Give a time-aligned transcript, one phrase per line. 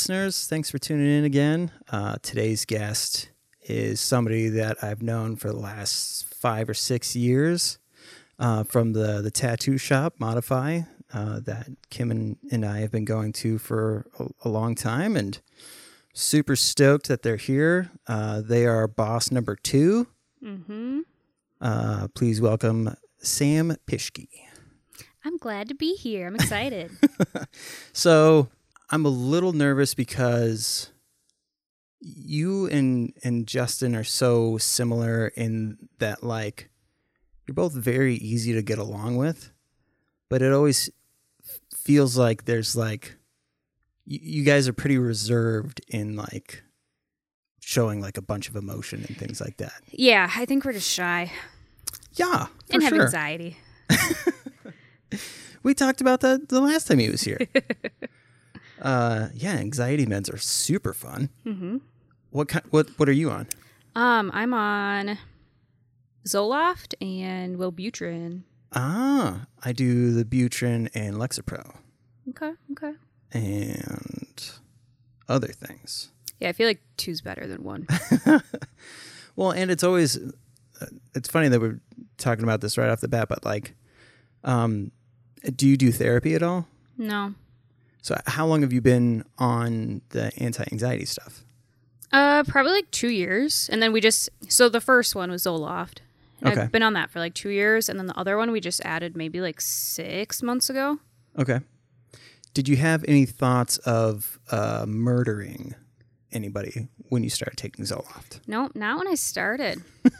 [0.00, 0.46] listeners.
[0.46, 1.70] Thanks for tuning in again.
[1.90, 3.28] Uh, today's guest
[3.60, 7.78] is somebody that I've known for the last five or six years
[8.38, 10.80] uh, from the, the tattoo shop, Modify,
[11.12, 15.16] uh, that Kim and, and I have been going to for a, a long time.
[15.16, 15.38] And
[16.14, 17.90] super stoked that they're here.
[18.06, 20.06] Uh, they are boss number two.
[20.42, 21.00] Mm-hmm.
[21.60, 24.28] Uh, please welcome Sam Pishke.
[25.26, 26.26] I'm glad to be here.
[26.26, 26.90] I'm excited.
[27.92, 28.48] So
[28.90, 30.90] I'm a little nervous because
[32.00, 36.70] you and and Justin are so similar in that like
[37.46, 39.52] you're both very easy to get along with,
[40.28, 40.90] but it always
[41.76, 43.16] feels like there's like
[44.06, 46.62] you, you guys are pretty reserved in like
[47.60, 49.74] showing like a bunch of emotion and things like that.
[49.90, 51.30] yeah, I think we're just shy
[52.14, 53.04] Yeah, and have sure.
[53.04, 53.56] anxiety.
[55.62, 57.38] We talked about that the last time he was here.
[58.80, 61.28] uh, yeah, anxiety meds are super fun.
[61.46, 61.78] Mm-hmm.
[62.30, 62.64] What kind?
[62.70, 63.46] What What are you on?
[63.96, 65.18] Um, I'm on
[66.26, 68.42] Zoloft and Wellbutrin.
[68.72, 71.74] Ah, I do the Butrin and Lexapro
[72.28, 72.92] Okay, okay.
[73.32, 74.50] and
[75.28, 76.10] other things.
[76.38, 77.86] Yeah, I feel like two's better than one.
[79.36, 81.80] Well, and it's always uh, it's funny that we're
[82.18, 83.74] talking about this right off the bat, but like,
[84.44, 84.90] um,
[85.56, 86.66] do you do therapy at all?
[86.98, 87.34] no.
[88.02, 91.44] So, how long have you been on the anti-anxiety stuff?
[92.12, 95.98] Uh, probably like two years, and then we just so the first one was Zoloft.
[96.44, 96.62] Okay.
[96.62, 98.80] I've been on that for like two years, and then the other one we just
[98.84, 100.98] added maybe like six months ago.
[101.38, 101.60] Okay.
[102.54, 105.74] Did you have any thoughts of uh, murdering
[106.32, 108.40] anybody when you started taking Zoloft?
[108.46, 109.82] No, not when I started.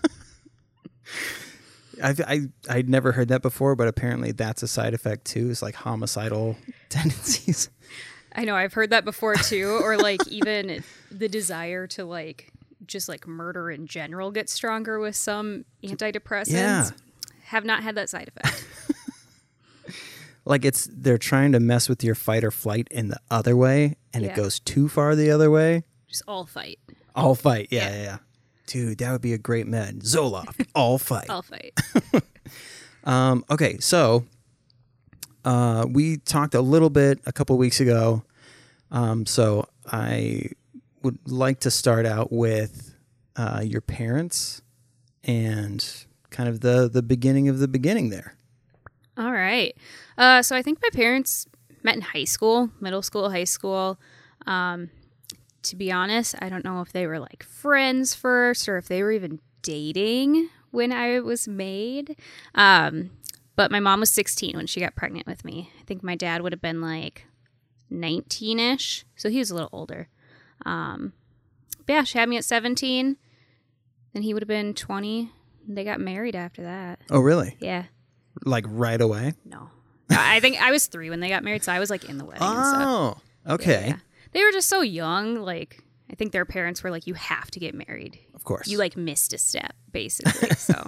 [2.03, 5.50] I've, I I'd never heard that before, but apparently that's a side effect too.
[5.50, 6.56] Is like homicidal
[6.88, 7.71] tendencies.
[8.34, 12.53] I know I've heard that before too, or like even the desire to like
[12.87, 16.53] just like murder in general gets stronger with some antidepressants.
[16.53, 16.91] Yeah.
[17.44, 18.65] Have not had that side effect.
[20.47, 23.97] Like it's they're trying to mess with your fight or flight in the other way,
[24.12, 25.84] and it goes too far the other way.
[26.09, 26.78] just all fight.
[27.15, 27.94] All fight, yeah, Yeah.
[27.97, 28.17] yeah, yeah.
[28.70, 30.00] Dude, that would be a great med.
[30.00, 31.28] Zoloft, all fight.
[31.28, 31.72] All fight.
[33.04, 34.26] Um, okay, so
[35.44, 38.25] uh, we talked a little bit a couple weeks ago.
[38.91, 40.50] Um, so I
[41.03, 42.94] would like to start out with
[43.36, 44.60] uh, your parents
[45.25, 45.82] and
[46.28, 48.37] kind of the the beginning of the beginning there.
[49.16, 49.75] All right.
[50.19, 51.47] Uh, so I think my parents
[51.82, 53.98] met in high school, middle school, high school.
[54.47, 54.91] Um,
[55.62, 59.03] to be honest, I don't know if they were like friends first or if they
[59.03, 62.16] were even dating when I was made.
[62.54, 63.10] Um,
[63.56, 65.70] but my mom was 16 when she got pregnant with me.
[65.81, 67.26] I think my dad would have been like
[67.91, 69.04] 19 ish.
[69.16, 70.09] So he was a little older.
[70.65, 71.12] Um,
[71.88, 73.16] yeah, she had me at 17.
[74.12, 75.31] Then he would have been 20.
[75.69, 77.00] They got married after that.
[77.10, 77.56] Oh, really?
[77.60, 77.84] Yeah.
[78.44, 79.34] Like right away?
[79.44, 79.70] No.
[80.10, 82.25] I think I was three when they got married, so I was like in the
[82.25, 82.43] wedding.
[82.43, 83.16] Oh,
[83.47, 83.88] okay.
[83.88, 83.97] Yeah.
[84.32, 85.36] They were just so young.
[85.36, 88.18] Like, I think their parents were like, you have to get married.
[88.34, 88.68] Of course.
[88.68, 90.50] You like missed a step, basically.
[90.50, 90.86] So,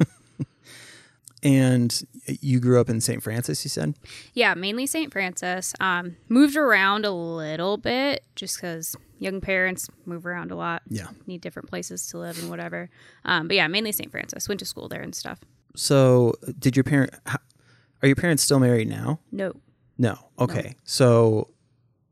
[1.43, 2.05] and
[2.41, 3.23] you grew up in St.
[3.23, 3.95] Francis, you said?
[4.33, 5.13] yeah, mainly St.
[5.13, 5.75] Francis.
[5.81, 11.09] Um, moved around a little bit just because young parents move around a lot, Yeah.
[11.27, 12.91] need different places to live and whatever.
[13.25, 14.11] Um, but yeah, mainly St.
[14.11, 14.49] Francis.
[14.49, 15.41] Went to school there and stuff.
[15.75, 19.21] So, did your parent are your parents still married now?
[19.31, 19.53] No.
[19.97, 20.19] No.
[20.39, 20.75] Okay.
[20.85, 21.49] So,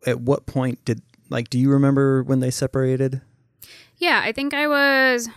[0.06, 3.22] at what point did like do you remember when they separated?
[3.96, 5.32] Yeah, I think I was, I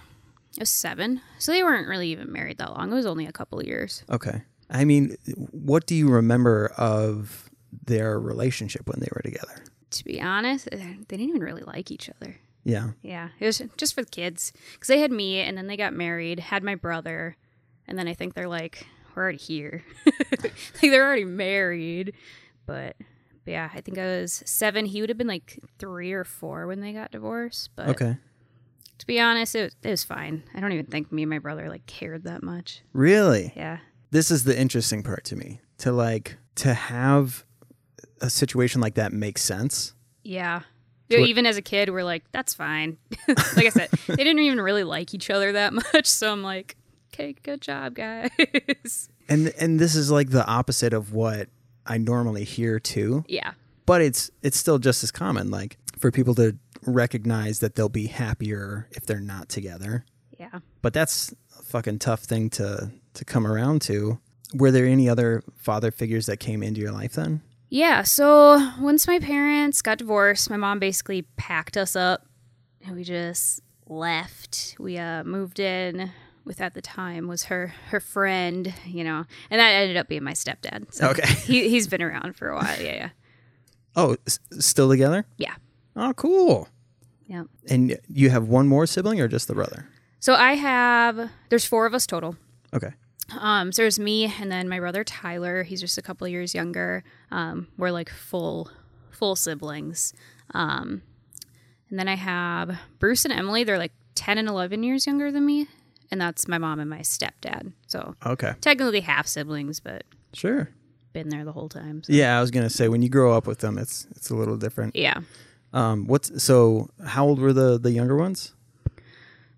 [0.60, 1.22] was seven.
[1.38, 2.92] So they weren't really even married that long.
[2.92, 4.04] It was only a couple of years.
[4.10, 4.42] Okay.
[4.70, 5.16] I mean,
[5.52, 7.50] what do you remember of
[7.86, 9.64] their relationship when they were together?
[9.92, 12.38] To be honest, they didn't even really like each other.
[12.64, 12.92] Yeah.
[13.02, 15.94] Yeah, it was just for the kids because they had me, and then they got
[15.94, 17.36] married, had my brother,
[17.88, 19.84] and then I think they're like, we're already here,
[20.42, 22.14] like they're already married.
[22.66, 22.96] But,
[23.46, 24.86] but yeah, I think I was seven.
[24.86, 27.70] He would have been like three or four when they got divorced.
[27.76, 28.18] But Okay.
[29.00, 30.44] to be honest, it was, it was fine.
[30.56, 32.82] I don't even think me and my brother like cared that much.
[32.94, 33.54] Really?
[33.56, 33.80] Yeah,
[34.12, 35.62] This is the interesting part to me.
[35.80, 37.44] To like to have
[38.22, 39.94] a situation like that make sense.
[40.24, 40.62] yeah.
[41.12, 42.98] So even as a kid, we're like, that's fine.
[43.28, 46.08] like I said, they didn't even really like each other that much.
[46.08, 46.76] So I'm like,
[47.14, 49.10] okay, good job, guys.
[49.30, 51.50] And and this is like the opposite of what
[51.86, 53.24] I normally hear too.
[53.28, 53.52] yeah.
[53.86, 58.08] but it's it's still just as common like for people to recognize that they'll be
[58.08, 60.06] happier if they're not together
[60.40, 60.60] Yeah.
[60.82, 64.20] but that's a fucking tough thing to to come around to
[64.54, 69.08] were there any other father figures that came into your life then Yeah, so once
[69.08, 72.26] my parents got divorced, my mom basically packed us up
[72.86, 74.76] and we just left.
[74.80, 76.12] We uh, moved in
[76.46, 80.24] with at the time was her her friend, you know, and that ended up being
[80.24, 80.94] my stepdad.
[80.94, 81.28] So Okay.
[81.46, 82.82] he he's been around for a while.
[82.82, 83.10] Yeah, yeah,
[83.96, 85.26] Oh, s- still together?
[85.38, 85.56] yeah,
[85.96, 86.68] Oh, cool.
[87.28, 87.44] yeah.
[87.70, 89.88] And you have one more sibling or just the brother?
[90.20, 92.36] So I have there's four of us total.
[92.74, 92.92] Okay.
[93.40, 95.64] Um, so there's me and then my brother Tyler.
[95.64, 97.04] He's just a couple years younger.
[97.32, 98.70] Um, we're like full
[99.12, 100.14] full siblings.
[100.54, 101.02] Um,
[101.90, 103.64] and then I have Bruce and Emily.
[103.64, 105.68] They're like ten and eleven years younger than me,
[106.14, 107.74] and that's my mom and my stepdad.
[107.88, 108.54] So Okay.
[108.62, 110.70] technically half siblings, but Sure.
[111.12, 112.04] been there the whole time.
[112.04, 112.14] So.
[112.14, 114.56] Yeah, I was gonna say when you grow up with them, it's it's a little
[114.58, 114.96] different.
[114.96, 115.20] Yeah.
[115.74, 116.90] Um, what's so?
[117.06, 118.54] How old were the the younger ones?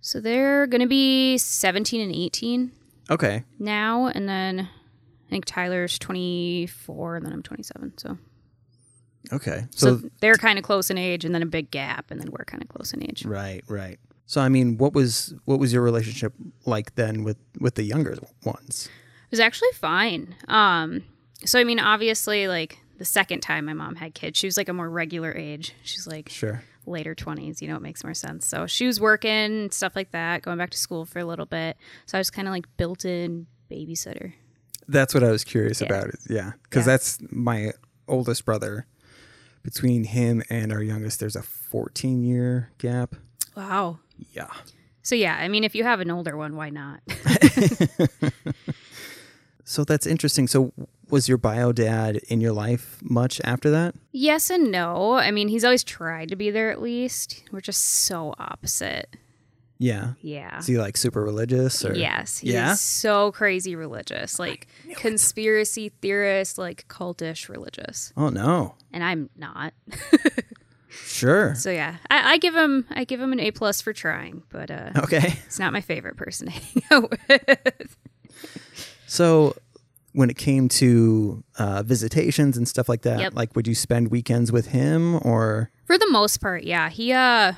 [0.02, 2.72] So they're gonna be seventeen and eighteen
[3.12, 3.44] Okay.
[3.60, 7.94] now, and then I think Tyler's twenty four, and then I'm twenty seven.
[7.98, 8.18] So
[9.34, 9.66] Okay.
[9.72, 12.30] so, So, they're kind of close in age, and then a big gap, and then
[12.32, 13.26] we're kind of close in age.
[13.26, 14.00] right, right.
[14.28, 16.34] So I mean, what was what was your relationship
[16.66, 18.90] like then with with the younger ones?
[19.26, 20.36] It was actually fine.
[20.48, 21.04] Um,
[21.44, 24.70] so I mean, obviously, like the second time my mom had kids, she was like
[24.70, 25.74] a more regular age.
[25.84, 26.64] She's like Sure.
[26.86, 27.62] later twenties.
[27.62, 28.48] You know, it makes more sense.
[28.48, 31.78] So she was working stuff like that, going back to school for a little bit.
[32.08, 34.34] So I was kind of like built-in babysitter.
[34.88, 35.88] That's what I was curious Yeah.
[35.88, 36.12] about.
[36.30, 36.94] Yeah, because Yeah.
[36.94, 37.72] that's my
[38.08, 38.86] oldest brother.
[39.64, 43.16] Between him and our youngest, there's a 14 year gap.
[43.58, 44.00] Wow.
[44.34, 44.48] Yeah.
[45.02, 47.00] So yeah, I mean, if you have an older one, why not?
[49.68, 50.48] So that's interesting.
[50.48, 50.74] So
[51.10, 53.96] was your bio dad in your life much after that?
[54.12, 55.14] yes and no.
[55.14, 57.42] I mean, he's always tried to be there at least.
[57.52, 59.16] We're just so opposite.
[59.80, 60.14] Yeah.
[60.22, 60.60] Yeah.
[60.60, 61.96] Is he like super religious or?
[61.96, 62.76] Yes, he's Yeah?
[62.76, 64.68] so crazy religious, like
[64.98, 68.76] conspiracy theorist, like cultish religious, Oh no.
[68.94, 69.74] and I'm not.
[71.04, 71.56] Sure.
[71.56, 74.70] So yeah, I, I give him I give him an A plus for trying, but
[74.72, 75.40] uh, Okay.
[75.46, 77.98] it's not my favorite person to hang out with.
[79.08, 79.56] So
[80.14, 83.36] when it came to uh, visitations and stuff like that, Yep.
[83.36, 85.72] like would you spend weekends with him or?
[85.86, 87.54] For the most part, yeah, he uh,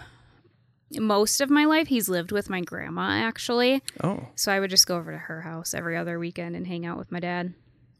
[0.93, 4.87] most of my life he's lived with my grandma actually, Oh, so I would just
[4.87, 7.53] go over to her house every other weekend and hang out with my dad.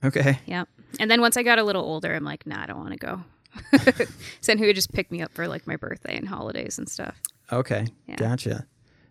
[0.04, 0.40] okay.
[0.46, 0.68] Yep.
[1.00, 2.98] And then once I got a little older, I'm like, nah, I don't want to
[2.98, 3.24] go.
[3.82, 4.06] so
[4.44, 7.16] then he would just pick me up for like my birthday and holidays and stuff.
[7.52, 7.88] Okay.
[8.08, 8.16] Yeah.
[8.16, 8.66] Gotcha.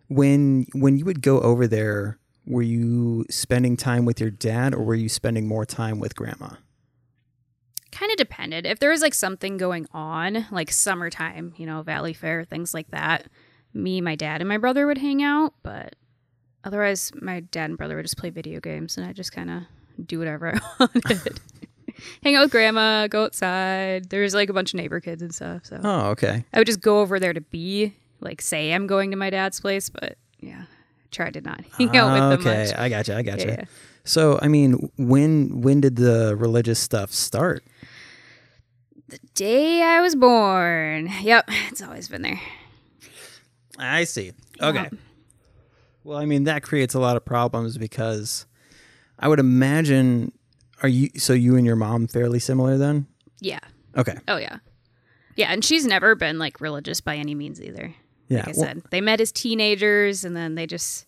[0.07, 4.83] When when you would go over there, were you spending time with your dad or
[4.83, 6.49] were you spending more time with grandma?
[7.91, 8.65] Kind of depended.
[8.65, 13.27] If there was like something going on, like summertime, you know, Valleyfair, things like that,
[13.73, 15.53] me, my dad, and my brother would hang out.
[15.63, 15.95] But
[16.63, 19.63] otherwise, my dad and brother would just play video games and I just kind of
[20.05, 21.39] do whatever I wanted.
[22.23, 24.09] Hang out with grandma, go outside.
[24.09, 25.65] There's like a bunch of neighbor kids and stuff.
[25.65, 26.43] So Oh, okay.
[26.53, 29.59] I would just go over there to be, like, say I'm going to my dad's
[29.59, 29.89] place.
[29.89, 30.63] But yeah,
[31.11, 32.75] tried to not hang out with them okay, much.
[32.77, 33.15] I gotcha.
[33.15, 33.47] I gotcha.
[33.47, 33.63] Yeah.
[34.03, 37.63] So, I mean, when when did the religious stuff start?
[39.09, 41.09] The day I was born.
[41.21, 42.41] Yep, it's always been there.
[43.79, 44.31] I see.
[44.61, 44.89] Okay.
[46.03, 48.45] Well, I mean, that creates a lot of problems because
[49.19, 50.31] I would imagine
[50.83, 53.07] are you so you and your mom fairly similar then?
[53.39, 53.59] Yeah.
[53.95, 54.17] Okay.
[54.27, 54.57] Oh yeah.
[55.35, 57.93] Yeah, and she's never been like religious by any means either.
[58.27, 58.39] Yeah.
[58.39, 61.05] Like I well- said, they met as teenagers and then they just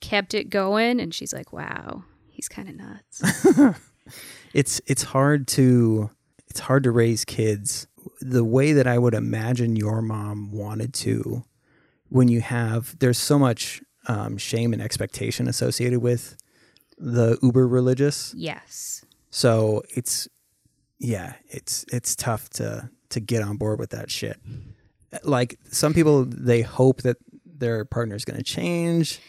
[0.00, 3.78] kept it going and she's like, "Wow, he's kind of nuts."
[4.54, 6.10] it's it's hard to
[6.48, 7.86] it's hard to raise kids
[8.20, 11.44] the way that I would imagine your mom wanted to
[12.08, 16.36] when you have there's so much um, shame and expectation associated with
[16.98, 19.04] the uber religious yes.
[19.30, 20.28] so it's
[20.98, 24.38] yeah it's it's tough to to get on board with that shit
[25.22, 29.20] like some people they hope that their partner's going to change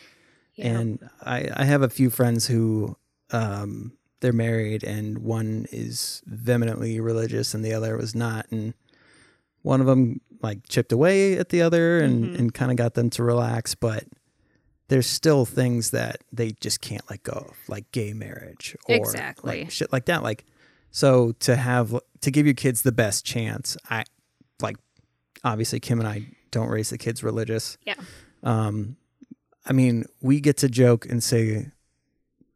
[0.56, 0.68] Yeah.
[0.80, 2.96] and I, I have a few friends who
[3.32, 8.74] um, they're married and one is vehemently religious and the other was not and
[9.62, 12.40] one of them like chipped away at the other and, Mhm.
[12.40, 14.06] and kind of got them to relax but
[14.90, 19.62] there's still things that they just can't let go of like gay marriage or Exactly.
[19.64, 20.46] like shit like that like
[20.92, 24.04] so to have to give your kids the best chance i
[24.62, 24.78] like
[25.44, 27.96] obviously kim and i don't raise the kids religious Yeah.
[28.44, 28.96] um
[29.70, 31.72] I mean, we get to joke and say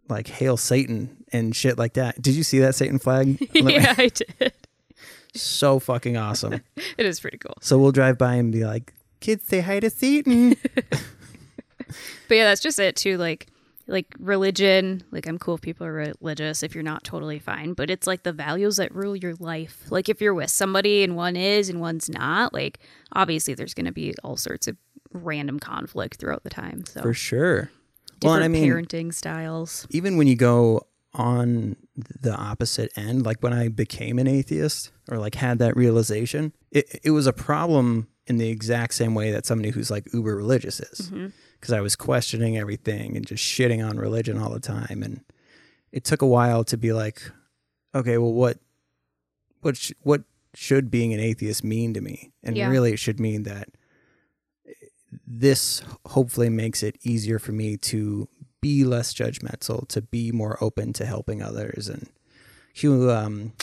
[0.07, 2.21] like "Hail Satan" and shit like that.
[2.21, 3.37] Did you see that Satan flag?
[3.53, 4.53] yeah, I did.
[5.35, 6.61] so fucking awesome.
[6.97, 7.55] It is pretty cool.
[7.59, 10.55] So we'll drive by and be like, "Kids, say hi to Satan."
[12.27, 13.17] But yeah, that's just it too.
[13.17, 13.47] Like
[13.87, 17.89] like religion, like I'm cool if people are religious if you're not totally fine, but
[17.89, 19.83] it's like the values that rule your life.
[19.89, 22.79] Like if you're with somebody and one is and one's not, like
[23.13, 24.77] obviously there's going to be all sorts of
[25.11, 26.85] random conflict throughout the time.
[26.85, 27.69] So For sure.
[28.19, 29.87] different Well, I mean, parenting styles.
[29.89, 31.75] even when you go on
[32.21, 36.99] the opposite end, like when I became an atheist or like had that realization, it,
[37.03, 40.79] it was a problem in the exact same way that somebody who's like uber religious
[40.79, 41.09] is.
[41.11, 41.33] Mhm.
[41.61, 45.01] Because I was questioning everything and just shitting on religion all the time.
[45.03, 45.21] And
[45.91, 47.21] it took a while to be like,
[47.95, 48.57] okay, well, what,
[49.61, 50.23] what, sh- what
[50.55, 52.31] should being an atheist mean to me?
[52.43, 52.67] And Yeah.
[52.69, 53.69] really, it should mean that
[55.27, 58.27] this hopefully makes it easier for me to
[58.59, 62.07] be less judgmental, to be more open to helping others, and
[62.81, 63.53] hu- um,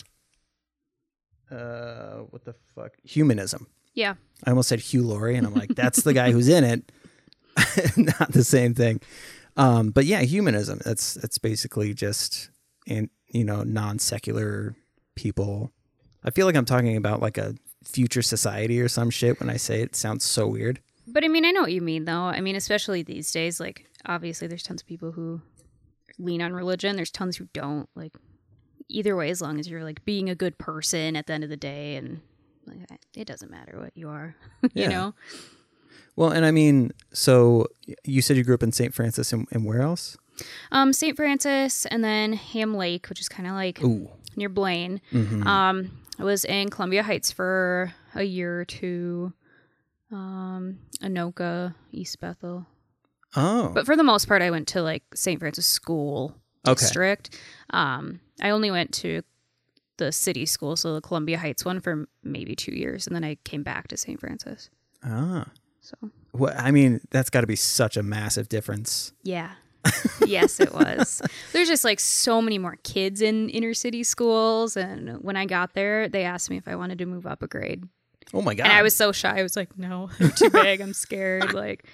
[1.51, 3.67] uh, what the fuck, humanism.
[3.95, 4.15] Yeah.
[4.45, 6.91] I almost said Hugh Laurie, and I'm like, that's the guy who's in it,
[7.97, 9.01] not the same thing.
[9.57, 10.81] Um, but yeah, humanism.
[10.85, 12.51] That's that's basically just
[12.87, 14.77] and you know non secular
[15.15, 15.73] people.
[16.25, 19.57] I feel like I'm talking about like a future society or some shit when I
[19.57, 19.91] say it.
[19.91, 20.81] it sounds so weird.
[21.07, 22.13] But I mean, I know what you mean, though.
[22.25, 25.41] I mean, especially these days, like, obviously, there's tons of people who
[26.19, 26.97] lean on religion.
[26.97, 27.89] There's tons who don't.
[27.95, 28.13] Like,
[28.89, 31.51] either way, as long as you're, like, being a good person at the end of
[31.51, 32.21] the day, and
[32.67, 34.37] like, it doesn't matter what you are,
[34.75, 34.83] Yeah.
[34.85, 35.15] you know?
[36.19, 37.69] Well, and I mean, so
[38.05, 38.93] you said you grew up in St.
[38.93, 40.17] Francis, and, and where else?
[40.73, 41.15] Um, St.
[41.17, 45.01] Francis, and then Ham Lake, which is kind of like Ooh, near Blaine.
[45.13, 45.47] mhm.
[45.47, 49.33] Um, I was in Columbia Heights for a year or two.
[50.11, 52.67] Um, Anoka, East Bethel.
[53.37, 55.39] oh, But for the most part, I went to like St.
[55.39, 56.35] Francis School
[56.67, 56.81] Okay.
[56.81, 57.39] District.
[57.71, 59.23] Um, I only went to
[59.99, 63.37] the city school, so the Columbia Heights one for maybe two years, and then I
[63.45, 64.19] came back to St.
[64.19, 64.69] Francis.
[65.05, 65.47] ah.
[65.89, 69.13] So Well, I mean, that's got to be such a massive difference.
[69.23, 69.53] yeah,
[70.27, 71.23] yes, it was.
[71.53, 75.73] There's just like so many more kids in inner city schools, and when I got
[75.75, 77.85] there, they asked me if I wanted to move up a grade,
[78.35, 78.65] Oh my god!
[78.65, 79.39] and I was so shy.
[79.39, 80.81] I was like, no, they're too big.
[80.83, 81.53] I'm scared.
[81.55, 81.85] Like,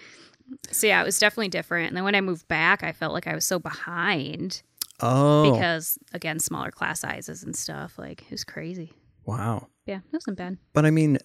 [0.73, 1.89] so yeah, it was definitely different.
[1.89, 4.63] And then when I moved back, I felt like I was so behind.
[5.01, 8.93] oh because again smaller class sizes and stuff like it was crazy
[9.25, 9.67] wow.
[9.87, 11.19] yeah it wasn't bad But I mean,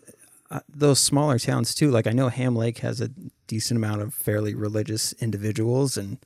[0.52, 1.92] uh, those smaller towns too.
[1.92, 3.10] Like I know Ham Lake has a
[3.48, 6.18] decent amount of fairly religious individuals, and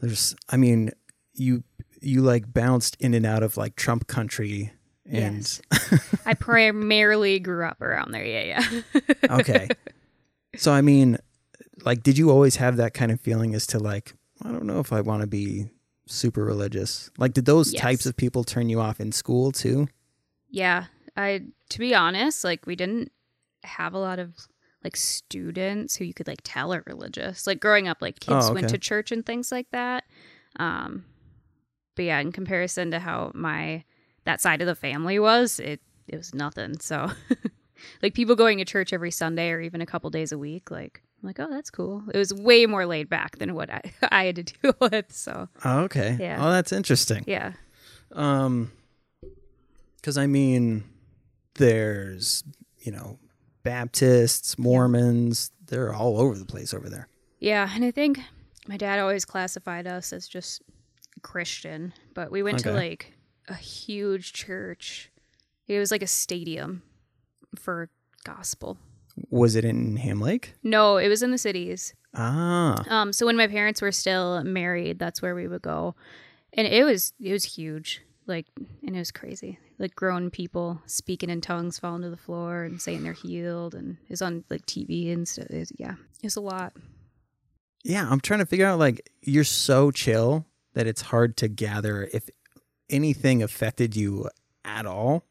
[0.00, 0.90] there's, I mean,
[1.34, 1.62] you
[2.00, 4.72] you like bounced in and out of like Trump country,
[5.06, 5.60] and yes
[6.26, 9.68] i primarily grew up around there yeah yeah okay.
[10.56, 11.18] So I mean,
[11.84, 14.80] like, did you always have that kind of feeling as to like, I don't know
[14.80, 15.66] if I want to be
[16.06, 17.08] super religious?
[17.18, 17.80] Like, did those Yes.
[17.82, 19.86] types of people turn you off in school too?
[20.52, 23.12] yeah i to be honest like we didn't
[23.62, 24.34] have a lot of
[24.84, 27.46] like students who you could like tell are religious.
[27.46, 30.04] Like growing up like kids Oh, went to church and things like that.
[30.56, 31.04] Um
[31.96, 33.84] but yeah in comparison to how my
[34.24, 36.78] that side of the family was it it was nothing.
[36.80, 37.10] So
[38.02, 41.02] like people going to church every sunday or even a couple days a week like
[41.22, 42.02] i'm like oh that's cool.
[42.12, 45.48] It was way more laid back than what i i had to deal with so.
[45.64, 46.16] Oh, okay.
[46.18, 46.38] Yeah.
[46.44, 47.24] Oh, that's interesting.
[47.26, 47.52] yeah.
[48.12, 48.72] Um,
[49.96, 50.84] because I mean,
[51.56, 52.42] there's
[52.78, 53.18] you know
[53.62, 55.50] Baptists, Mormons.
[55.66, 57.08] They're all over the place over there.
[57.38, 58.18] Yeah, and I think
[58.66, 60.62] my dad always classified us as just
[61.22, 63.12] Christian, but we went to like
[63.48, 65.10] a huge church.
[65.66, 66.82] It was like a stadium
[67.58, 67.90] for
[68.24, 68.78] gospel.
[69.30, 70.54] Was it in Ham Lake?
[70.62, 71.94] No, it was in the cities.
[72.14, 75.94] Ah, Um, so when my parents were still married, that's where we would go,
[76.52, 78.02] and it was it was huge.
[78.30, 78.46] Like,
[78.86, 79.58] and it was crazy.
[79.78, 83.96] Like grown people speaking in tongues, falling to the floor and saying they're healed, and
[84.08, 85.46] was on like TV and stuff.
[85.50, 86.72] It was, yeah, it was a lot.
[87.84, 88.06] yeah.
[88.10, 92.30] I'm trying to figure out like you're so chill that it's hard to gather if
[92.88, 94.28] anything affected you
[94.64, 95.24] at all.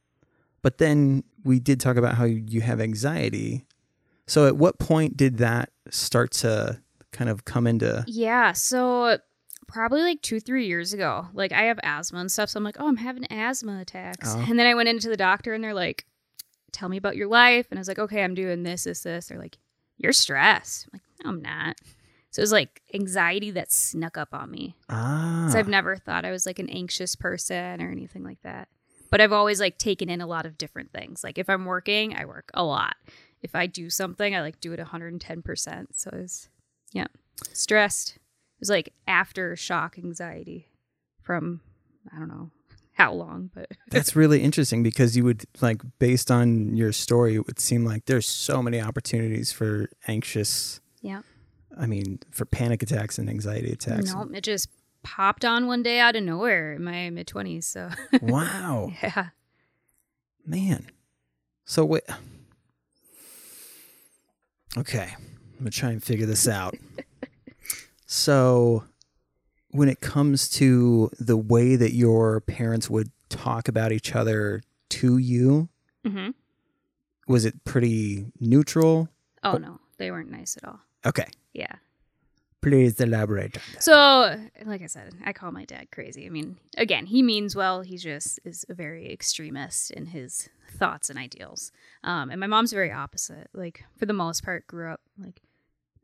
[0.62, 3.66] But then we did talk about how you have anxiety.
[4.28, 8.04] So at what point did that start to kind of come into?
[8.08, 9.20] Yeah, so
[9.70, 11.28] probably like two, three years ago.
[11.34, 14.34] Like I have asthma and stuff, so I'm like, oh, I'm having asthma attacks.
[14.36, 14.46] Oh.
[14.48, 16.06] And then I went into the doctor and they're like,
[16.72, 17.68] tell me about your life.
[17.70, 19.28] And I was like, okay, I'm doing this, this, this.
[19.28, 19.58] They're like,
[19.98, 20.88] you're stressed.
[20.88, 21.78] I'm like, no, I'm not.
[22.32, 24.76] So it was like anxiety that snuck up on me.
[24.90, 28.68] Ah, So I've never thought I was like an anxious person or anything like that.
[29.12, 31.24] But I've always like taken in a lot of different things.
[31.24, 32.96] Like if I'm working, I work a lot.
[33.42, 35.88] If I do something, I like do it 110%.
[35.96, 36.50] So it's
[36.92, 37.08] yeah,
[37.54, 38.18] stressed.
[38.60, 40.68] It was like after shock anxiety
[41.22, 41.62] from
[42.14, 42.52] I don't know
[42.94, 47.48] how long, but That's really interesting because you would like based on your story, it
[47.48, 51.22] would seem like there's so many opportunities for anxious yeah.
[51.80, 54.14] I mean, for panic attacks and anxiety attacks.
[54.14, 54.68] No, it just
[55.02, 57.64] popped on one day out of nowhere in my mid 20s.
[57.64, 57.90] So,
[58.22, 59.28] Wow, yeah.
[60.46, 60.88] man.
[61.64, 62.04] So wait.
[64.78, 66.76] Okay, I'm gonna try and figure this out.
[68.12, 68.84] so,
[69.70, 75.18] when it comes to the way that your parents would talk about each other to
[75.20, 75.70] you,
[76.06, 76.30] hmm
[77.28, 79.08] was it pretty neutral?
[79.44, 80.80] Oh, no, they weren't nice at all.
[81.06, 81.76] Okay, Yeah.
[82.62, 83.56] please elaborate.
[83.58, 83.84] on that.
[83.84, 83.94] So,
[84.66, 86.26] like I said, I call my dad crazy.
[86.26, 87.82] I mean, again, he means well.
[87.82, 90.50] He just is a very extremist in his
[90.80, 91.72] thoughts and ideals.
[92.04, 93.48] Um, and my mom's very opposite.
[93.54, 95.40] Like, for the most part, grew up like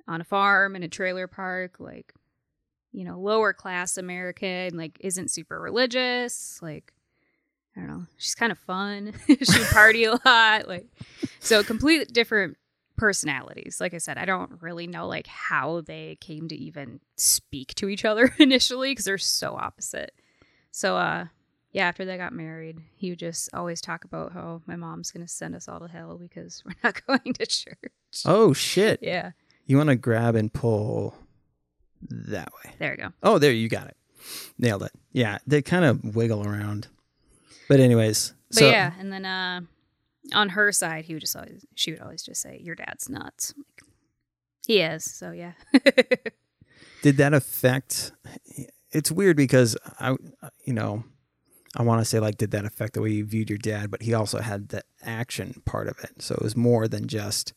[0.07, 2.13] on a farm in a trailer park, like,
[2.91, 6.59] you know, lower class American, like, isn't super religious.
[6.61, 6.93] Like,
[7.75, 8.05] I don't know.
[8.17, 9.13] She's kind of fun.
[9.27, 10.67] she party a lot.
[10.67, 10.87] Like,
[11.39, 12.57] so completely different
[12.95, 13.79] personalities.
[13.79, 17.89] Like I said, I don't really know like how they came to even speak to
[17.89, 20.13] each other initially because they're so opposite.
[20.71, 21.25] So uh
[21.71, 25.27] yeah, after they got married, he would just always talk about how my mom's gonna
[25.27, 27.91] send us all to hell because we're not going to church.
[28.25, 28.99] Oh shit!
[29.01, 29.31] Yeah.
[29.65, 31.15] You want to grab and pull
[32.09, 32.73] that way.
[32.77, 33.09] There we go.
[33.23, 33.97] Oh, there you got it.
[34.57, 34.91] Nailed it.
[35.11, 36.87] Yeah, they kind of wiggle around.
[37.67, 39.61] But anyways, But so yeah, and then uh
[40.33, 43.53] on her side, he would just always she would always just say, Your dad's nuts.
[43.57, 43.89] Like,
[44.67, 45.53] he is, so yeah.
[47.03, 48.11] did that affect?
[48.91, 50.15] It's weird because I,
[50.65, 51.03] you know,
[51.75, 53.91] I want to say like, did that affect the way you viewed your dad?
[53.91, 57.53] But he also had the action part of it, so it was more than just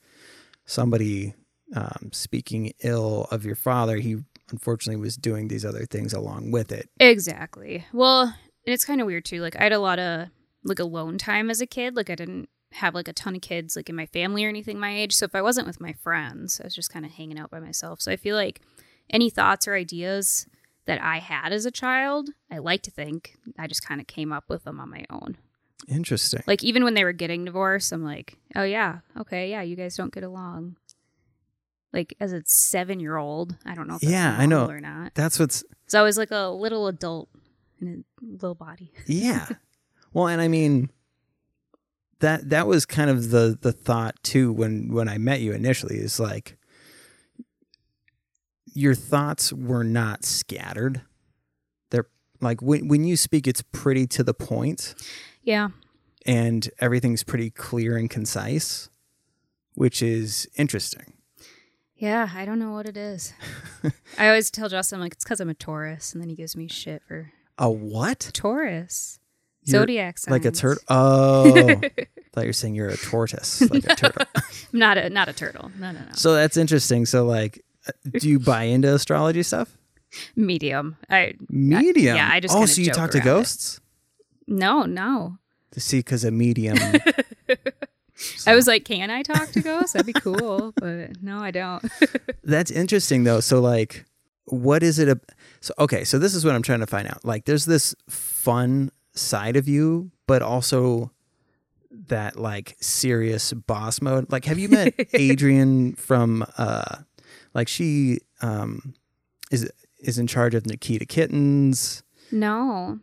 [0.66, 1.34] somebody
[1.74, 3.96] um, speaking ill of your father.
[3.96, 4.18] He
[4.50, 6.88] unfortunately was doing these other things along with it.
[7.00, 7.84] Exactly.
[7.92, 9.40] Well, and it's kind of weird too.
[9.40, 10.28] Like I had a lot of
[10.64, 11.96] like alone time as a kid.
[11.96, 14.78] Like I didn't have like a ton of kids like in my family or anything
[14.78, 15.14] my age.
[15.14, 17.60] So if I wasn't with my friends, I was just kind of hanging out by
[17.60, 18.00] myself.
[18.00, 18.60] So I feel like
[19.10, 20.46] any thoughts or ideas
[20.86, 24.32] that I had as a child, I like to think I just kind of came
[24.32, 25.36] up with them on my own.
[25.86, 26.42] Interesting.
[26.46, 29.96] Like even when they were getting divorced, I'm like, "Oh yeah, okay, yeah, you guys
[29.96, 30.76] don't get along."
[31.92, 34.66] Like as a 7-year-old, I don't know if that's Yeah, I know.
[34.68, 35.14] or not.
[35.14, 37.28] That's what's So I was like a little adult
[37.80, 38.92] in a little body.
[39.06, 39.46] Yeah.
[40.12, 40.90] well, and I mean
[42.20, 45.96] that that was kind of the the thought too when when I met you initially
[45.98, 46.58] is like
[48.74, 51.02] your thoughts were not scattered.
[51.90, 52.08] They're
[52.40, 54.94] like when when you speak it's pretty to the point
[55.42, 55.68] Yeah.
[56.26, 58.90] and everything's pretty clear and concise,
[59.74, 61.14] which is interesting.
[61.98, 63.32] Yeah, I don't know what it is.
[64.18, 66.68] I always tell Justin like it's because I'm a Taurus, and then he gives me
[66.68, 68.30] shit for A what?
[68.32, 69.18] Taurus
[69.64, 70.30] You're zodiac signs.
[70.32, 70.82] Like a turtle?
[70.88, 71.52] Oh,
[72.32, 74.26] thought you were saying you're a tortoise, like a turtle.
[74.36, 75.72] I'm not a not a turtle.
[75.78, 76.12] No, no, no.
[76.12, 77.04] So that's interesting.
[77.04, 79.76] So like, uh, do you buy into astrology stuff?
[80.36, 80.96] Medium.
[81.10, 82.16] I Medium.
[82.16, 83.30] yeah, I just Oh, so you talk to around it.
[83.30, 83.80] ghosts?
[84.46, 85.38] no, no.
[85.72, 86.78] To see, because a medium.
[88.46, 89.92] I was like, can I talk to ghosts?
[89.92, 91.84] That'd be cool, but no, I don't.
[92.42, 93.40] That's interesting though.
[93.40, 94.04] So like,
[94.46, 95.08] what is it?
[95.08, 95.20] A,
[95.60, 97.24] so okay, so this is what I'm trying to find out.
[97.24, 101.10] Like, there's this fun side of you, but also
[102.08, 104.30] that like serious boss mode.
[104.32, 106.44] Like, have you met Adrian from?
[106.56, 106.96] uh
[107.54, 108.94] Like she um
[109.50, 112.02] is is in charge of Nikita Kittens.
[112.30, 112.98] no.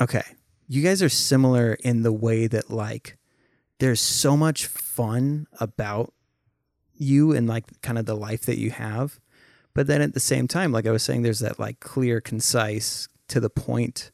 [0.00, 0.22] Okay.
[0.68, 3.18] You guys are similar in the way that like
[3.80, 6.12] there's so much fun about
[6.94, 9.18] you and like kind of the life that you have.
[9.74, 13.08] But then at the same time, like I was saying, there's that like clear, concise,
[13.28, 14.10] to the point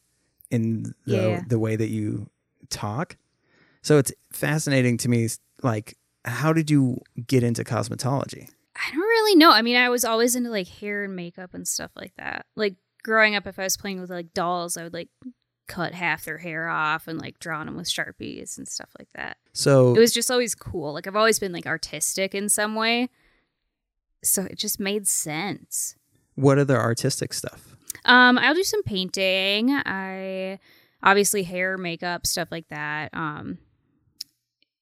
[0.51, 1.43] in the Yeah.
[1.49, 2.29] the way that you
[2.71, 3.17] talk.
[3.83, 5.29] So it's fascinating to me
[5.63, 8.49] like how did you get into cosmetology?
[8.75, 9.51] I don't really know.
[9.53, 12.47] I mean, I was always into like hair and makeup and stuff like that.
[12.57, 15.09] Like growing up, if I was playing with like dolls, I would like
[15.67, 19.37] cut half their hair off and like draw them with sharpies and stuff like that.
[19.53, 20.93] So It was just always cool.
[20.93, 23.09] Like I've always been like artistic in some way,
[24.23, 25.97] so it just made sense.
[26.35, 27.77] what other artistic stuff?
[28.05, 29.71] Um, I'll do some painting.
[29.71, 30.59] I
[31.03, 33.13] obviously hair, makeup, stuff like that.
[33.15, 33.59] Um,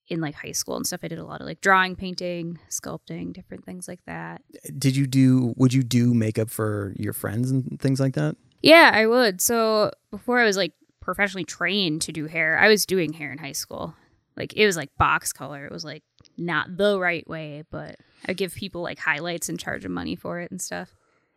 [0.08, 3.32] in like high school and stuff, I did a lot of like drawing, painting, sculpting,
[3.32, 4.42] different things like that.
[4.78, 8.36] Did you do would you do makeup for your friends and things like that?
[8.64, 9.40] Yeah, I would.
[9.40, 13.38] So before I was like professionally trained to do hair, I was doing hair in
[13.38, 13.94] high school.
[14.36, 15.66] Like it was like box color.
[15.66, 16.02] It was like
[16.36, 17.96] not the right way, but
[18.26, 20.90] I'd give people like highlights and charge them money for it and stuff.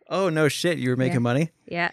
[0.08, 1.18] Oh no shit, you were making Yeah.
[1.20, 1.50] money?
[1.66, 1.90] Yeah.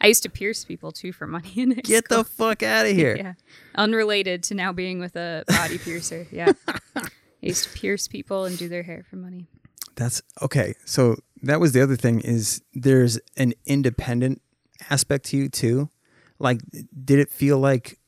[0.00, 2.18] I used to pierce people too for money in high Get school.
[2.18, 3.14] the fuck out of here.
[3.16, 3.34] Yeah.
[3.74, 6.26] Unrelated to now being with a body piercer.
[6.32, 6.52] Yeah.
[6.96, 7.02] I
[7.40, 9.48] used to pierce people and do their hair for money.
[9.96, 10.74] That's okay.
[10.86, 14.40] So that was the other thing is there's an independent
[14.90, 15.88] aspect to you too.
[16.38, 16.60] Like,
[17.04, 17.98] did it feel like,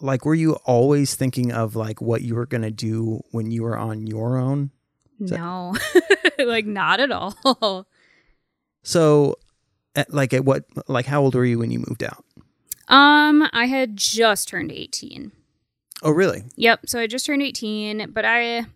[0.00, 3.76] like, were you always thinking of like what you were gonna do when you were
[3.76, 4.70] on your own?
[5.20, 5.74] that- No,
[6.44, 7.86] like not at all.
[8.82, 9.36] So,
[9.94, 12.24] at, like, at what, like, how old were you when you moved out?
[12.88, 15.32] Um, I had just turned 18.
[16.02, 16.44] Oh, really?
[16.56, 16.80] Yep.
[16.86, 18.66] So I just turned 18, but I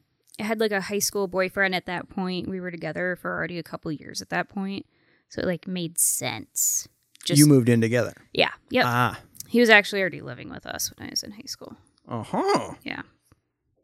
[0.41, 2.49] had like a high school boyfriend at that point.
[2.49, 4.87] We were together for already a couple years at that point.
[5.29, 6.89] So it like made sense.
[7.25, 8.15] Just you moved in together.
[8.33, 8.51] Yeah.
[8.71, 8.85] Yep.
[8.87, 9.21] Ah.
[9.49, 11.77] he was actually already living with us when I was in high school.
[12.09, 12.75] Uh huh.
[12.83, 13.03] Yeah.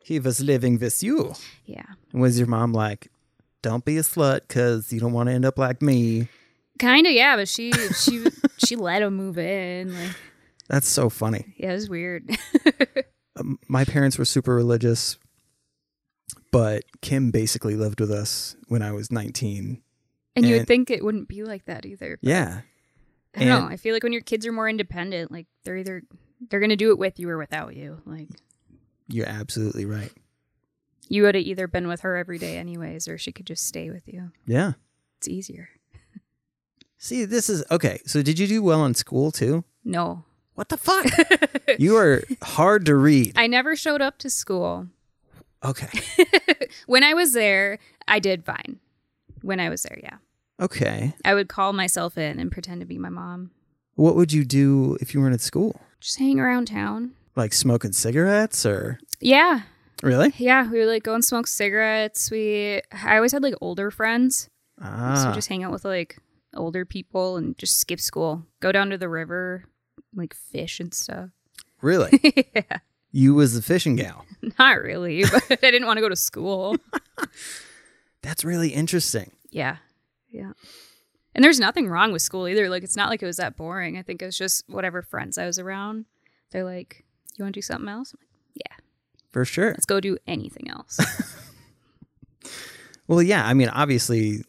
[0.03, 1.35] He was living with you.
[1.64, 1.85] Yeah.
[2.12, 3.09] And was your mom like,
[3.62, 6.29] don't be a slut because you don't want to end up like me?
[6.79, 8.27] Kind of, yeah, but she she
[8.59, 9.94] she let him move in.
[9.99, 10.14] Like,
[10.68, 11.55] That's so funny.
[11.57, 12.31] yeah, it was weird.
[13.38, 15.18] Um, my parents were super religious,
[16.53, 19.83] but Kim basically lived with us when I was 19.
[20.35, 22.18] and you would think it wouldn't be like that either.
[22.22, 22.62] Yeah.
[23.37, 23.68] I don't know.
[23.68, 26.03] I feel like when your kids are more independent, like they're either
[26.49, 28.01] they're gonna do it with you or without you.
[28.07, 28.29] Like
[29.09, 30.12] You're absolutely right.
[31.09, 33.90] you would have either been with her every day anyways, or she could just stay
[33.90, 34.33] with you.
[34.46, 34.72] Yeah.
[35.18, 35.68] It's easier.
[36.99, 38.01] See, this is okay.
[38.07, 39.64] So, did you do well in school too?
[39.85, 40.25] No.
[40.55, 41.05] What the fuck?
[41.79, 43.35] you are hard to read.
[43.37, 44.88] I never showed up to school.
[45.62, 46.01] Okay.
[46.87, 48.81] when I was there, I did fine.
[49.42, 50.16] When I was there, yeah.
[50.61, 51.14] Okay.
[51.25, 53.51] I would call myself in and pretend to be my mom.
[53.95, 55.81] What would you do if you weren't at school?
[56.01, 57.12] Just hang around town.
[57.35, 59.62] Like smoking cigarettes or Yeah.
[60.03, 60.33] really?
[60.38, 60.71] Yeah.
[60.71, 62.31] We would like go and smoke cigarettes.
[62.31, 64.49] We I always had like older friends.
[64.81, 65.23] Ah.
[65.25, 66.19] So just hang out with like
[66.55, 68.45] older people and just skip school.
[68.61, 69.64] Go down to the river,
[70.14, 71.31] like fish and stuff.
[71.83, 72.19] really?
[72.55, 72.79] yeah.
[73.12, 74.25] You was the fishing gal.
[74.59, 76.77] Not really, but I didn't want to go to school.
[78.23, 79.33] That's really interesting.
[79.51, 79.77] Yeah.
[80.37, 80.53] Yeah.
[81.35, 82.68] And there's nothing wrong with school either.
[82.68, 83.99] Like it's not like it was that boring.
[83.99, 86.07] I think it was just whatever friends I was around.
[86.51, 87.05] They're like,
[87.37, 88.77] "You want to do something else?" I'm like, "Yeah,
[89.31, 89.70] For sure.
[89.70, 90.99] let's go do anything else."
[93.09, 93.46] Well, yeah.
[93.46, 94.42] I mean, obviously,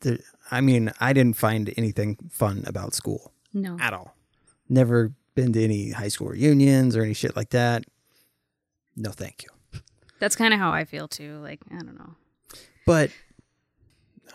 [0.00, 0.20] the,
[0.50, 3.76] I mean, I didn't find anything fun about school no.
[3.80, 4.16] at all.
[4.68, 7.84] Never been to any high school reunions or any shit like that.
[8.96, 9.80] No, thank you.
[10.18, 11.38] That's kind of how I feel too.
[11.38, 12.16] Like, I don't know.
[12.84, 13.10] But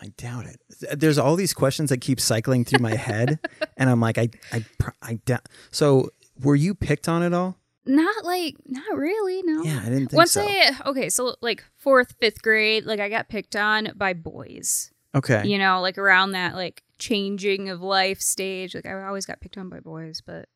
[0.00, 0.60] I doubt it.
[1.00, 3.38] There's all these questions that keep cycling through my head,
[3.76, 4.64] and I'm like, I, I,
[5.02, 5.48] I doubt.
[5.70, 6.10] So,
[6.42, 7.56] were you picked on at all?
[7.86, 9.62] Not like not really, no.
[9.62, 10.42] Yeah, I didn't think Once so.
[10.42, 14.90] I okay, so like 4th, 5th grade, like I got picked on by boys.
[15.14, 15.46] okay.
[15.46, 18.74] You know, like around that like changing of life stage.
[18.74, 20.48] Like I always got picked on by boys, but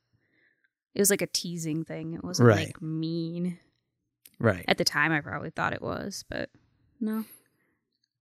[0.95, 2.15] it was like a teasing thing.
[2.15, 2.67] It wasn't Right.
[2.67, 3.59] like mean.
[4.41, 4.65] Right.
[4.67, 6.51] At the time, I probably thought it was, but
[7.01, 7.25] no.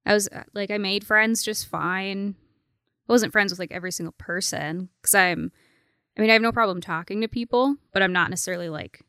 [0.06, 2.36] I was uh, like, I made friends just fine.
[3.08, 5.52] I wasn't friends with like every single person because I'm,
[6.18, 9.02] I mean, I have no problem talking to people, but I'm not necessarily like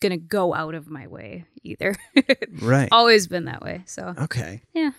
[0.00, 1.96] gonna go out of my way either.
[2.60, 2.88] Right.
[2.90, 3.82] Always been that way.
[3.86, 4.62] So Okay.
[4.74, 4.90] Yeah.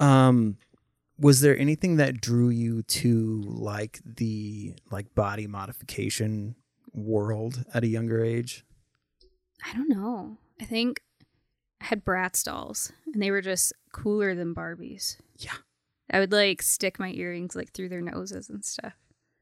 [0.00, 0.56] Um
[1.18, 6.54] was there anything that drew you to like the like body modification
[6.92, 8.64] world at a younger age?
[9.64, 10.36] I don't know.
[10.60, 11.02] I think
[11.82, 15.16] had Bratz dolls and they were just cooler than Barbies.
[15.38, 15.52] Yeah.
[16.10, 18.92] I would like stick my earrings like through their noses and stuff.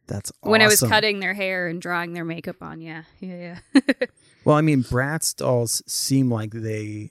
[0.07, 0.50] That's awesome.
[0.50, 2.81] when I was cutting their hair and drawing their makeup on.
[2.81, 3.81] Yeah, yeah, yeah.
[4.44, 7.11] Well, I mean, Bratz dolls seem like they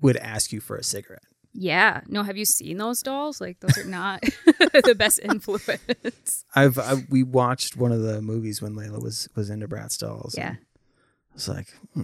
[0.00, 1.22] would ask you for a cigarette.
[1.52, 2.00] yeah.
[2.08, 3.40] No, have you seen those dolls?
[3.40, 4.22] Like those are not
[4.56, 6.44] the best influence.
[6.54, 10.34] I've I, we watched one of the movies when Layla was was into Bratz dolls.
[10.36, 10.48] Yeah.
[10.48, 12.02] and I was like, hmm,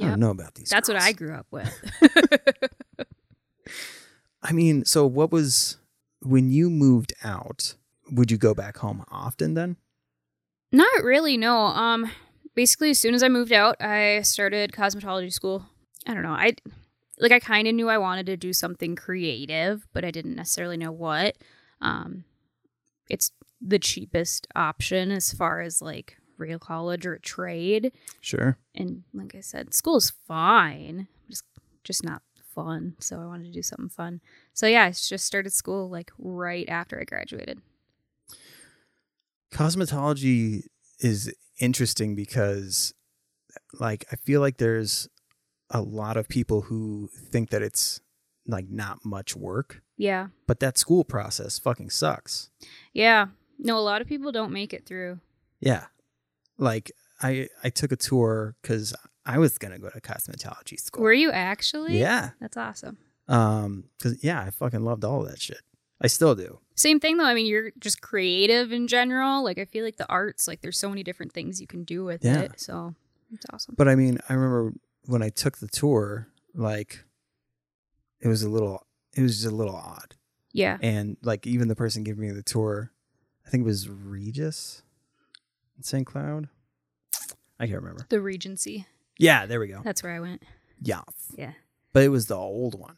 [0.00, 0.70] I don't know about these.
[0.70, 1.00] That's what.
[1.00, 1.70] I grew up with.
[4.42, 5.76] I mean, so what was
[6.20, 7.74] when you moved out?
[8.10, 9.76] Would you go back home often then?
[10.72, 11.56] Not really, no.
[11.58, 12.10] Um
[12.54, 15.66] basically as soon as I moved out, I started cosmetology school.
[16.06, 16.32] I don't know.
[16.32, 16.56] I
[17.18, 20.76] like I kind of knew I wanted to do something creative, but I didn't necessarily
[20.76, 21.36] know what.
[21.80, 22.24] Um
[23.08, 27.92] it's the cheapest option as far as like real college or a trade.
[28.20, 28.58] Sure.
[28.74, 31.44] And like I said, school is fine, just
[31.84, 32.22] just not
[32.54, 32.94] fun.
[33.00, 34.20] So I wanted to do something fun.
[34.52, 37.60] So yeah, I just started school like right after I graduated.
[39.52, 40.64] Cosmetology
[40.98, 42.94] is interesting because
[43.78, 45.08] like I feel like there's
[45.70, 48.00] a lot of people who think that it's
[48.46, 50.28] like not much work, Yeah.
[50.46, 52.50] but that school process fucking sucks.
[52.92, 53.26] Yeah.
[53.58, 55.20] No, a lot of people don't make it through.
[55.60, 55.86] Yeah.
[56.62, 58.94] Like I I took a tour cuz
[59.24, 61.02] I was going to go to cosmetology school.
[61.04, 61.98] Were you actually?
[61.98, 62.30] Yeah.
[62.40, 62.98] That's awesome.
[63.28, 65.60] Um, cause yeah, I fucking loved all of that shit.
[66.00, 66.58] I still do.
[66.74, 67.24] Same thing though.
[67.26, 69.44] I mean, you're just creative in general.
[69.44, 72.04] Like I feel like the arts, like there's so many different things you can do
[72.04, 72.40] with Yeah.
[72.40, 72.60] it.
[72.60, 72.94] So
[73.32, 73.74] it's awesome.
[73.78, 74.72] But I mean, I remember
[75.06, 77.04] when I took the tour, like
[78.20, 80.16] it was a little, it was just a little odd.
[80.52, 80.78] Yeah.
[80.82, 82.92] And like even the person giving me the tour,
[83.46, 84.82] I think it was Regis
[85.80, 86.06] St.
[86.06, 86.48] Cloud.
[87.58, 88.06] I can't remember.
[88.08, 88.86] The Regency.
[89.18, 89.80] Yeah, there we go.
[89.84, 90.42] That's where I went.
[90.80, 91.02] Yeah.
[91.36, 91.52] Yeah.
[91.92, 92.96] But it was the old one.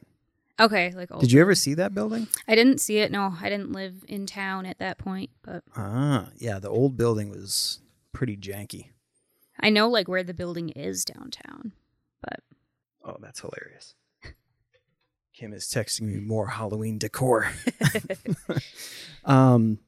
[0.58, 0.92] Okay.
[0.92, 2.28] Like old Did you ever see that building?
[2.48, 3.10] I didn't see it.
[3.10, 7.28] No, I didn't live in town at that point, but Ah, yeah, the old building
[7.28, 7.80] was
[8.12, 8.90] pretty janky.
[9.60, 11.72] I know like where the building is downtown.
[12.22, 12.40] But
[13.04, 13.94] Oh, that's hilarious.
[15.34, 17.50] Kim is texting me more Halloween decor.
[19.24, 19.78] um,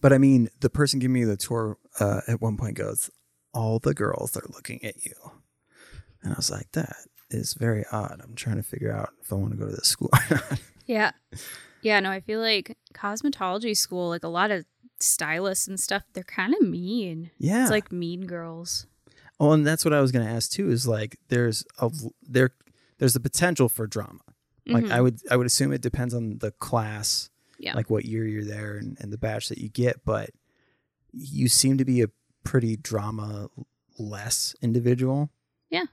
[0.00, 3.10] but I mean, the person giving me the tour uh, at one point goes,
[3.52, 5.14] "All the girls are looking at you,"
[6.22, 6.96] and I was like, "That
[7.30, 9.88] is very odd." I'm trying to figure out if I want to go to this
[9.88, 10.10] school.
[10.86, 11.12] yeah.
[11.82, 14.64] Yeah, no, I feel like cosmetology school, like a lot of
[15.00, 17.30] stylists and stuff, they're kind of mean.
[17.38, 17.62] yeah.
[17.62, 18.86] It's like mean girls.
[19.40, 20.70] oh, and that's what I was going to ask too.
[20.70, 21.90] Is like, there's a
[22.22, 22.50] there,
[22.98, 24.20] there's the potential for drama.
[24.64, 24.92] Like, Mhm.
[24.92, 27.74] I would, I would assume it depends on the class yeah.
[27.74, 30.30] like what year you're there and, and the batch that you get, but
[31.12, 32.08] you seem to be a
[32.44, 33.48] pretty drama
[33.98, 35.30] less individual.
[35.70, 35.84] Yeah.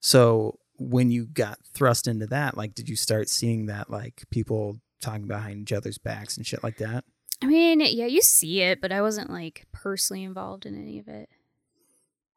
[0.00, 4.80] So when you got thrust into that, like, did you start seeing that, like, people
[5.00, 7.04] talking behind each other's backs and shit like that?
[7.42, 11.08] I mean, yeah, you see it, but I wasn't like personally involved in any of
[11.08, 11.28] it.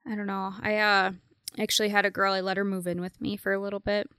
[0.05, 0.53] I don't know.
[0.61, 1.11] I uh
[1.57, 4.09] actually had a girl I let her move in with me for a little bit.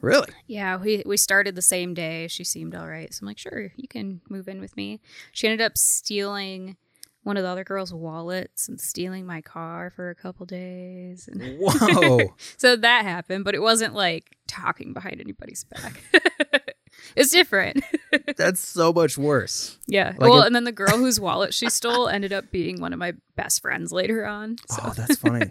[0.00, 0.28] Really?
[0.46, 2.26] Yeah, we we started the same day.
[2.28, 3.12] She seemed all right.
[3.12, 5.00] So I'm like, "Sure, you can move in with me."
[5.32, 6.76] She ended up stealing
[7.22, 11.28] one of the other girls' wallets and stealing my car for a couple days.
[11.30, 12.34] And Whoa.
[12.56, 16.00] so that happened, but it wasn't like talking behind anybody's back.
[17.16, 17.84] it's different.
[18.36, 19.78] That's so much worse.
[19.86, 20.14] Yeah.
[20.18, 22.92] Like well, if- and then the girl whose wallet she stole ended up being one
[22.92, 24.56] of my best friends later on.
[24.70, 25.50] Oh, so Oh, that's funny.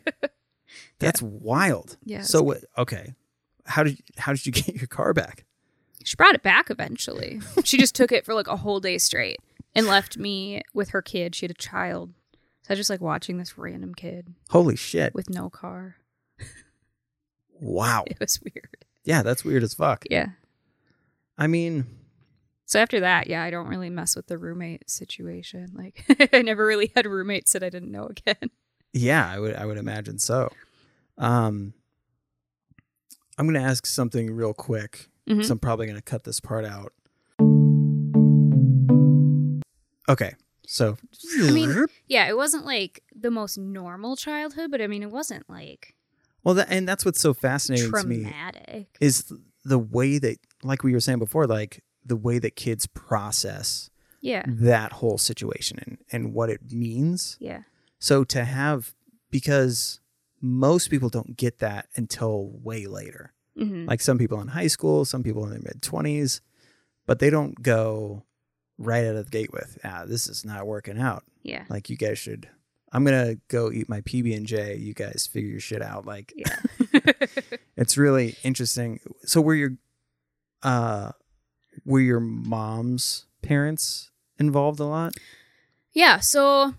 [0.99, 1.97] That's wild.
[2.03, 2.63] Yeah, So what?
[2.77, 3.13] Okay.
[3.65, 5.45] How did how did you get your car back?
[6.03, 7.41] she brought it back eventually.
[7.63, 9.37] She just took it for like a whole day straight
[9.75, 11.35] and left me with her kid.
[11.35, 12.13] She had a child.
[12.63, 15.13] So I was just like watching this random kid Holy shit!
[15.15, 15.95] with no car.
[17.59, 18.05] Wow.
[18.07, 18.85] It was weird.
[19.03, 20.05] Yeah, that's weird as fuck.
[20.09, 20.27] Yeah.
[21.37, 21.85] I mean,
[22.65, 25.67] So after that, yeah, I don't really mess with the roommate situation.
[25.73, 26.03] Like
[26.33, 28.49] I never really had roommates that I didn't know again.
[28.93, 30.49] Yeah, I would I would imagine so.
[31.17, 31.73] Um
[33.37, 35.07] I'm going to ask something real quick.
[35.29, 35.45] Mhm.
[35.45, 36.91] So I'm probably going to cut this part out.
[40.09, 40.33] Okay.
[40.67, 40.97] So
[41.47, 45.49] I mean, yeah, it wasn't like the most normal childhood, but I mean, it wasn't
[45.49, 45.95] like
[46.43, 48.31] well that and that's what's so fascinating to me
[49.01, 49.31] is
[49.65, 53.89] the way that like we were saying before like the way that kids process
[54.21, 54.43] Yeah.
[54.47, 57.37] that whole situation and and what it means.
[57.39, 57.63] Yeah.
[57.99, 58.93] So to have
[59.31, 59.99] because
[60.41, 63.33] most people don't get that until way later.
[63.57, 66.39] hmm like some people in high school, some people in their mid 20s,
[67.05, 68.23] but they don't go
[68.79, 71.23] right out of the gate with, ah, this is not working out.
[71.43, 71.65] Yeah.
[71.69, 72.49] Like you guys should,
[72.91, 74.77] I'm going to go eat my PB and J.
[74.77, 76.05] You guys figure your shit out.
[76.05, 76.55] Like Yeah.
[77.77, 78.99] it's really interesting.
[79.25, 79.71] So were your,
[80.63, 81.11] uh,
[81.85, 85.13] were your mom's parents involved a lot?
[85.93, 86.19] yeah.
[86.19, 86.73] So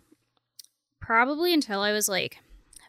[1.01, 2.39] probably until I was like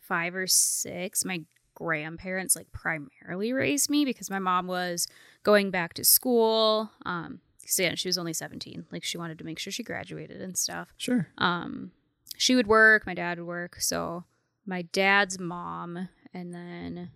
[0.04, 1.42] five or six, my
[1.74, 5.08] grandparents like primarily raised me because my mom was
[5.44, 6.92] going back to school.
[7.06, 7.40] Um,
[7.72, 8.86] so yeah, she was only 17.
[8.92, 10.94] Like she wanted to make sure she graduated and stuff.
[10.98, 11.28] Sure.
[11.38, 11.92] um
[12.38, 14.24] she would work my dad would work so
[14.66, 17.12] my dad's mom and then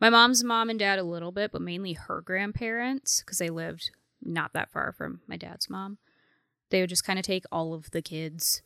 [0.00, 3.90] my mom's mom and dad a little bit but mainly her grandparents because they lived
[4.22, 5.98] not that far from my dad's mom
[6.70, 8.62] they would just kind of take all of the kids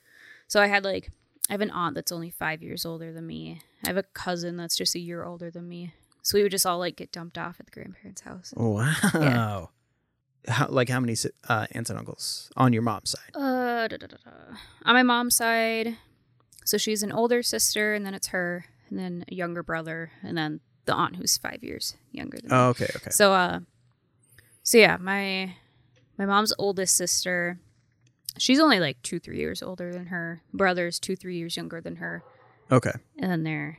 [0.49, 1.11] so i had like
[1.49, 4.57] i have an aunt that's only five years older than me i have a cousin
[4.57, 7.39] that's just a year older than me so we would just all like get dumped
[7.39, 9.71] off at the grandparents house Wow.
[10.49, 11.15] How, like how many
[11.49, 13.31] uh, aunts and uncles on your mom's side?
[13.35, 14.17] Uh, da, da, da.
[14.85, 15.97] On my mom's side,
[16.65, 20.37] so she's an older sister, and then it's her, and then a younger brother, and
[20.37, 22.57] then the aunt who's five years younger than me.
[22.57, 22.89] Oh, okay.
[22.97, 23.11] Okay.
[23.11, 23.61] So, uh,
[24.65, 25.55] so yeah, my
[26.19, 27.59] my mom's oldest sister,
[28.37, 30.43] she's only like two, three years older than her.
[30.53, 32.25] Brother's two, three years younger than her,
[32.73, 32.93] Okay.
[33.19, 33.79] and then their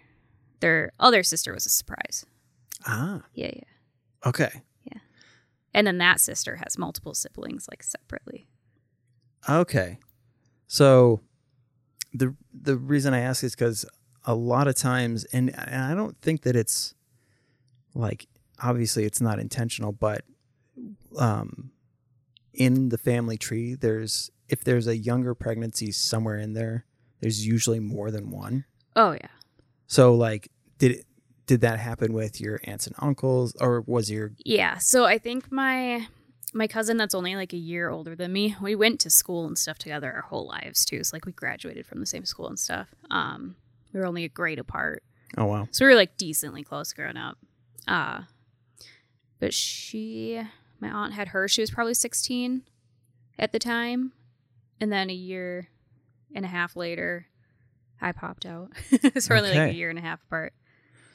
[0.61, 2.25] their other sister was a surprise.
[2.87, 4.29] Ah, Yeah, yeah.
[4.29, 4.61] okay.
[5.73, 8.47] And then that sister has multiple siblings, like separately.
[9.49, 9.97] Okay.
[10.67, 11.21] So
[12.13, 13.85] the the reason I ask is because
[14.25, 16.93] a lot of times, and, and I don't think that it's
[17.93, 18.27] like
[18.61, 20.23] obviously it's not intentional, but
[21.17, 21.71] um,
[22.53, 26.85] in the family tree, there's if there's a younger pregnancy somewhere in there,
[27.19, 28.65] there's usually more than one.
[28.95, 29.27] Oh yeah.
[29.87, 31.05] So like, did it,
[31.53, 34.79] did that happen with your aunts and uncles, or was your Yeah.
[34.79, 36.07] So I think my
[36.51, 39.55] my cousin that's only like a year older than me, we went to school and
[39.55, 41.03] stuff together our whole lives too.
[41.03, 42.87] So like we graduated from the same school and stuff.
[43.11, 43.55] Um
[43.93, 45.03] we were only a grade apart.
[45.37, 47.37] oh wow So we were like decently close growing up.
[47.87, 48.21] Uh
[49.39, 50.41] but she
[50.79, 52.63] my aunt had her, she was probably 16
[53.37, 54.11] at the time.
[54.81, 55.69] And then a year
[56.33, 57.27] and a half later,
[58.01, 58.71] I popped out.
[59.19, 60.53] so we're only like a year and a half apart.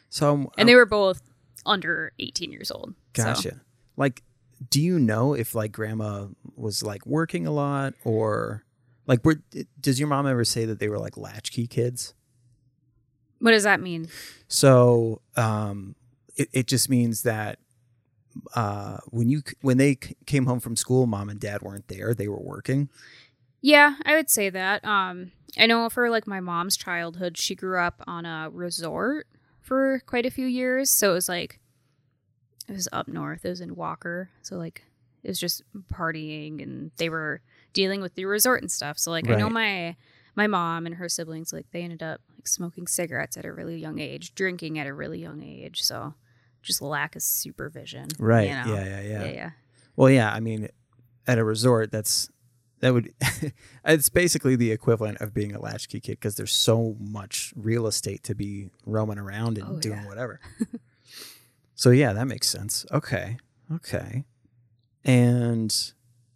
[0.09, 1.21] So I'm, And they were both
[1.67, 2.95] under 18 years old.
[3.17, 3.61] so- Gotcha.
[3.97, 4.23] Like,
[4.71, 8.65] do you know if like grandma was like working a lot or
[9.07, 9.41] like were,
[9.81, 12.15] does your mom ever say that they were like latchkey kids?
[13.41, 14.09] What does that mean?
[14.49, 15.95] So um,
[16.37, 17.59] it, it just means that
[18.55, 22.15] uh, when you when they c- came home from school, mom and dad weren't there;
[22.15, 22.89] they were working.
[23.61, 24.85] Yeah, I would say that.
[24.85, 29.27] Um, I know for like my mom's childhood, she grew up on a resort
[29.69, 30.91] for quite a few years.
[30.91, 31.61] So it was like,
[32.69, 33.45] it was up north.
[33.45, 34.31] It was in Walker.
[34.43, 34.83] So like,
[35.23, 38.99] it was just partying, and they were dealing with the resort and stuff.
[38.99, 39.97] So like, I know my
[40.35, 43.77] my mom and her siblings like they ended up like smoking cigarettes at a really
[43.77, 45.83] young age, drinking at a really young age.
[45.83, 46.15] So
[46.63, 48.07] just lack of supervision.
[48.19, 48.49] Right?
[48.49, 48.75] you know?
[48.75, 49.51] Yeah, yeah, yeah, yeah, yeah.
[49.97, 50.33] Well, yeah.
[50.33, 50.69] I mean,
[51.27, 52.31] at a resort, that's
[52.81, 53.13] that would
[53.85, 58.23] it's basically the equivalent of being a latchkey kid because there's so much real estate
[58.25, 60.07] to be roaming around and Oh, doing yeah.
[60.09, 60.41] whatever.
[61.75, 62.87] so yeah, that makes sense.
[62.93, 63.39] Okay,
[63.73, 64.25] okay.
[65.05, 65.75] And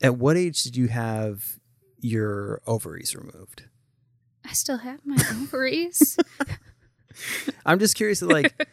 [0.01, 1.59] at what age did you have
[2.01, 3.65] your ovaries removed?
[4.45, 6.17] I still have my ovaries.
[7.65, 8.23] I'm just curious.
[8.23, 8.67] Like,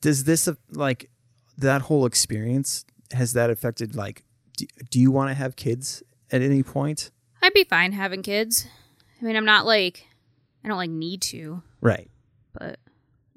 [0.00, 1.10] does this like
[1.58, 4.24] that whole experience has that affected like?
[4.56, 7.10] Do, do you want to have kids at any point?
[7.42, 8.66] I'd be fine having kids.
[9.20, 10.06] I mean, I'm not like,
[10.64, 12.10] I don't like need to, Right.
[12.52, 12.78] but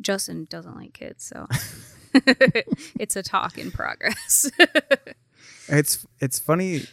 [0.01, 1.47] Justin doesn't like kids, so
[2.99, 4.49] it's a talk in progress.
[5.67, 6.83] It's it's funny,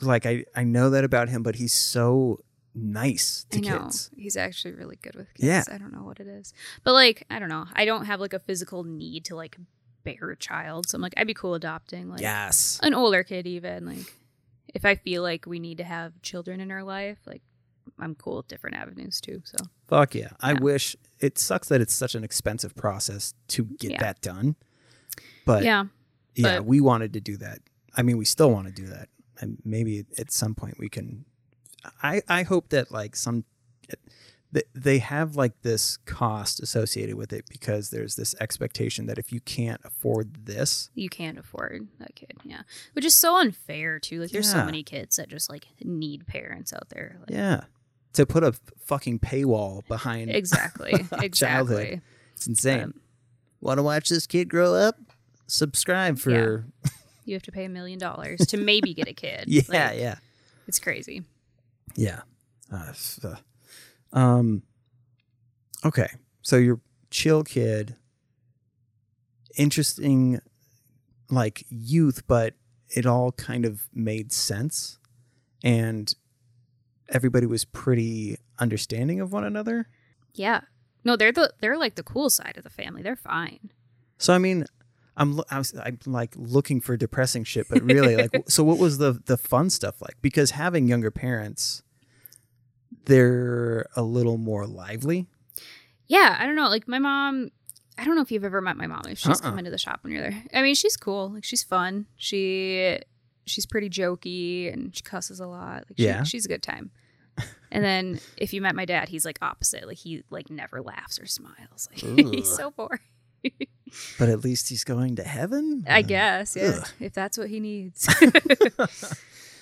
[0.00, 2.38] like I I know that about him, but he's so
[2.76, 4.08] nice to I know kids.
[4.16, 5.44] he's actually really good with kids.
[5.48, 5.64] Yeah.
[5.68, 7.66] I don't know what it is, but like, I don't know.
[7.74, 9.56] I don't have like a physical need to like
[10.04, 12.78] bear a child, so I'm like, I'd be cool adopting like Yes.
[12.84, 14.14] an older kid, even like
[14.74, 17.42] if I feel like we need to have children in our life, like
[17.98, 19.42] I'm cool with different avenues too.
[19.44, 19.56] So
[19.88, 20.30] Fuck yeah.
[20.40, 24.00] I wish it sucks that it's such an expensive process to get Yeah.
[24.02, 24.56] that done.
[25.44, 25.84] But yeah,
[26.34, 27.58] yeah, but- we wanted to do that.
[27.96, 29.08] I mean, we still want to do that.
[29.40, 31.24] And maybe at some point we can
[32.02, 33.44] I I hope that like some
[34.74, 39.40] they have like this cost associated with it because there's this expectation that if you
[39.40, 42.32] can't afford this, you can't afford that kid.
[42.44, 42.62] Yeah.
[42.94, 44.20] Which is so unfair too.
[44.20, 47.18] Like there's so many kids that just like need parents out there.
[47.20, 47.60] Like, yeah,
[48.14, 48.52] to put a
[48.84, 50.90] fucking paywall behind Exactly.
[51.12, 51.28] exactly.
[51.30, 52.02] Childhood.
[52.34, 52.80] It's insane.
[52.82, 52.94] Um,
[53.60, 54.96] Want to watch this kid grow up?
[55.46, 56.64] Subscribe for
[57.24, 59.44] You have to pay a million dollars to maybe get a kid.
[59.48, 60.14] yeah, Like, yeah,
[60.66, 61.22] It's crazy.
[61.94, 62.22] yeah.
[62.72, 62.92] Uh,
[64.12, 64.62] um.
[65.84, 66.08] Okay,
[66.42, 67.96] so you're chill kid.
[69.56, 70.40] Interesting,
[71.30, 72.54] like youth, but
[72.88, 74.98] it all kind of made sense,
[75.62, 76.14] and
[77.08, 79.88] everybody was pretty understanding of one another.
[80.34, 80.60] Yeah.
[81.04, 83.02] No, they're the they're like the cool side of the family.
[83.02, 83.70] They're fine.
[84.18, 84.66] So I mean,
[85.16, 88.78] I'm lo- I was I'm like looking for depressing shit, but really like so what
[88.78, 90.16] was the the fun stuff like?
[90.20, 91.82] Because having younger parents,
[93.06, 95.26] they're a little more lively.
[96.06, 96.68] Yeah, I don't know.
[96.68, 97.50] Like my mom,
[97.98, 99.02] I don't know if you've ever met my mom.
[99.08, 99.50] If she's Uh-uh.
[99.50, 101.30] come into the shop when you're there, I mean, she's cool.
[101.30, 102.06] Like she's fun.
[102.16, 102.98] She
[103.46, 105.84] she's pretty jokey and she cusses a lot.
[105.88, 106.22] Like she, Yeah.
[106.24, 106.90] she's a good time.
[107.72, 109.86] And then if you met my dad, he's like opposite.
[109.86, 111.88] Like he like never laughs or smiles.
[111.92, 112.98] Like he's so boring.
[114.18, 115.84] But at least he's going to heaven.
[115.88, 116.88] I guess, yeah, ugh.
[117.00, 118.08] if that's what he needs.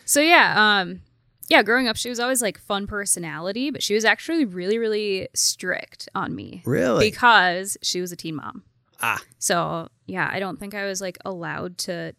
[0.05, 1.01] so yeah, um,
[1.49, 1.63] yeah.
[1.63, 6.09] Growing up, she was always like fun personality, but she was actually really, really strict
[6.15, 7.11] on me Really?
[7.11, 8.65] because she was a teen mom.
[9.01, 12.15] ah, So yeah, I don't think I was like allowed to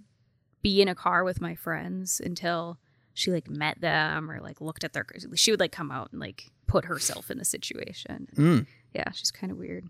[0.62, 2.78] be in a car with my friends until
[3.14, 5.06] she like met them or like looked at their.
[5.36, 8.28] She would like come out and like put herself in the situation.
[8.36, 8.66] mm.
[8.94, 9.86] Yeah, she's kind of weird.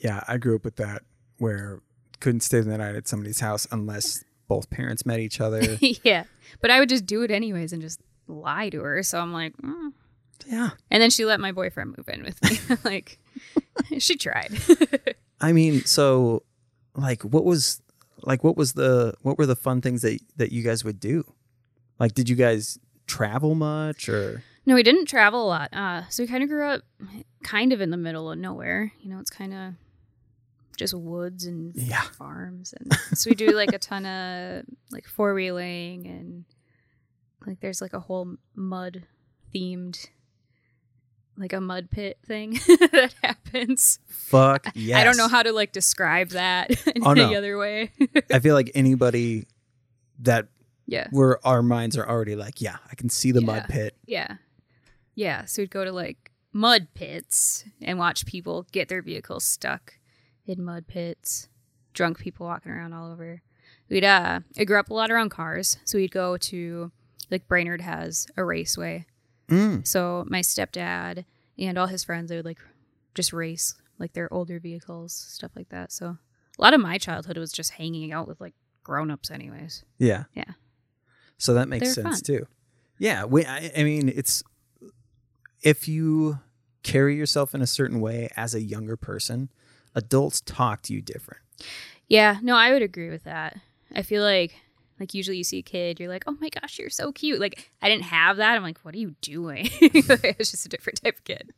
[0.00, 0.22] yeah.
[0.26, 1.02] I grew up with that
[1.38, 1.80] where
[2.20, 5.60] couldn't stay the night at somebody's house unless both parents met each other.
[6.02, 6.24] yeah,
[6.60, 9.02] but I would just do it anyways and just lie to her.
[9.02, 9.56] So I'm like.
[9.58, 9.92] Mm.
[10.46, 10.70] yeah.
[10.90, 12.76] And then she let my boyfriend move in with me.
[12.84, 13.18] like,
[13.98, 14.52] she tried.
[15.40, 16.42] I mean, so
[16.94, 17.80] like, what was
[18.22, 21.24] like what was the what were the fun things that that you guys would do?
[22.00, 25.68] Like did you guys travel much or No, we didn't travel a lot.
[25.72, 26.82] Uh, so we kind of grew up
[27.44, 28.92] kind of in the middle of nowhere.
[29.00, 29.74] You know, it's kind of
[30.76, 32.02] just woods and Yeah.
[32.02, 36.44] farms, and so we do like a ton of like four wheeling and
[37.46, 39.04] like there's like a whole mud
[39.54, 40.08] themed
[41.36, 44.00] like a mud pit thing that happens.
[44.08, 44.98] fuck yes.
[45.00, 47.34] I don't know how to like describe that in Oh, any no.
[47.34, 47.92] other way.
[48.32, 49.46] I feel like anybody
[50.20, 50.48] that
[50.86, 51.06] yeah.
[51.12, 53.94] where our minds are already like, yeah, I can see the mud pit.
[54.06, 54.36] Yeah.
[55.14, 55.44] Yeah.
[55.44, 59.94] So we'd go to like mud pits and watch people get their vehicles stuck
[60.44, 61.48] in mud pits,
[61.92, 63.42] drunk people walking around all over.
[63.88, 65.78] We'd, uh, I grew up a lot around cars.
[65.84, 66.90] So we'd go to,
[67.30, 69.06] like, Brainerd has a raceway.
[69.48, 69.86] Mm.
[69.86, 71.24] So my stepdad
[71.58, 72.58] and all his friends, they would like
[73.14, 75.90] just race like their older vehicles, stuff like that.
[75.90, 76.06] So
[76.58, 78.54] a lot of my childhood was just hanging out with like
[78.84, 79.84] grown ups, anyways.
[79.98, 80.24] Yeah.
[80.34, 80.52] Yeah.
[81.38, 82.36] So that makes They're sense fun.
[82.36, 82.46] too.
[82.98, 83.24] Yeah.
[83.24, 84.42] We, I, I mean, it's
[85.62, 86.38] if you
[86.82, 89.50] carry yourself in a certain way as a younger person,
[89.94, 91.42] adults talk to you different.
[92.06, 93.58] Yeah, no, I would agree with that.
[93.94, 94.54] I feel like
[95.00, 97.70] like usually you see a kid, you're like, "Oh my gosh, you're so cute." Like
[97.82, 98.56] I didn't have that.
[98.56, 101.52] I'm like, "What are you doing?" it's just a different type of kid.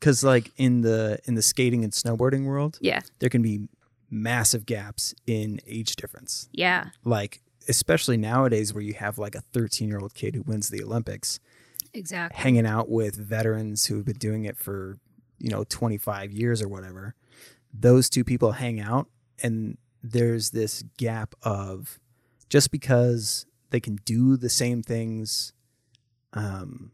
[0.00, 3.00] Because like in the in the skating and snowboarding world, Yeah.
[3.20, 3.68] there can be
[4.10, 6.48] massive gaps in age difference.
[6.52, 6.90] Yeah.
[7.04, 10.82] Like especially nowadays, where you have like a 13 year old kid who wins the
[10.82, 11.40] Olympics,
[11.94, 12.40] Exactly.
[12.42, 14.98] hanging out with veterans who've been doing it for
[15.38, 17.14] you know 25 years or whatever
[17.72, 19.08] those two people hang out
[19.42, 21.98] and there's this gap of
[22.48, 25.52] just because they can do the same things
[26.32, 26.90] um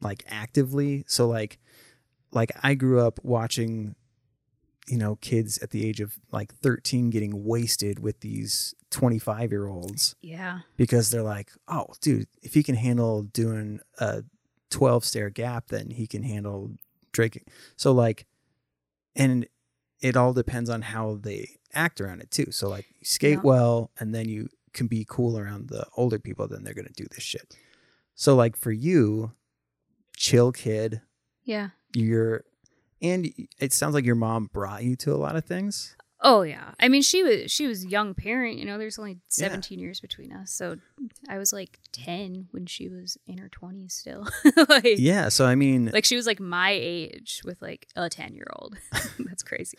[0.00, 1.58] like actively so like
[2.32, 3.94] like I grew up watching
[4.88, 9.66] you know kids at the age of like 13 getting wasted with these 25 year
[9.68, 10.60] olds Yeah.
[10.76, 14.24] because they're like, oh, dude, if he can handle doing a
[14.70, 16.72] 12 stair gap, then he can handle
[17.12, 17.44] drinking.
[17.76, 18.26] So, like,
[19.14, 19.46] and
[20.00, 22.50] it all depends on how they act around it, too.
[22.50, 23.42] So, like, you skate Yeah.
[23.44, 27.06] well, and then you can be cool around the older people, then they're to do
[27.10, 27.56] this shit.
[28.14, 29.32] So, like, for you,
[30.16, 31.00] chill kid,
[31.44, 31.70] Yeah.
[31.94, 32.44] you're,
[33.02, 35.96] and it sounds like your mom brought you to a lot of things.
[36.22, 36.72] Oh yeah.
[36.78, 40.32] I mean, she was she was young parent, you know, there's only 17 years between
[40.34, 40.52] us.
[40.52, 40.76] So
[41.30, 44.28] I was like 10 when she was in her 20s still.
[44.68, 45.30] like Yeah.
[45.30, 48.76] So, I mean, like she was like my age with like a 10-year-old.
[49.18, 49.78] That's crazy.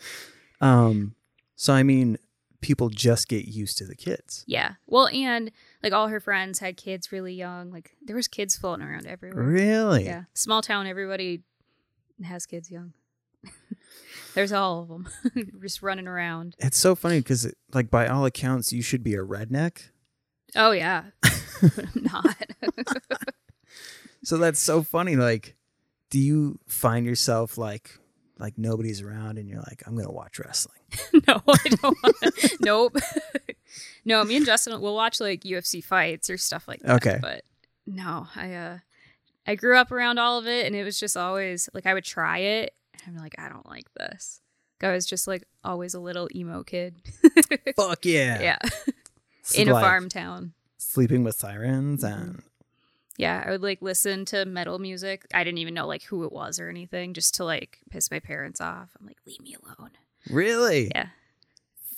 [0.60, 1.14] um,
[1.54, 2.18] so I mean,
[2.62, 4.44] people just get used to the kids.
[4.46, 4.74] Yeah.
[4.86, 5.50] Well, and
[5.82, 7.70] like all her friends had kids really young.
[7.70, 9.44] Like there was kids floating around everywhere.
[9.44, 10.04] Really?
[10.04, 10.24] Yeah.
[10.32, 11.42] Small town, everybody
[12.24, 12.94] has kids young.
[14.34, 15.08] There's all of them
[15.60, 16.54] just running around.
[16.58, 19.90] It's so funny because, like, by all accounts, you should be a redneck.
[20.54, 21.04] Oh yeah.
[21.20, 22.36] But I'm not.
[24.24, 25.16] So that's so funny.
[25.16, 25.56] Like,
[26.10, 27.98] do you find yourself like,
[28.38, 30.81] like nobody's around, and you're like, I'm gonna watch wrestling?
[31.28, 32.96] no, I don't want Nope.
[34.04, 36.96] no, me and Justin will watch like UFC fights or stuff like that.
[36.96, 37.18] Okay.
[37.20, 37.44] But
[37.86, 38.78] no, I uh
[39.46, 42.04] I grew up around all of it and it was just always like I would
[42.04, 42.74] try it
[43.06, 44.40] and I'm like, I don't like this.
[44.82, 46.96] I was just like always a little emo kid.
[47.76, 48.40] Fuck yeah!
[48.42, 48.58] yeah.
[49.54, 50.54] In a like farm town.
[50.78, 52.20] sleeping with sirens, Mm-hmm.
[52.22, 52.42] and
[53.16, 55.24] Yeah, I would like listen to metal music.
[55.32, 58.18] I didn't even know like who it was or anything, just to like piss my
[58.18, 58.90] parents off.
[58.98, 59.90] I'm like, leave me alone.
[60.30, 61.08] Really, Yeah.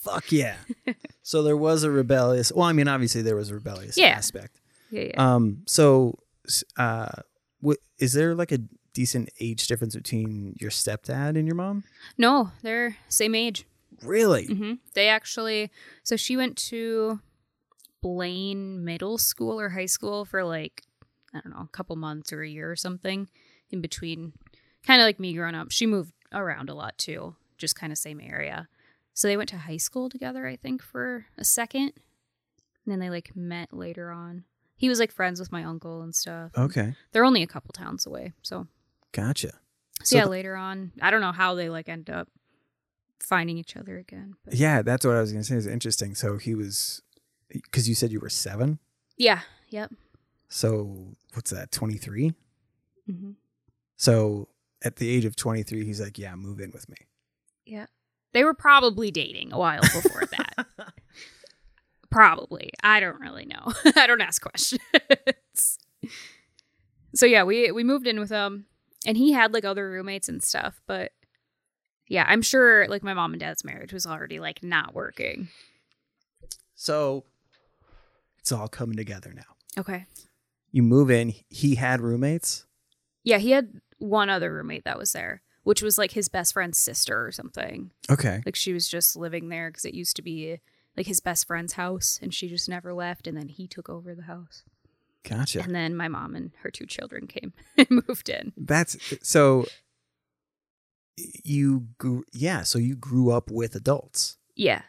[0.00, 0.56] fuck yeah.
[1.22, 2.52] so there was a rebellious.
[2.52, 4.08] Well, I mean, obviously there was a rebellious Yeah.
[4.08, 4.60] aspect.
[4.90, 5.34] Yeah, yeah.
[5.34, 5.62] Um.
[5.66, 7.10] So, s- uh,
[7.98, 8.58] is there like a
[8.92, 11.84] decent age difference between your stepdad and your mom?
[12.18, 13.64] no, they're same age.
[14.02, 14.46] Really?
[14.46, 15.70] hmm They actually,
[16.02, 17.20] so she went to
[18.02, 20.82] Blaine Middle School or high school for like,
[21.32, 23.28] I don't know, a couple months or a year or something
[23.70, 24.32] in between.
[24.86, 25.70] Kind of like me growing up.
[25.70, 28.68] She moved around a lot too, just kind of same area.
[29.12, 31.92] So they went to high school together, I think, for a second.
[32.84, 34.44] And then they like met later on.
[34.76, 36.50] He was like friends with my uncle and stuff.
[36.58, 38.32] Okay, They're only a couple towns away.
[38.42, 38.66] So,
[39.12, 39.52] gotcha.
[39.52, 42.28] so, So yeah, the- later on, I don't know how they like end up
[43.20, 44.34] finding each other again.
[44.44, 45.54] But Yeah, that's what I was gonna say.
[45.56, 46.14] Is interesting.
[46.14, 47.00] So he was,
[47.48, 48.78] because you said you were seven.
[49.16, 49.92] yeah, yep.
[50.48, 51.70] So what's that?
[51.72, 52.34] Twenty three.
[53.06, 53.32] hmm
[53.96, 54.48] So
[54.82, 56.96] at the age of twenty three, he's like, "Yeah, move in with me."
[57.66, 57.86] Yeah.
[58.32, 60.66] They were probably dating a while before that.
[62.10, 62.70] Probably.
[62.82, 63.72] I don't really know.
[63.96, 64.80] I don't ask questions.
[67.14, 68.66] so yeah, we we moved in with him
[69.06, 71.12] and he had like other roommates and stuff, but
[72.08, 75.48] yeah, I'm sure like my mom and dad's marriage was already like not working.
[76.74, 77.24] So
[78.38, 79.56] it's all coming together now.
[79.78, 80.06] Okay.
[80.70, 81.34] You move in.
[81.48, 82.66] He had roommates.
[83.22, 86.78] Yeah, he had one other roommate that was there, which was like his best friend's
[86.78, 87.90] sister or something.
[88.10, 88.42] Okay.
[88.46, 90.60] Like she was just living there because it used to be
[90.96, 93.26] like his best friend's house and she just never left.
[93.26, 94.62] And then he took over the house.
[95.28, 95.62] Gotcha.
[95.62, 98.52] And then my mom and her two children came and moved in.
[98.56, 98.96] That's
[99.26, 99.66] so.
[101.44, 102.62] You grew, yeah.
[102.62, 104.82] So you grew up with adults, Yeah.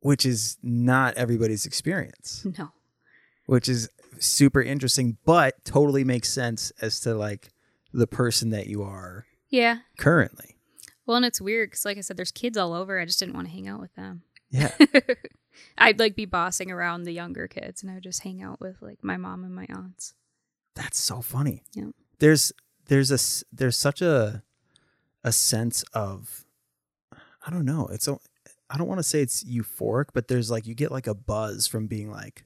[0.00, 2.44] which is not everybody's experience.
[2.58, 2.70] No.
[3.46, 7.50] which is super interesting, but totally makes sense as to like
[7.92, 9.78] the person that you are Yeah.
[9.98, 10.56] currently.
[11.06, 13.00] Well, and it's weird because, like I said, there's kids all over.
[13.00, 14.22] I just didn't want to hang out with them.
[14.50, 14.72] Yeah.
[15.78, 18.80] I'd like be bossing around the younger kids, and I would just hang out with
[18.80, 20.14] like my mom and my aunts.
[20.76, 21.64] That's so funny.
[21.74, 21.90] Yeah.
[22.20, 22.52] There's
[22.86, 24.42] there's a there's such a
[25.24, 26.44] a sense of
[27.44, 27.88] I don't know.
[27.92, 28.18] It's a,
[28.68, 31.66] I don't want to say it's euphoric, but there's like you get like a buzz
[31.66, 32.44] from being like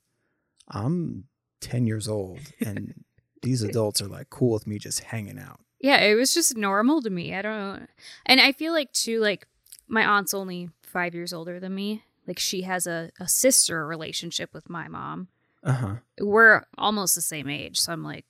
[0.69, 1.25] I'm
[1.61, 3.05] 10 years old and
[3.43, 5.61] these adults are like cool with me just hanging out.
[5.85, 7.35] Yeah, it was just normal to me.
[7.35, 7.89] I don't.
[8.27, 9.47] And I feel like, too, like
[9.87, 12.05] my aunt's only five years older than me.
[12.27, 15.29] Like she has a, a sister relationship with my mom.
[15.63, 15.97] Uh-huh.
[16.21, 17.79] We're almost the same age.
[17.81, 18.25] So I'm like,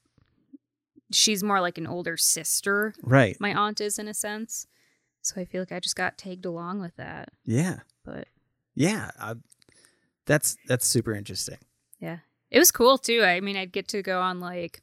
[1.13, 3.37] she's more like an older sister, Right.
[3.41, 4.67] my aunt is in a sense.
[5.23, 7.29] So I feel like I just got tagged along with that.
[7.45, 7.81] Yeah.
[8.05, 8.27] But
[8.75, 9.11] Yeah.
[9.19, 9.35] I,
[10.27, 11.59] that's that's super interesting.
[12.01, 12.19] yeah,
[12.51, 13.23] it was cool too.
[13.23, 14.81] I mean, I'd get to go on like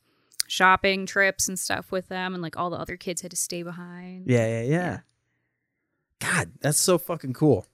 [0.52, 3.64] shopping trips and stuff with them, and like all the other kids had to stay
[3.64, 4.28] behind.
[4.28, 4.70] Yeah, yeah, yeah.
[4.70, 5.00] Yeah.
[6.20, 7.68] God, that's so fucking cool.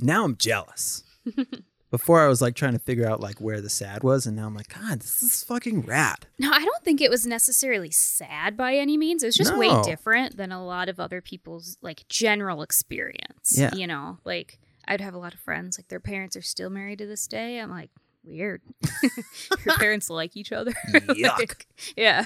[0.00, 1.04] Now I'm jealous.
[1.90, 4.46] Before I was like trying to figure out like where the sad was, and now
[4.46, 6.26] I'm like, God, this is fucking rad.
[6.38, 9.22] No, I don't think it was necessarily sad by any means.
[9.22, 13.56] It was just way different than a lot of other people's like general experience.
[13.56, 13.74] Yeah.
[13.74, 17.00] You know, like I'd have a lot of friends, like their parents are still married
[17.00, 17.58] to this day.
[17.58, 17.90] I'm like,
[18.24, 18.62] weird.
[19.64, 20.72] Your parents like each other.
[20.92, 21.38] Yuck.
[21.38, 21.66] Like,
[21.96, 22.24] yeah.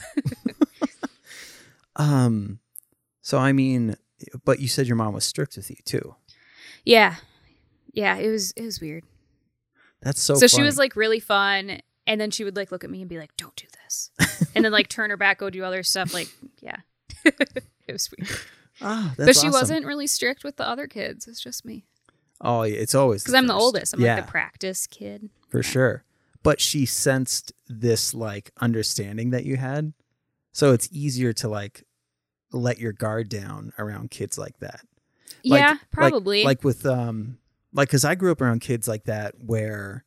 [1.97, 2.59] Um,
[3.21, 3.97] so I mean,
[4.45, 6.17] but you said your mom was strict with you too.
[6.85, 7.17] Yeah.
[7.93, 8.17] Yeah.
[8.17, 9.05] It was it was weird.
[10.03, 10.35] That's so.
[10.35, 11.81] So, she was like really fun.
[12.07, 14.11] And then she would like look at me and be like, Don't do this.
[14.55, 16.13] and then like turn her back, go do other stuff.
[16.13, 16.29] Like,
[16.61, 16.77] yeah.
[17.25, 18.31] it was weird.
[18.83, 19.53] ah, but she awesome.
[19.53, 21.27] wasn't really strict with the other kids.
[21.27, 21.87] It's just me.
[22.41, 23.95] Oh, yeah, it's always Because I'm the oldest.
[23.95, 25.31] I'm yeah, like the practice kid.
[25.59, 26.05] For sure.
[26.43, 29.93] But she sensed this like understanding that you had,
[30.53, 31.85] so it's easier to like
[32.53, 34.81] let your guard down around kids like that.
[35.45, 36.45] Like- yeah, like- probably.
[36.45, 37.39] like with um
[37.73, 40.05] like because i grew up around kids like that where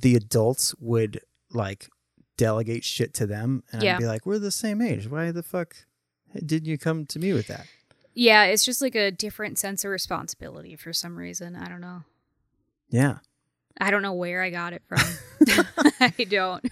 [0.00, 1.20] the adults would
[1.52, 1.88] like
[2.36, 3.96] delegate shit to them and Yeah.
[3.96, 5.74] i'd be like we're the same age why the fuck
[6.46, 7.66] did you come to me with that
[8.14, 11.54] yeah, it's just like a different sense of responsibility for some reason.
[11.54, 12.02] I don't know.
[12.90, 13.18] yeah
[13.80, 14.98] I don't know where I got it from.
[16.00, 16.64] I don't.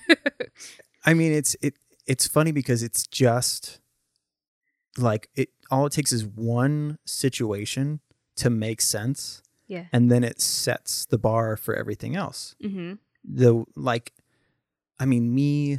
[1.04, 1.74] i mean it's it
[2.06, 3.80] it's funny because it's just
[4.98, 8.00] like it all it takes is one situation
[8.36, 9.84] to make sense yeah.
[9.92, 12.94] and then it sets the bar for everything else hmm
[13.24, 14.12] the like
[15.00, 15.78] i mean me uh,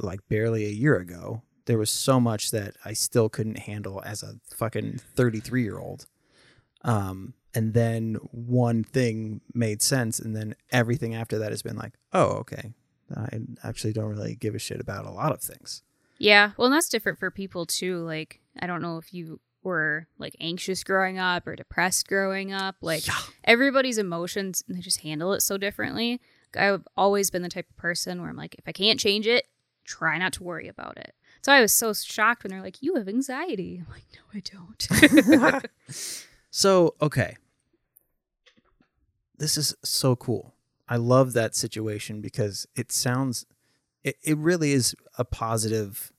[0.00, 4.22] like barely a year ago there was so much that i still couldn't handle as
[4.22, 6.06] a fucking 33 year old
[6.82, 11.94] um and then one thing made sense and then everything after that has been like
[12.12, 12.72] oh okay
[13.16, 15.82] i actually don't really give a shit about a lot of things
[16.18, 16.50] Yeah.
[16.56, 17.98] Well, and that's different for people too.
[18.04, 22.74] Like, I don't know if you were like anxious growing up or depressed growing up.
[22.80, 23.14] Like, Yeah.
[23.44, 26.20] everybody's emotions, they just handle it so differently.
[26.56, 29.46] I've always been the type of person where I'm like, if I can't change it,
[29.84, 31.14] try not to worry about it.
[31.42, 33.80] So I was so shocked when they're like, you have anxiety.
[33.80, 35.64] I'm like, no, I don't.
[36.50, 37.36] So, okay.
[39.38, 40.54] This is so cool.
[40.88, 43.46] I love that situation because it sounds
[44.02, 46.12] it, it really is a positive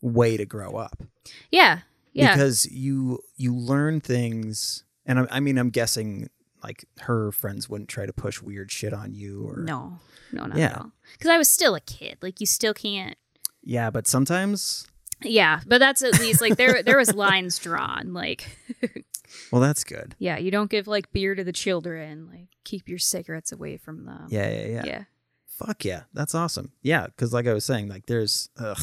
[0.00, 1.02] way to grow up.
[1.50, 1.80] yeah.
[2.14, 2.34] Yeah.
[2.34, 6.28] Because you you learn things and I, I mean I'm guessing
[6.62, 9.98] like her friends wouldn't try to push weird shit on you or no,
[10.30, 10.66] no, not Yeah.
[10.66, 10.92] at all.
[11.14, 12.18] Because I was still a kid.
[12.20, 13.16] Like, you still can't.
[13.64, 14.86] Yeah, but sometimes
[15.22, 15.60] Yeah.
[15.66, 18.12] But that's at least like there, there was lines drawn.
[18.12, 18.58] Like,
[19.50, 20.14] well that's good.
[20.18, 22.28] Yeah, you don't give like beer to the children.
[22.30, 24.26] Like keep your cigarettes away from them.
[24.28, 24.82] Yeah, yeah, yeah.
[24.84, 25.04] Yeah.
[25.46, 26.02] Fuck yeah.
[26.12, 26.72] That's awesome.
[26.82, 28.82] Yeah, cuz like I was saying like there's ugh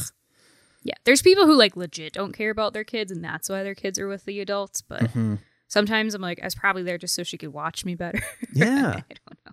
[0.84, 0.95] Yeah.
[1.04, 4.00] There's people who like legit don't care about their kids and that's why their kids
[4.00, 5.39] are with the adults, but mhm.
[5.68, 8.22] sometimes I'm like I was probably there just so she could watch me better.
[8.54, 8.88] Yeah.
[8.97, 9.52] I don't know.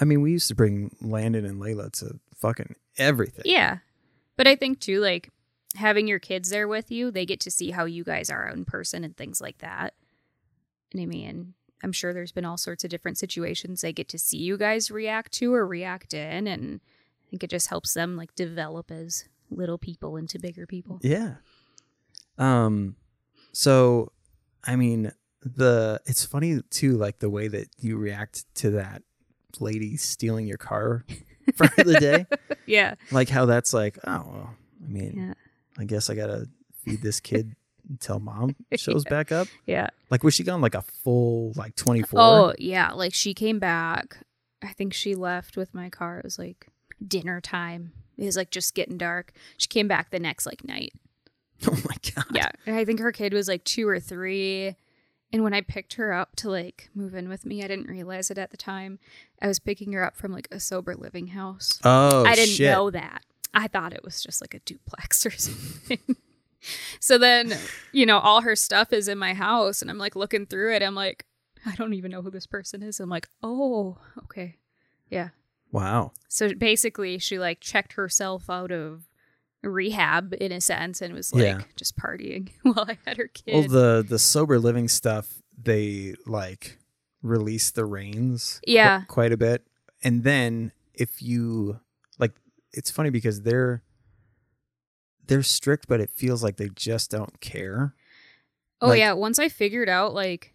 [0.00, 3.44] I mean, we used to bring Landon and Layla to fucking everything.
[3.44, 3.78] Yeah.
[4.36, 5.30] But I think too like
[5.76, 8.64] having your kids there with you, they get to see how you guys are in
[8.64, 9.94] person and things like that.
[10.92, 14.18] And I mean, I'm sure there's been all sorts of different situations they get to
[14.18, 16.46] see you guys react to or react in.
[16.46, 16.80] And
[17.26, 20.98] I think it just helps them like develop as little people into bigger people.
[21.02, 21.34] Yeah.
[22.38, 22.96] Um
[23.52, 24.12] so
[24.64, 25.12] I mean
[25.42, 29.02] the it's funny too like the way that you react to that
[29.60, 31.04] lady stealing your car
[31.54, 32.26] for the day.
[32.68, 32.96] Yeah.
[33.12, 34.54] Like how that's like, oh well,
[34.84, 35.34] I mean, Yeah.
[35.78, 36.48] I guess I got to
[36.84, 37.54] feed this kid
[37.88, 39.10] until mom shows Yeah.
[39.10, 39.48] back up.
[39.66, 39.88] Yeah.
[40.10, 42.20] Like was she gone like a full like 24?
[42.20, 42.92] Oh, yeah.
[42.92, 44.18] Like she came back.
[44.62, 46.18] I think she left with my car.
[46.18, 46.68] It was like
[47.06, 47.92] dinner time.
[48.16, 49.32] It was like just getting dark.
[49.58, 50.92] She came back the next like night.
[51.66, 52.26] Oh my god.
[52.34, 52.50] Yeah.
[52.66, 54.76] And I think her kid was like two or three.
[55.32, 58.30] And when I picked her up to like move in with me, I didn't realize
[58.30, 58.98] it at the time.
[59.40, 61.80] I was picking her up from like a sober living house.
[61.82, 62.70] Oh I didn't shit.
[62.72, 63.22] know that.
[63.56, 65.98] I thought it was just like a duplex or something.
[67.00, 67.54] so then,
[67.92, 70.82] you know, all her stuff is in my house and I'm like looking through it.
[70.82, 71.24] I'm like,
[71.64, 73.00] I don't even know who this person is.
[73.00, 74.56] I'm like, oh, okay.
[75.10, 75.30] Yeah.
[75.72, 76.12] Wow.
[76.28, 79.08] So basically, she like checked herself out of
[79.62, 81.60] rehab in a sense and was like Yeah.
[81.76, 83.52] just partying while I had her kid.
[83.54, 86.78] Well, the the sober living stuff, they like
[87.22, 89.02] release the reins, qu- Yeah.
[89.08, 89.66] quite a bit.
[90.04, 91.80] And then if you
[92.76, 93.82] it's funny because they're
[95.26, 97.94] they're strict, but it feels like they just don't care.
[98.80, 99.12] oh like- yeah.
[99.12, 100.54] Once I figured out like,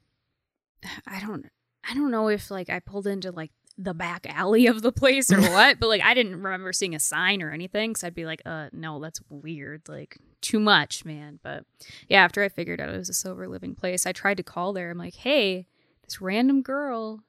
[1.07, 1.47] I don't,
[1.89, 5.31] I don't know if like I pulled into like the back alley of the place
[5.31, 7.95] or what, but like I didn't remember seeing a sign or anything.
[7.95, 9.89] So I'd be like, uh, no, that's weird.
[9.89, 11.39] Like too much, man.
[11.43, 11.65] But
[12.07, 14.73] yeah, after I figured out it was a sober living place, I tried to call
[14.73, 14.91] there.
[14.91, 15.67] I'm like, hey,
[16.03, 17.21] this random girl,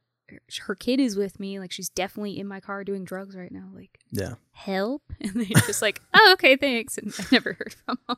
[0.63, 1.59] her kid is with me.
[1.59, 3.69] Like she's definitely in my car doing drugs right now.
[3.75, 4.35] Like Yeah.
[4.53, 5.03] help.
[5.21, 6.99] And they just like, oh, okay, thanks.
[6.99, 8.17] And I never heard from them.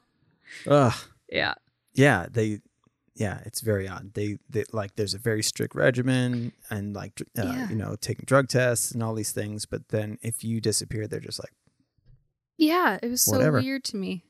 [0.68, 0.94] Ugh.
[1.30, 1.54] Yeah.
[1.94, 2.26] Yeah.
[2.30, 2.60] They.
[3.16, 4.12] Yeah, it's very odd.
[4.14, 7.68] They, they like there's a very strict regimen and like uh, Yeah.
[7.68, 9.66] you know taking drug tests and all these things.
[9.66, 11.52] But then if you disappear, they're just like,
[12.58, 12.98] Yeah.
[13.02, 14.24] It was so weird to me.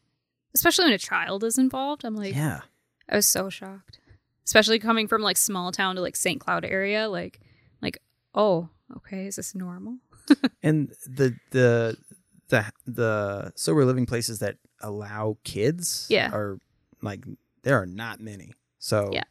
[0.55, 2.05] Especially when a child is involved.
[2.05, 2.61] I'm like, yeah,
[3.09, 3.99] I was so shocked.
[4.45, 6.39] Especially coming from like small town to like St.
[6.41, 7.09] Cloud area.
[7.09, 7.41] Like,
[8.35, 9.99] oh, okay, is this normal?
[10.63, 11.97] and the the
[12.49, 16.31] the the sober living places that allow kids Yeah.
[16.33, 16.59] are
[17.03, 17.25] like
[17.63, 19.25] there are not many so Yeah.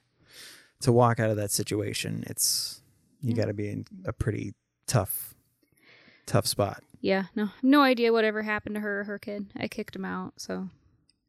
[0.82, 2.82] to walk out of that situation it's
[3.22, 3.36] you Yeah.
[3.36, 4.54] got to be in a pretty
[4.88, 5.34] tough
[6.26, 7.26] tough spot Yeah.
[7.36, 9.48] No, no idea whatever happened to her or her kid.
[9.58, 10.34] I kicked him out.
[10.38, 10.70] So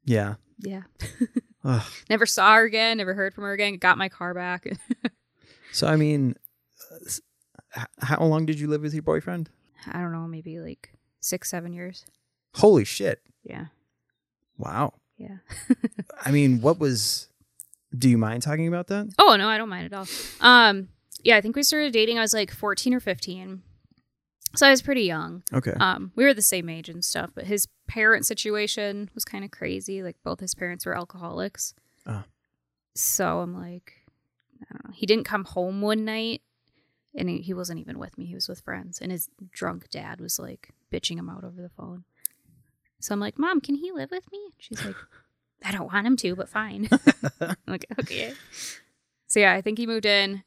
[0.04, 0.82] yeah yeah.
[2.10, 2.98] Never saw her again.
[2.98, 3.76] Never heard from her again.
[3.78, 4.66] Got my car back.
[5.72, 6.34] so i mean
[7.76, 9.50] h- how long did you live with your boyfriend
[9.92, 12.04] I don't know, maybe like six, seven years.
[12.56, 13.66] holy shit Yeah.
[14.58, 15.38] wow Yeah.
[16.24, 17.28] i mean what was
[17.96, 20.06] do you mind talking about that Oh no, I don't mind at all.
[20.40, 20.88] Um,
[21.22, 22.18] yeah, I think we started dating.
[22.18, 23.62] I was like fourteen or fifteen,
[24.56, 25.42] so I was pretty young.
[25.52, 29.44] okay Um, we were the same age and stuff, but his parent situation was kind
[29.44, 30.02] of crazy.
[30.02, 31.72] Like both his parents were alcoholics.
[32.06, 32.24] Ah.
[32.96, 33.92] So I'm like,
[34.60, 34.90] I don't know.
[34.94, 36.42] He didn't come home one night,
[37.14, 38.26] and he, he wasn't even with me.
[38.26, 41.70] He was with friends, and his drunk dad was like bitching him out over the
[41.70, 42.04] phone.
[43.00, 44.50] So I'm like, Mom, can he live with me?
[44.58, 44.96] She's like,
[45.64, 46.88] I don't want him to, but fine.
[47.40, 48.32] I'm like, okay.
[49.26, 50.42] So yeah, I think he moved in.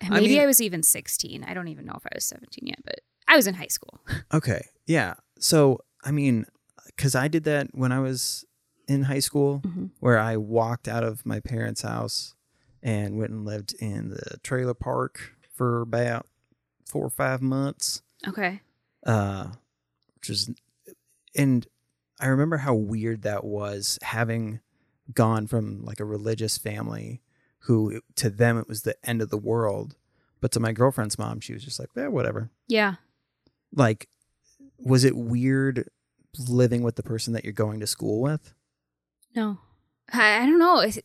[0.00, 1.44] And I maybe I, mean- was even 16.
[1.44, 4.00] I don't even know if I was 17 yet, but I was in high school.
[4.32, 4.66] Okay.
[4.86, 5.14] Yeah.
[5.38, 6.44] So, I mean,
[6.86, 8.44] because I did that when I was
[8.88, 9.90] in high school, Mhm.
[10.00, 12.35] where I walked out of my parents' house
[12.86, 16.26] and went and lived in the trailer park for about
[16.86, 18.00] four or five months.
[18.26, 18.60] Okay.
[19.04, 19.48] Uh,
[20.14, 20.50] which is,
[21.34, 21.66] and
[22.20, 24.60] I remember how weird that was having
[25.12, 27.20] gone from like a religious family
[27.60, 29.96] who to them it was the end of the world.
[30.40, 32.94] But to my girlfriend's mom, she was just like, yeah, whatever Yeah.
[33.72, 34.08] like
[34.78, 35.88] was it weird
[36.48, 38.52] living with the person that you're going to school with
[39.34, 39.58] No.
[40.12, 40.80] I, I don't know.
[40.80, 41.04] Is it-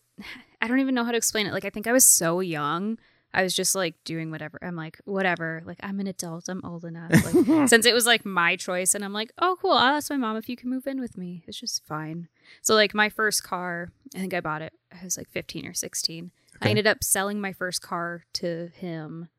[0.62, 1.54] I don't even know how to explain it.
[1.54, 2.98] Like, I think I was so young.
[3.34, 4.60] I was just like doing whatever.
[4.62, 5.62] I'm like, whatever.
[5.66, 6.50] Like, I'm an adult.
[6.50, 7.12] I'm old enough.
[7.12, 9.72] Like, since it was like my choice, and I'm like, oh, cool.
[9.72, 11.44] I'll ask my mom if you can move in with me.
[11.48, 12.28] It's just fine.
[12.62, 14.74] So, like, my first car, I think I bought it.
[14.92, 16.32] I was like 15 or 16.
[16.62, 19.30] I ended up selling my first car to him.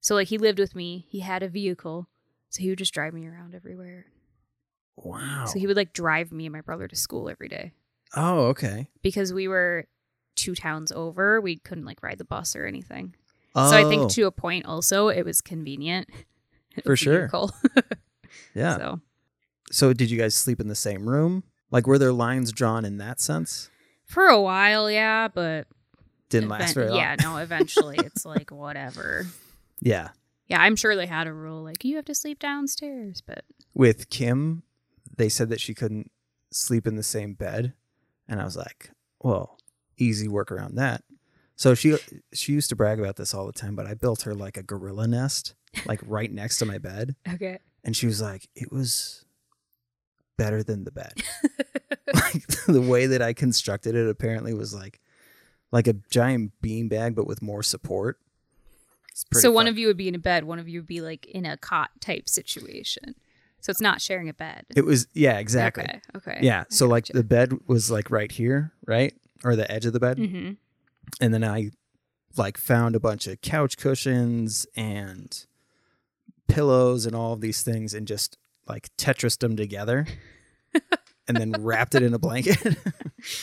[0.00, 1.06] So, like, he lived with me.
[1.08, 2.08] He had a vehicle.
[2.50, 4.06] So, he would just drive me around everywhere.
[4.96, 7.72] wow So, he would like drive me and my brother to school every day
[8.16, 9.86] oh okay because we were
[10.40, 11.40] two towns over.
[11.40, 13.14] We couldn't like ride the bus or anything.
[13.54, 16.08] So I Oh, think to a point also it was convenient.
[16.84, 17.28] For sure.
[18.54, 19.00] Yeah so.
[19.72, 22.98] So did you guys sleep in the same room like were there lines drawn in
[22.98, 23.70] that sense
[24.06, 25.66] for a while, yeah, but
[26.30, 26.98] Didn't last Event- very long.
[26.98, 29.26] Yeah, no, eventually it's like whatever.
[29.80, 30.08] Yeah.
[30.48, 34.10] Yeah, I'm sure they had a rule like you have to sleep downstairs, but With
[34.10, 34.64] Kim,
[35.16, 36.10] they said that she couldn't
[36.52, 37.72] sleep in the same bed,
[38.28, 38.90] and I was like,
[39.22, 39.58] "Well,
[40.00, 41.04] easy work around that."
[41.56, 41.96] So she
[42.32, 44.62] she used to brag about this all the time, but I built her like a
[44.62, 47.58] gorilla nest, like right next to my bed, okay.
[47.84, 49.24] and she was like, "It was
[50.38, 51.22] better than the bed."
[52.14, 55.00] like the way that I constructed it apparently was like
[55.72, 58.18] like a giant bean bag, but with more support.
[59.34, 61.26] So one of you would be in a bed, one of you would be like
[61.26, 63.14] in a cot type situation.
[63.60, 64.64] So it's not sharing a bed.
[64.74, 66.00] it was yeah exactly Okay.
[66.16, 66.38] Okay.
[66.40, 66.64] yeah.
[66.70, 69.12] So like the bed was like right here, right,
[69.44, 70.52] or the edge of the bed, hmm
[71.20, 71.70] and then I
[72.36, 75.46] like found a bunch of couch cushions and
[76.46, 78.38] pillows and all of these things, and just
[78.68, 80.06] like Tetris them together,
[81.28, 82.76] and then wrapped it in a blanket.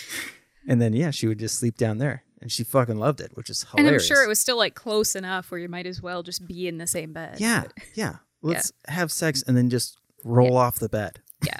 [0.67, 3.49] and then yeah, she would just sleep down there, and she fucking loved it, which
[3.49, 4.03] is hilarious.
[4.03, 4.11] And.
[4.11, 6.67] I'm sure it was still like close enough where you might as well just be
[6.67, 7.37] in the same bed.
[7.39, 8.17] Yeah, yeah.
[8.41, 11.21] Let's have sex and then just roll off the bed.
[11.43, 11.59] Yeah.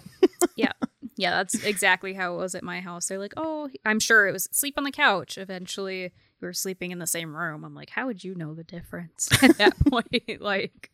[0.56, 0.72] Yeah,
[1.18, 3.08] that's exactly how it was at my house.
[3.08, 5.38] They're like, oh, I'm sure it was sleep on the couch.
[5.38, 6.12] Eventually,
[6.42, 7.64] we were sleeping in the same room.
[7.64, 10.40] I'm like, how would you know the difference at that point?
[10.42, 10.92] like,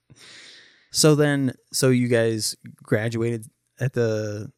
[0.91, 3.45] So then, so you guys graduated
[3.79, 4.51] at the.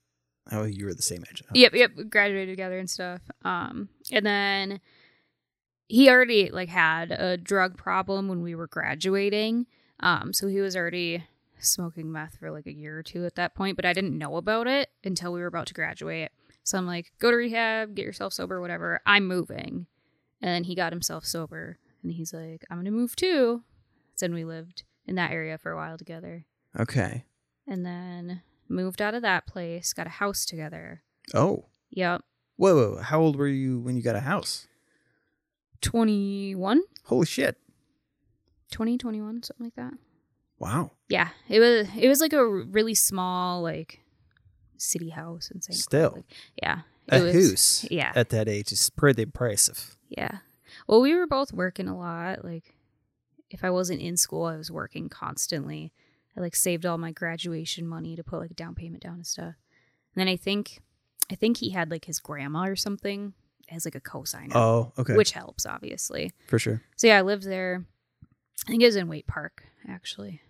[0.51, 1.41] Oh, you were the same age.
[1.55, 3.21] yep, yep, graduated together and stuff.
[3.43, 4.79] Um, and then
[5.87, 9.65] he already like had a drug problem when we were graduating.
[10.01, 11.23] Um, so he was already
[11.59, 14.35] smoking meth for like a year or two at that point, but I didn't know
[14.37, 16.31] about it until we were about to graduate.
[16.63, 19.01] So I'm like, go to rehab, get yourself sober, whatever.
[19.05, 19.87] I'm moving.
[20.41, 23.63] And then he got himself sober and he's like, I'm gonna move too.
[24.15, 26.45] So then we lived in that area for a while together.
[26.79, 27.25] Okay.
[27.67, 31.01] And then moved out of that place, got a house together.
[31.33, 31.65] Oh.
[31.91, 32.21] Yep.
[32.57, 33.01] Whoa, whoa.
[33.01, 34.67] How old were you when you got a house?
[35.81, 37.57] 21, Holy shit.
[38.71, 39.93] 20, 21, something like that.
[40.65, 40.91] Wow.
[41.09, 44.01] Yeah, it was it was like a really small like
[44.77, 45.77] city house in St.
[45.77, 46.25] Still.
[46.61, 49.95] Yeah, A it was- house Yeah, at that age is pretty impressive.
[50.09, 50.39] yeah.
[50.87, 52.43] Well, we were both working a lot.
[52.43, 52.75] Like,
[53.49, 55.93] if I wasn't in school, I was working constantly.
[56.35, 59.25] I like saved all my graduation money to put like a down payment down and
[59.27, 59.55] stuff.
[60.13, 60.81] And then I think,
[61.31, 63.33] I think he had like his grandma or something
[63.69, 65.15] as like a cosigner, Oh, okay.
[65.15, 66.33] which helps obviously.
[66.47, 66.81] For sure.
[66.97, 67.85] So yeah, I lived there.
[68.67, 70.41] I think it was in Waite Park, actually.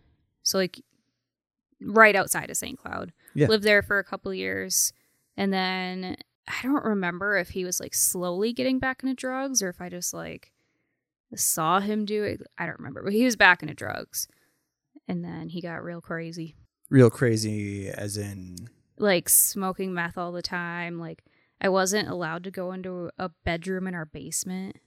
[0.46, 0.80] So like
[1.82, 2.80] right outside of St.
[2.80, 3.12] Cloud.
[3.34, 3.48] Yeah.
[3.48, 4.94] Lived there for a couple of years.
[5.36, 6.16] And then
[6.48, 9.90] I don't remember if he was like slowly getting back into drugs or if I
[9.90, 10.54] just like
[11.36, 12.42] saw him do it.
[12.58, 13.04] I don't remember.
[13.04, 14.28] But he was back into drugs.
[15.08, 16.56] And then he got real crazy.
[16.90, 18.56] Real crazy, as in.
[18.98, 21.00] Like smoking meth all the time.
[21.00, 21.24] Like
[21.60, 24.78] I wasn't allowed to go into a bedroom in our basement.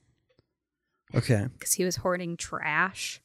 [1.15, 1.47] Okay.
[1.53, 3.21] because he was hoarding trash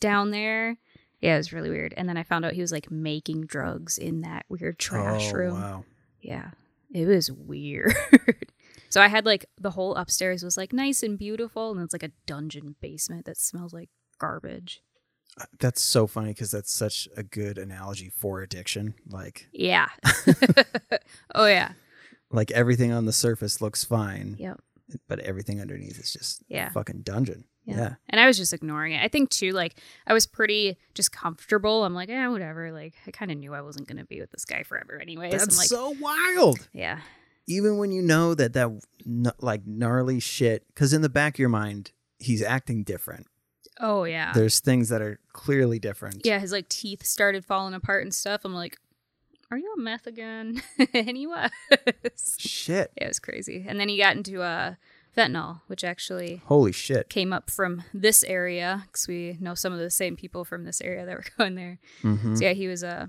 [0.00, 0.78] down there.
[1.20, 1.94] Yeah, it was really weird.
[1.96, 5.36] And then I found out he was like making drugs in that weird trash oh,
[5.36, 5.60] room.
[5.60, 5.84] Wow.
[6.20, 6.50] Yeah,
[6.92, 7.94] it was weird.
[8.88, 12.02] so I had like the whole upstairs was like nice and beautiful, and it's like
[12.04, 13.88] a dungeon basement that smells like
[14.18, 14.80] garbage.
[15.40, 18.94] Uh, That's so funny because that's such a good analogy for addiction.
[19.08, 19.88] Like, Yeah.
[21.34, 21.72] oh yeah.
[22.30, 24.60] like everything on the surface looks fine, Yep.
[25.06, 26.70] but everything underneath is just Yeah.
[26.70, 27.44] fucking dungeon.
[27.68, 27.76] Yeah.
[27.76, 27.94] Yeah.
[28.08, 29.02] And I was just ignoring it.
[29.04, 29.74] I think too, like
[30.06, 31.84] I was pretty just comfortable.
[31.84, 32.72] I'm like, yeah, whatever.
[32.72, 35.32] Like I kind of knew I wasn't gonna be with this guy forever, anyways.
[35.32, 36.68] That's I'm like, so wild.
[36.72, 37.00] yeah,
[37.46, 38.70] Even when you know that that
[39.40, 43.26] like gnarly shit, because in the back of your mind, he's acting different.
[43.80, 46.22] oh yeah, There's things that are clearly different.
[46.24, 46.38] yeah.
[46.38, 48.40] His like teeth started falling apart and stuff.
[48.44, 48.78] I'm like,
[49.50, 50.62] are you a meth again?
[50.94, 51.50] and he was.
[52.38, 52.90] Shit.
[52.96, 53.64] it was crazy.
[53.68, 54.74] And then he got into uh,
[55.18, 57.08] fentanyl, which actually Holy shit.
[57.08, 60.80] came up from this area because we know some of the same people from this
[60.80, 61.78] area that were going there.
[62.02, 63.06] hmm So yeah, he was uh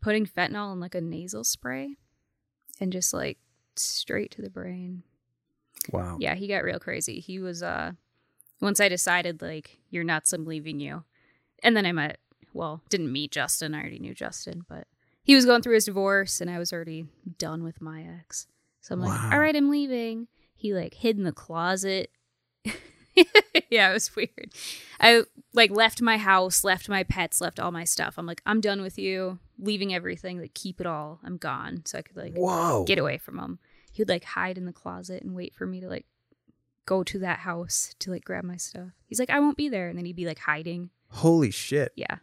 [0.00, 1.96] putting fentanyl in like a nasal spray
[2.80, 3.38] and just like
[3.76, 5.02] straight to the brain.
[5.90, 6.16] Wow.
[6.20, 7.20] Yeah, he got real crazy.
[7.20, 7.92] He was uh
[8.60, 11.04] once I decided like you're nuts, I'm leaving you.
[11.62, 12.18] And then I met
[12.52, 14.86] well, didn't meet Justin, I already knew Justin, but
[15.22, 17.06] he was going through his divorce and I was already
[17.38, 18.46] done with my ex.
[18.80, 20.26] So I'm like, all right, I'm leaving.
[20.60, 22.10] He like hid in the closet.
[23.70, 24.52] yeah, it was weird.
[25.00, 25.22] I
[25.54, 28.18] like left my house, left my pets, left all my stuff.
[28.18, 31.18] I'm like, I'm done with you, leaving everything, like keep it all.
[31.24, 31.80] I'm gone.
[31.86, 32.84] So I could like Whoa.
[32.84, 33.58] get away from him.
[33.90, 36.04] He would like hide in the closet and wait for me to like
[36.84, 38.90] go to that house to like grab my stuff.
[39.06, 39.88] He's like, I won't be there.
[39.88, 40.90] And then he'd be like hiding.
[41.08, 41.92] Holy shit.
[41.96, 42.16] Yeah.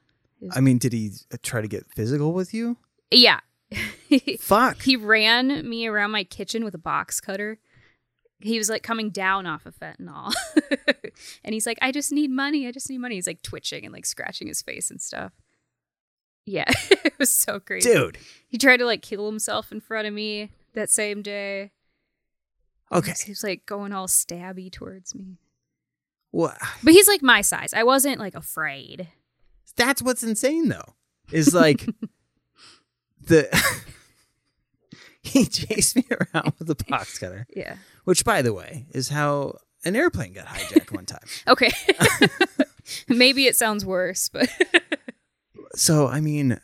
[0.51, 2.77] I mean, did he uh, try to get physical with you?
[3.09, 3.39] Yeah.
[4.39, 4.83] Fuck.
[4.83, 7.57] he ran me around my kitchen with a box cutter
[8.39, 10.33] he was like coming down off of fentanyl.
[11.43, 12.67] and he's like, I just need money.
[12.67, 13.15] I just need money.
[13.15, 15.33] He's like twitching and like scratching his face and stuff.
[16.45, 17.91] Yeah, it was so crazy.
[17.91, 18.17] Dude.
[18.47, 21.71] He tried to like kill himself in front of me that same day.
[22.91, 23.13] Okay.
[23.25, 25.39] He was like going all stabby towards me.
[26.31, 26.57] What?
[26.83, 27.73] But he's like my size.
[27.73, 29.09] I wasn't like afraid.
[29.75, 30.93] that's what's insane though.
[31.31, 31.85] Is like
[33.21, 33.49] the
[35.27, 37.77] he chased me around with a box cutter, Yeah.
[38.05, 41.19] which by the way is how an airplane got hijacked one time.
[41.47, 41.71] Okay.
[43.07, 44.49] Maybe it sounds worse, but
[45.75, 46.59] So I mean,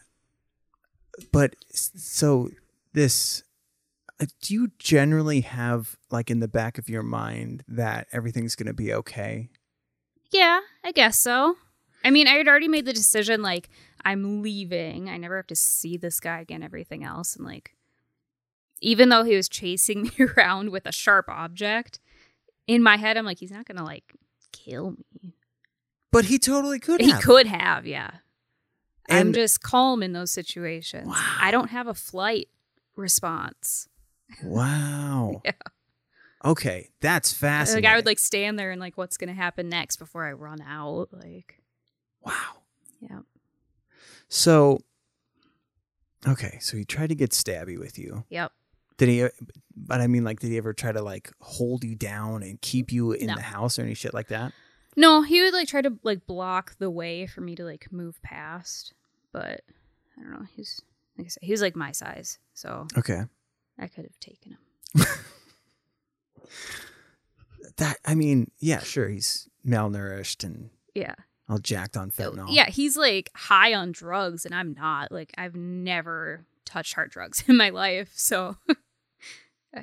[1.32, 2.49] but so
[2.93, 3.43] this,
[4.22, 8.68] uh, do you generally have like in the back of your mind that everything's going
[8.68, 9.49] to be okay?
[10.32, 11.57] yeah, I guess so.
[12.03, 13.70] I mean, I had already made the decision like
[14.03, 15.07] I'm leaving.
[15.09, 17.36] I never have to see this guy again, everything else.
[17.36, 17.76] And like,
[18.84, 21.99] even though he was chasing me around with a sharp object,
[22.67, 24.13] in my head, I'm like, he's not going to like
[24.51, 25.34] kill me.
[26.11, 27.01] But he totally could.
[27.01, 27.05] Have.
[27.07, 27.23] He have.
[27.23, 28.11] could have, yeah.
[29.09, 31.07] I'm just calm in those situations.
[31.07, 31.38] Wow.
[31.41, 32.49] I don't have a flight
[32.95, 33.88] response.
[34.43, 35.41] Wow.
[35.45, 35.51] Yeah.
[36.45, 37.86] Okay, that's fascinating.
[37.86, 40.61] Like I would like stand there and like, what's gonna happen next before I run
[40.61, 41.07] out?
[41.13, 41.61] Like,
[42.21, 42.34] Wow.
[42.99, 43.19] yeah,
[44.27, 44.79] So,
[46.27, 48.25] okay, so he tried to get stabby with you.
[48.29, 48.51] yep.
[48.97, 49.27] Did he?
[49.75, 52.91] But I mean, like, did he ever try to like hold you down and keep
[52.91, 53.35] you in No.
[53.35, 54.53] the house or any shit like that?
[54.95, 58.21] No, he would like try to like block the way for me to like move
[58.21, 58.93] past,
[59.31, 59.61] but
[60.17, 60.45] I don't know.
[60.55, 60.79] He's
[61.17, 63.23] like I said, he was like my size, so Okay.
[63.79, 64.51] I could have taken
[64.95, 65.05] him.
[67.77, 71.15] That I mean, yeah, sure, he's malnourished and Yeah,
[71.49, 72.45] all jacked on oh, fentanyl.
[72.49, 72.69] yeah.
[72.69, 75.11] He's like high on drugs, and I'm not.
[75.11, 78.57] Like I've never touched hard drugs in my life, so.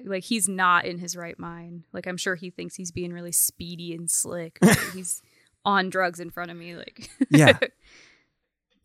[0.05, 1.84] Like he's not in his right mind.
[1.93, 4.59] Like I'm sure he thinks he's being really speedy and slick.
[4.95, 5.22] he's
[5.64, 6.76] on drugs in front of me.
[6.76, 7.59] Like Yeah.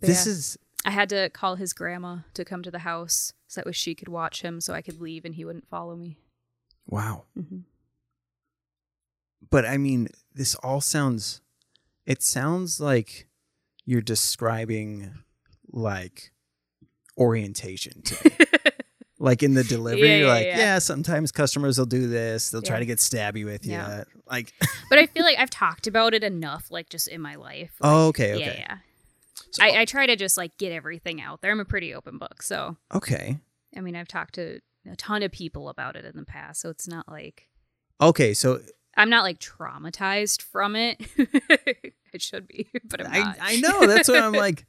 [0.02, 0.32] This yeah.
[0.32, 3.72] is I had to call his grandma to come to the house so that way
[3.72, 6.18] she could watch him so I could leave and he wouldn't follow me.
[6.88, 7.24] wow.
[7.36, 7.60] hmm
[9.50, 11.42] But I mean, this all sounds.
[12.06, 13.28] It sounds like
[13.86, 15.12] you're describing
[15.72, 16.32] like
[17.18, 18.46] orientation to me.
[19.26, 20.58] like in the delivery, Yeah, you're yeah, like, yeah.
[20.58, 20.80] yeah.
[20.80, 22.52] sometimes customers will do this.
[22.52, 23.82] They'll try to get stabby with you.
[24.30, 24.54] Like,
[24.90, 27.72] But I feel like I've talked about it enough, like just in my life.
[27.80, 28.78] Like, oh, okay, Yeah, okay, yeah.
[29.52, 31.52] So- I, I try to just like get everything out there.
[31.52, 32.42] I'm a pretty open book.
[32.44, 33.40] So, okay,
[33.76, 34.60] I mean, I've talked to
[34.90, 36.62] a ton of people about it in the past.
[36.62, 37.50] So it's not like
[38.00, 38.34] okay.
[38.36, 38.62] So
[38.96, 41.02] I'm not like traumatized from it.
[41.18, 43.38] it should be, but I'm I, not.
[43.42, 44.66] I know that's what I'm like.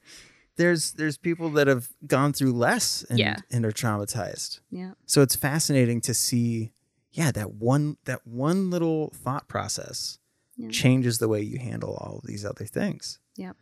[0.57, 3.37] There's there's people that have gone through less and, Yeah.
[3.51, 4.61] and are traumatized.
[4.71, 4.93] yeah.
[5.07, 6.73] So it's fascinating to see,
[7.13, 10.19] yeah, that one that one little thought process
[10.57, 10.69] Yeah.
[10.71, 13.19] changes the way you handle all of these other things.
[13.37, 13.57] Yep.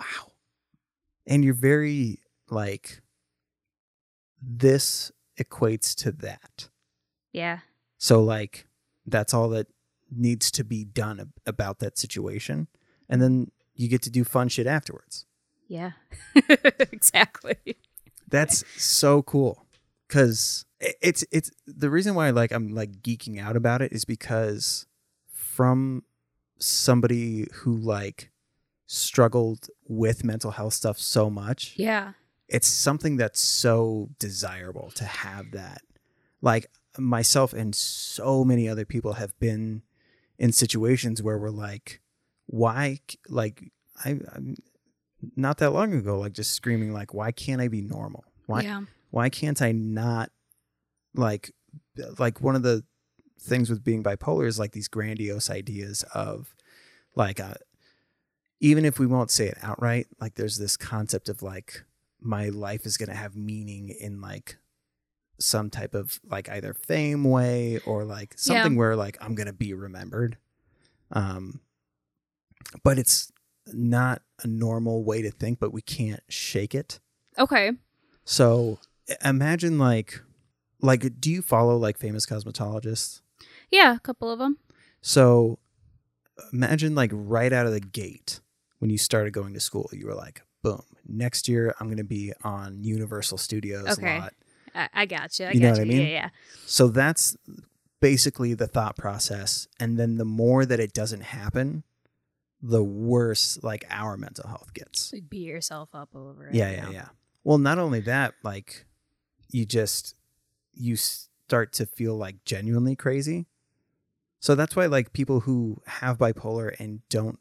[0.00, 0.32] Wow.
[1.26, 3.02] And you're very like
[4.40, 6.68] this equates to that.
[7.32, 7.60] Yeah.
[7.98, 8.66] So like
[9.06, 9.66] that's all that
[10.10, 12.68] needs to be done ab- about that situation
[13.08, 15.26] and then you get to do fun shit afterwards.
[15.72, 15.92] Yeah.
[16.92, 17.56] exactly.
[18.28, 19.64] That's so cool
[20.06, 24.86] because it's it's the reason why like I'm like geeking out about it is because
[25.32, 26.02] from
[26.58, 28.30] somebody who like
[28.86, 32.12] struggled with mental health stuff so much, Yeah.
[32.48, 35.80] it's something that's so desirable to have that.
[36.42, 36.66] Like
[36.98, 39.82] myself and so many other people have been
[40.38, 42.00] in situations where we're like,
[42.46, 43.00] why?
[43.28, 43.70] Like
[44.04, 44.56] I, I'm
[45.36, 48.24] not that long ago, like just screaming, like, why can't I be normal?
[48.46, 48.62] Why?
[48.62, 48.82] Yeah.
[49.10, 50.30] Why can't I not
[51.14, 51.52] like
[52.18, 52.84] like one of the
[53.40, 56.54] things with being bipolar is like these grandiose ideas of
[57.14, 57.54] like uh,
[58.60, 61.84] even if we won't say it outright, like there's this concept of like
[62.20, 64.56] my life is going to have meaning in like
[65.38, 68.36] some type of like either fame way or like Yeah.
[68.62, 70.38] something where like I'm going to be remembered.
[71.10, 71.60] Um
[72.84, 73.30] but it's
[73.66, 77.00] not a normal way to think, but we can't shake it.
[77.38, 77.72] Okay.
[78.24, 78.78] So
[79.24, 80.20] imagine like
[80.80, 83.20] like do you follow like famous cosmetologists?
[83.70, 84.58] Yeah, a couple of them.
[85.00, 85.58] So
[86.52, 88.40] imagine like right out of the gate
[88.78, 92.04] when you started going to school, you were like, boom, next year I'm going to
[92.04, 94.18] be on Universal Studios Okay.
[94.18, 94.34] lot.
[94.74, 95.46] I, I got you.
[95.46, 95.80] I You know what.
[95.80, 96.02] I mean?
[96.02, 96.28] Yeah, yeah.
[96.66, 97.36] So that's
[98.00, 99.68] basically the thought process.
[99.78, 101.84] And then the more that it doesn't happen,
[102.62, 105.12] the worse like our mental health gets.
[105.12, 106.54] Like beat yourself up over it.
[106.54, 107.08] Yeah, yeah, yeah.
[107.44, 108.84] Well, not only that, like
[109.50, 110.14] you just
[110.74, 113.46] you start to feel like genuinely crazy
[114.40, 117.38] So that's why like people who have bipolar and don't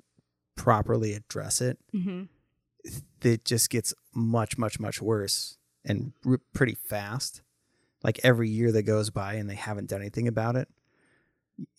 [0.55, 2.23] properly address it, Mm-hmm.
[3.21, 7.41] it just gets much much much worse and r- pretty fast.
[8.03, 10.67] Like every year that goes by and they haven't done anything about it,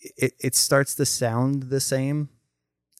[0.00, 2.28] it it starts to sound the same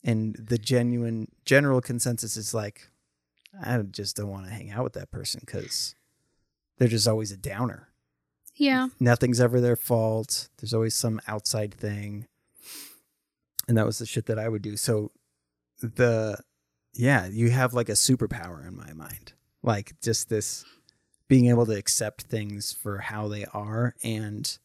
[0.05, 2.89] and the genuine general consensus is like
[3.63, 5.95] I just don't want to hang out with that person cuz
[6.79, 7.89] they're just always a downer.
[8.55, 8.89] Yeah.
[9.01, 10.49] nothing's ever their fault.
[10.59, 12.27] There's always some outside thing.
[13.67, 14.77] And that was the shit that I would do.
[14.77, 15.13] So
[15.81, 16.39] the
[16.95, 19.33] yeah, you have like a superpower in my mind.
[19.63, 20.65] Like just this
[21.29, 24.59] being able to accept things for how they are and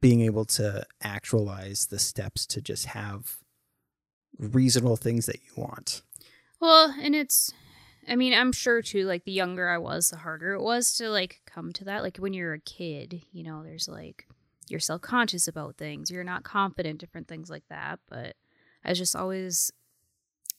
[0.00, 3.38] being able to actualize the steps to just have
[4.38, 6.02] reasonable things that you want.
[6.60, 7.52] Well, and it's,
[8.08, 11.08] I mean, I'm sure too, like the younger I was, the harder it was to
[11.10, 12.02] like come to that.
[12.02, 14.26] Like when you're a kid, you know, there's like,
[14.68, 17.98] you're self conscious about things, you're not confident, different things like that.
[18.08, 18.36] But
[18.84, 19.70] I was just always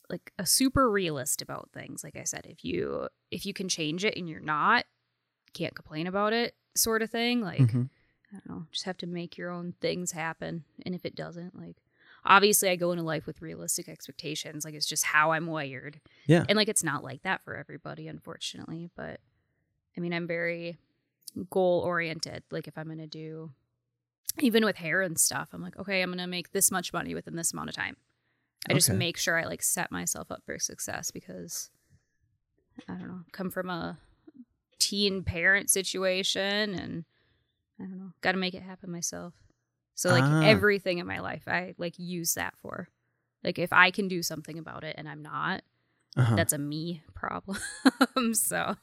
[0.10, 2.04] like a super realist about things.
[2.04, 4.86] Like I said, if you, if you can change it and you're not,
[5.54, 7.42] can't complain about it, sort of thing.
[7.42, 7.90] Like, Mhm.
[8.32, 10.66] I don't know, just have to make your own things happen.
[10.86, 11.78] And if it doesn't, like,
[12.26, 14.66] obviously I go into life with realistic expectations.
[14.66, 16.00] Like, it's just how I'm wired.
[16.28, 16.44] Yeah.
[16.48, 18.90] And like, it's not like that for everybody, unfortunately.
[18.96, 19.20] But
[19.98, 20.78] I mean, I'm very
[21.50, 22.44] goal oriented.
[22.52, 23.52] Like, if I'm going to do,
[24.40, 27.14] even with hair and stuff, I'm like, okay, I'm going to make this much money
[27.14, 27.98] within this amount of time.
[28.70, 31.70] I just make sure I like set myself up for success because
[32.88, 33.98] I don't know, come from a
[34.80, 37.06] teen parent situation and
[37.80, 39.34] I don't know, got to make it happen myself.
[39.96, 40.42] So like Ah.
[40.44, 42.88] everything in my life, I like use that for.
[43.44, 45.62] Like if I can do something about it and I'm not,
[46.18, 46.36] Uh-huh.
[46.36, 47.58] that's a me problem.
[48.34, 48.76] so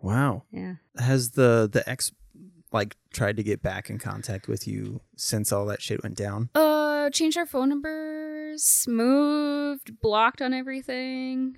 [0.00, 0.44] wow.
[0.50, 2.12] yeah, Has the the ex
[2.72, 6.50] like tried to get back in contact with you since all that shit went down?
[6.54, 11.56] uh, changed our phone numbers, moved, blocked on everything.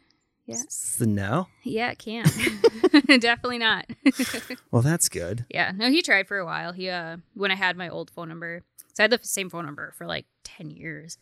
[0.49, 1.47] Yeah, S- No.
[1.63, 2.27] yeah, it can't.
[3.21, 3.87] Definitely not.
[4.71, 5.45] Well, that's good.
[5.51, 6.73] Yeah, no, he tried for a while.
[6.73, 8.63] He uh when I had my old phone number,
[8.95, 11.19] so I had the same phone number for like ten years.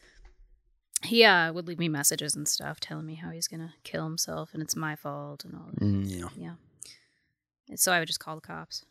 [1.05, 4.51] He uh would leave me messages and stuff telling me how he's gonna kill himself
[4.55, 5.81] and it's my fault and all that.
[5.81, 6.29] Mm, yeah.
[6.37, 6.55] Yeah.
[7.69, 8.85] And so I would just call the cops.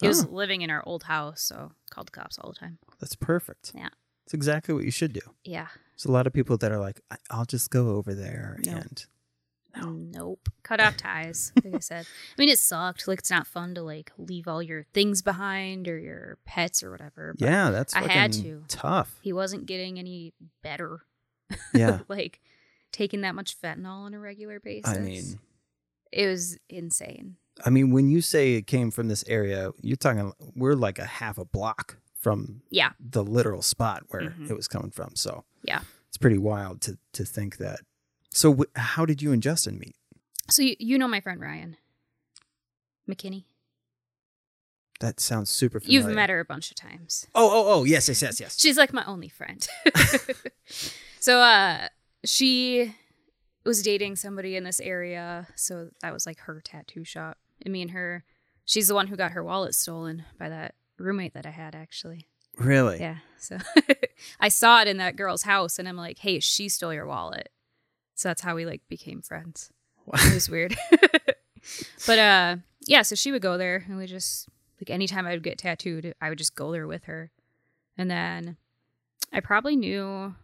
[0.00, 0.28] He was Oh.
[0.30, 2.78] living in our old house, so called the cops all the time.
[3.00, 3.72] That's perfect.
[3.74, 3.90] Yeah.
[4.24, 5.20] It's exactly what you should do.
[5.44, 5.68] Yeah.
[5.92, 8.72] There's a lot of people that are like, I'll just go over there No.
[8.72, 9.04] and
[9.76, 9.90] No.
[9.90, 10.48] Nope.
[10.62, 12.06] Cut off ties, like I said.
[12.38, 13.06] I mean, it sucked.
[13.08, 16.90] Like, it's not fun to, like, leave all your things behind or your pets or
[16.90, 17.34] whatever.
[17.38, 18.62] But yeah, that's I had to.
[18.68, 19.18] tough.
[19.22, 21.00] He wasn't getting any better.
[21.74, 22.00] Yeah.
[22.08, 22.40] like,
[22.92, 24.96] taking that much fentanyl on a regular basis.
[24.96, 25.38] I mean,
[26.12, 27.36] it was insane.
[27.64, 31.04] I mean, when you say it came from this area, you're talking we're like a
[31.04, 32.92] half a block from Yeah.
[32.98, 34.48] the literal spot where Mhm.
[34.50, 35.14] it was coming from.
[35.16, 35.82] So Yeah.
[36.08, 37.80] it's pretty wild to to think that.
[38.34, 39.94] So wh- how did you and Justin meet?
[40.50, 41.76] So, you, you know my friend Ryan
[43.08, 43.44] McKinney?
[45.00, 46.08] That sounds super familiar.
[46.08, 47.26] You've met her a bunch of times.
[47.34, 48.58] Oh, oh, oh, yes, yes, yes, yes.
[48.60, 49.66] She's like my only friend.
[51.20, 51.88] so uh
[52.24, 52.94] she
[53.64, 57.38] was dating somebody in this area, so that was like her tattoo shop.
[57.62, 58.24] And me and her
[58.64, 62.28] she's the one who got her wallet stolen by that roommate that I had actually.
[62.56, 62.98] Really?
[63.00, 63.18] Yeah.
[63.38, 63.58] So
[64.40, 67.50] I saw it in that girl's house and I'm like, "Hey, she stole your wallet."
[68.14, 69.70] So that's how we like became friends.
[70.06, 70.14] Wow.
[70.18, 70.76] It was weird.
[72.06, 72.56] but uh
[72.86, 74.48] yeah, so she would go there and we just
[74.80, 77.30] like anytime I would get tattooed, I would just go there with her.
[77.96, 78.56] And then
[79.32, 80.34] I probably knew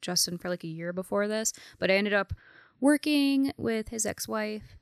[0.00, 2.32] Justin for like a year before this, but I ended up
[2.80, 4.76] working with his ex-wife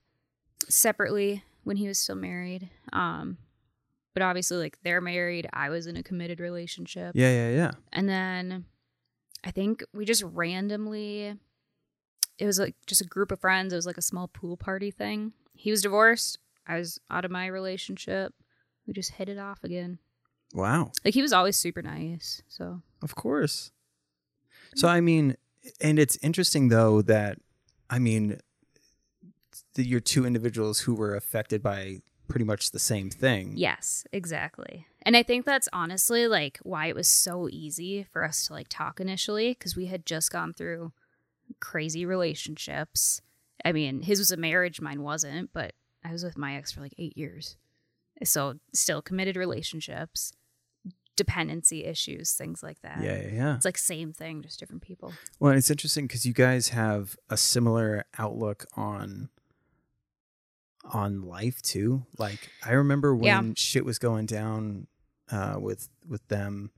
[0.69, 2.71] separately when he was still married.
[2.93, 3.39] Um
[4.15, 7.13] but obviously like they're married, I was in a committed relationship.
[7.17, 7.71] Yeah, yeah, yeah.
[7.93, 8.65] And then
[9.45, 11.35] I think we just randomly,
[12.39, 13.73] it was like just a group of friends.
[13.73, 15.33] It was like a small pool party thing.
[15.55, 16.39] He was divorced.
[16.67, 18.35] I was out of my relationship.
[18.87, 19.99] We just hit it off again.
[20.53, 20.93] Wow.
[21.05, 22.43] Like he was always super nice.
[22.49, 23.73] So Of course.
[24.77, 25.37] So I mean,
[25.81, 27.39] and it's interesting though that
[27.89, 28.41] I mean,
[29.75, 33.53] the, you're two individuals who were affected by pretty much the same thing.
[33.55, 34.87] yes, exactly.
[35.03, 38.69] And I think that's honestly like why it was so easy for us to like
[38.69, 40.93] talk initially because we had just gone through
[41.61, 43.21] crazy relationships.
[43.65, 45.73] I mean, his was a marriage, mine wasn't, but
[46.05, 47.57] I was with my ex for like eight years.
[48.23, 50.33] So still committed relationships,
[51.17, 53.03] dependency issues, things like that.
[53.03, 53.57] Yeah, yeah, yeah.
[53.57, 55.13] It's like same thing, just different people.
[55.41, 59.31] Well, it's interesting because you guys have a similar outlook on
[60.93, 62.05] on life too.
[62.19, 63.53] Like I remember when Yeah.
[63.57, 64.87] shit was going down
[65.31, 66.71] uh, with with them.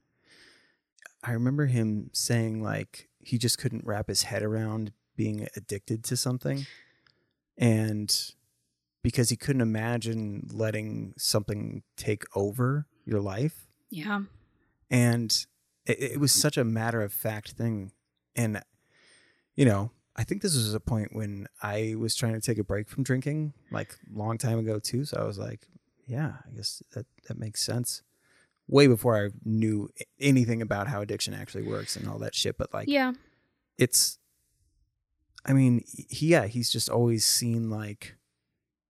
[1.24, 6.16] I remember him saying like he just couldn't wrap his head around being addicted to
[6.16, 6.64] something.
[7.58, 8.14] And
[9.02, 13.66] because he couldn't imagine letting something take over your life.
[13.90, 14.22] Yeah.
[14.90, 15.46] And
[15.86, 17.90] it, it was such a matter of fact thing.
[18.36, 18.62] And,
[19.56, 22.64] you know, I think this was a point when I was trying to take a
[22.64, 25.04] break from drinking, like long time ago too.
[25.04, 25.66] So I was like,
[26.06, 28.02] yeah, I guess that that makes sense.
[28.68, 29.88] Way before I knew
[30.18, 32.58] anything about how addiction actually works and all that shit.
[32.58, 33.12] But like, Yeah.
[33.78, 34.18] it's,
[35.44, 38.16] I mean, he, yeah, he's just always seen like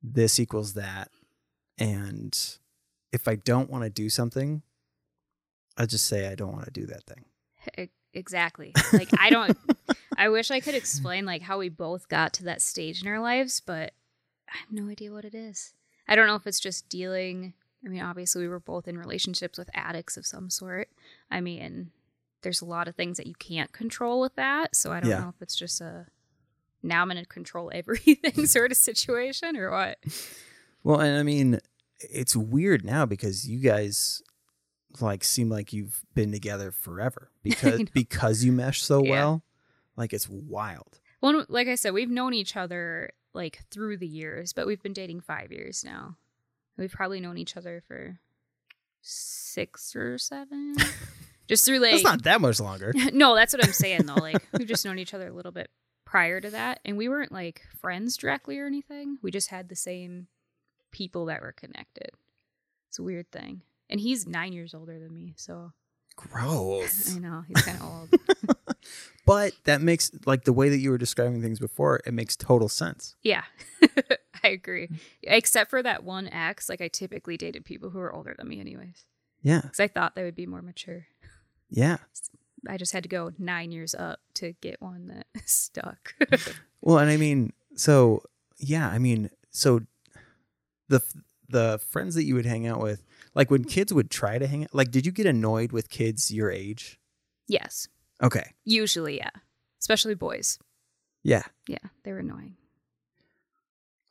[0.03, 1.11] this equals that,
[1.77, 2.39] and
[3.13, 4.63] if I don't want to do something,
[5.77, 7.25] I just say I don't want to do that thing.
[8.15, 8.73] Exactly.
[8.95, 9.55] Like I don't
[10.17, 13.21] I wish I could explain like how we both got to that stage in our
[13.21, 13.93] lives, but
[14.49, 15.75] I have no idea what it is.
[16.09, 17.53] I don't know if it's just dealing
[17.85, 20.89] I mean, obviously we were both in relationships with addicts of some sort.
[21.31, 21.91] I mean,
[22.43, 25.21] there's a lot of things that you can't control with that, so I don't Yeah.
[25.21, 26.07] know if it's just a
[26.83, 29.99] now I'm going to control everything sort of situation or what.
[30.85, 31.59] Well, and I mean,
[32.01, 34.23] it's weird now because you guys
[35.01, 39.11] like seem like you've been together forever because because you mesh so Yeah.
[39.11, 39.43] well.
[39.97, 41.01] Like it's wild.
[41.23, 44.93] Well, like I said, we've known each other like through the years, but we've been
[44.93, 46.17] dating five years now.
[46.77, 48.19] We've probably known each other for
[49.03, 50.77] six or seven.
[51.49, 52.93] just through like That's not that much longer.
[53.13, 54.15] no, that's what I'm saying though.
[54.15, 55.71] Like we've just known each other a little bit
[56.05, 59.19] prior to that, and we weren't like friends directly or anything.
[59.23, 60.29] We just had the same
[60.91, 62.11] people that were connected.
[62.89, 63.63] It's a weird thing.
[63.89, 65.73] And he's nine years older than me, so
[66.17, 67.15] Gross.
[67.15, 68.09] I know he's kind of old.
[69.27, 72.69] But that makes like the way that you were describing things before, it makes total
[72.69, 73.17] sense.
[73.23, 73.43] Yeah,
[74.47, 74.89] I agree.
[75.23, 78.61] Except for that one ex, like I typically dated people who were older than me,
[78.61, 79.05] anyways,
[79.43, 79.61] Yeah.
[79.63, 81.07] because I thought they would be more mature.
[81.69, 81.97] Yeah.
[82.69, 86.15] I just had to go nine years up to get one that stuck.
[86.83, 88.23] Well, and I mean, so
[88.59, 89.81] yeah, I mean, so
[90.89, 91.01] the
[91.49, 93.03] the friends that you would hang out with,
[93.35, 96.33] like when kids would try to hang out, like did you get annoyed with kids
[96.33, 97.01] your age?
[97.49, 97.89] yes,
[98.23, 98.53] Okay.
[98.65, 99.31] usually, yeah,
[99.81, 100.59] especially boys.
[101.25, 101.43] Yeah.
[101.67, 102.57] Yeah, they were annoying.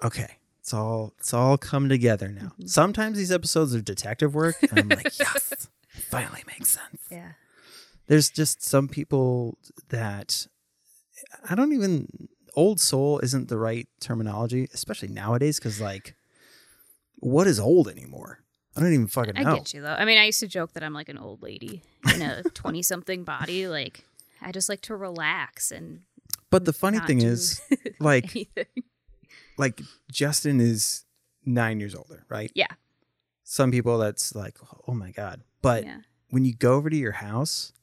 [0.05, 0.37] Okay.
[0.59, 2.53] It's all it's all come together now.
[2.59, 2.69] Mhm.
[2.69, 5.67] Sometimes these episodes are detective work and I'm like, yes,
[6.09, 7.01] finally makes sense.
[7.11, 7.33] Yeah,
[8.07, 9.57] There's just some people
[9.89, 10.47] that
[11.47, 16.15] I don't even old soul isn't the right terminology, especially nowadays, because like
[17.19, 18.39] what is old anymore?
[18.75, 19.51] I don't even fucking know.
[19.51, 19.93] I get you though.
[19.93, 21.83] I mean, I used to joke that I'm like an old lady
[22.13, 23.67] in a twenty-something body.
[23.67, 24.03] Like,
[24.41, 26.01] I just like to relax and
[26.49, 27.61] But the funny thing is,
[27.99, 28.65] like, anything.
[29.57, 29.81] Like
[30.11, 31.05] Justin is
[31.45, 32.51] nine years older, right?
[32.55, 32.67] Yeah.
[33.43, 35.41] Some people that's like, oh my god.
[35.61, 35.97] But yeah,
[36.29, 37.73] when you go over to your house,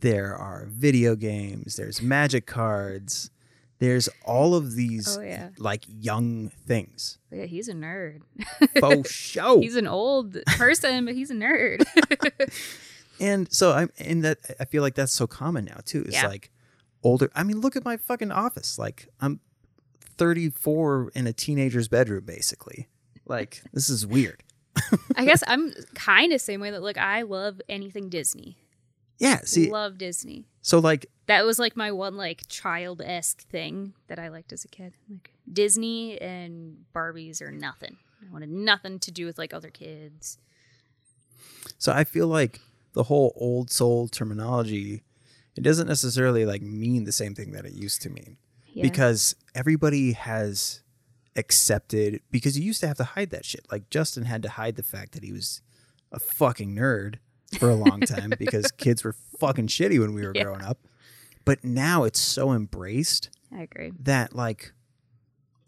[0.00, 3.30] there are video games, there's magic cards,
[3.78, 7.18] there's all of these oh yeah, like young things.
[7.30, 7.44] yeah.
[7.44, 8.20] He's a nerd.
[8.80, 9.60] Faux show.
[9.60, 11.84] He's an old person, but he's a nerd.
[13.20, 16.02] and so I'm and that I feel like that's so common now too.
[16.02, 16.26] It's Yeah.
[16.28, 16.50] like
[17.02, 18.78] older I mean, look at my fucking office.
[18.78, 19.40] Like I'm
[20.18, 22.88] 34 in a teenager's bedroom, basically.
[23.26, 24.42] Like, this is weird.
[25.16, 28.58] I guess I'm kind of same way that like I love anything Disney.
[29.18, 29.40] Yeah.
[29.44, 30.44] See, love Disney.
[30.60, 34.64] so like, That was like my one like child esque thing that I liked as
[34.64, 34.92] a kid.
[35.10, 37.96] Like Disney and Barbies or nothing.
[38.22, 40.38] I wanted nothing to do with like other kids.
[41.78, 42.60] so I feel like
[42.92, 45.04] the whole old soul terminology,
[45.56, 48.36] it doesn't necessarily like mean the same thing that it used to mean.
[48.76, 48.82] Yeah.
[48.82, 50.82] because everybody has
[51.34, 53.66] accepted because you used to have to hide that shit.
[53.70, 55.60] Like Justin had to hide the fact that he was
[56.12, 57.16] a fucking nerd
[57.58, 60.44] for a long time because kids were fucking shitty when we were Yeah.
[60.44, 60.78] growing up.
[61.44, 63.92] But now it's so embraced I agree.
[64.00, 64.72] that like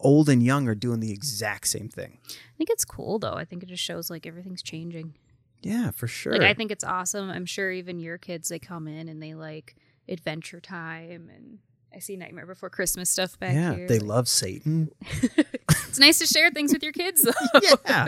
[0.01, 2.19] old and young are doing the exact same thing.
[2.29, 3.35] I think it's cool though.
[3.35, 5.15] I think it just shows like everything's changing.
[5.63, 6.33] Yeah, for sure.
[6.33, 7.31] Like I think it's awesome.
[7.31, 9.77] I'm sure even your kids they come in and they like
[10.09, 11.59] Adventure Time and
[11.99, 13.89] I see Nightmare Before Christmas stuff back yeah, here.
[13.89, 14.93] they love Satan.
[15.11, 17.61] it's nice to share things with your kids though.
[17.89, 18.07] yeah.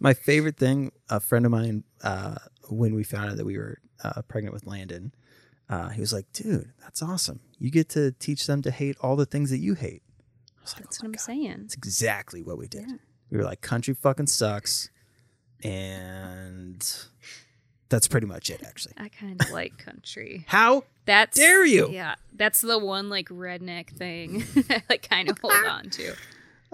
[0.00, 2.34] My favorite thing, a friend of mine, uh,
[2.70, 5.14] when we found out that we were uh, pregnant with Landon,
[5.68, 7.38] uh, he was like, dude, that's awesome.
[7.60, 10.02] You get to teach them to hate all the things that you hate.
[10.58, 11.20] I was like, That's oh what I'm God.
[11.20, 11.56] saying.
[11.60, 12.86] That's exactly what we did.
[12.88, 12.96] Yeah.
[13.30, 14.90] We were like, country fucking sucks.
[15.62, 16.84] And
[17.88, 18.94] that's pretty much it, actually.
[18.96, 20.44] I kind of like country.
[20.48, 21.90] How That's dare you?
[21.90, 26.14] Yeah, that's the one like redneck thing I like kind of hold on to.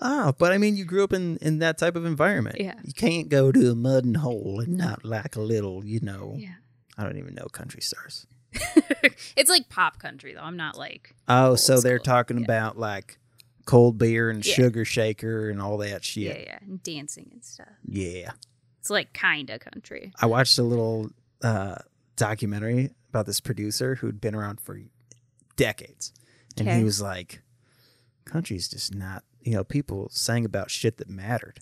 [0.03, 2.57] Ah, but I mean, you grew up in, in that type of environment.
[2.59, 2.75] Yeah.
[2.83, 6.35] You can't go to a mud and hole and not like a little, you know,
[6.39, 6.55] Yeah.
[6.97, 8.27] I don't even know country stars.
[9.37, 10.41] it's like pop country though.
[10.41, 12.45] I'm not like Oh, Old so they're talking yeah.
[12.45, 13.19] about like
[13.67, 14.55] cold beer and Yeah.
[14.55, 16.23] sugar shaker and all that shit.
[16.25, 17.69] yeah, yeah, and dancing and stuff.
[17.85, 18.31] Yeah.
[18.79, 20.13] It's like kind of country.
[20.21, 21.11] I watched a little
[21.43, 21.77] uh,
[22.17, 24.79] documentary about this producer who'd been around for
[25.61, 26.13] decades.
[26.59, 27.43] And he was like,
[28.25, 31.61] country's just not, you know, people sang about shit that mattered.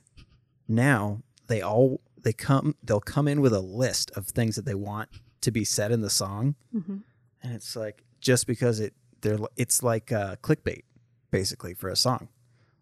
[0.67, 4.75] Now they all, they come, they'll come in with a list of things that they
[4.75, 5.09] want
[5.43, 6.55] to be said in the song.
[6.75, 6.97] Mm-hmm.
[7.43, 10.83] And it's like, just because it, they're, it's like uh, clickbait
[11.31, 12.29] basically for a song.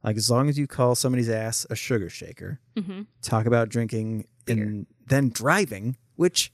[0.03, 3.03] Like as long as you call somebody's ass a sugar shaker, Mm-hmm.
[3.23, 6.53] talk about drinking and then driving, which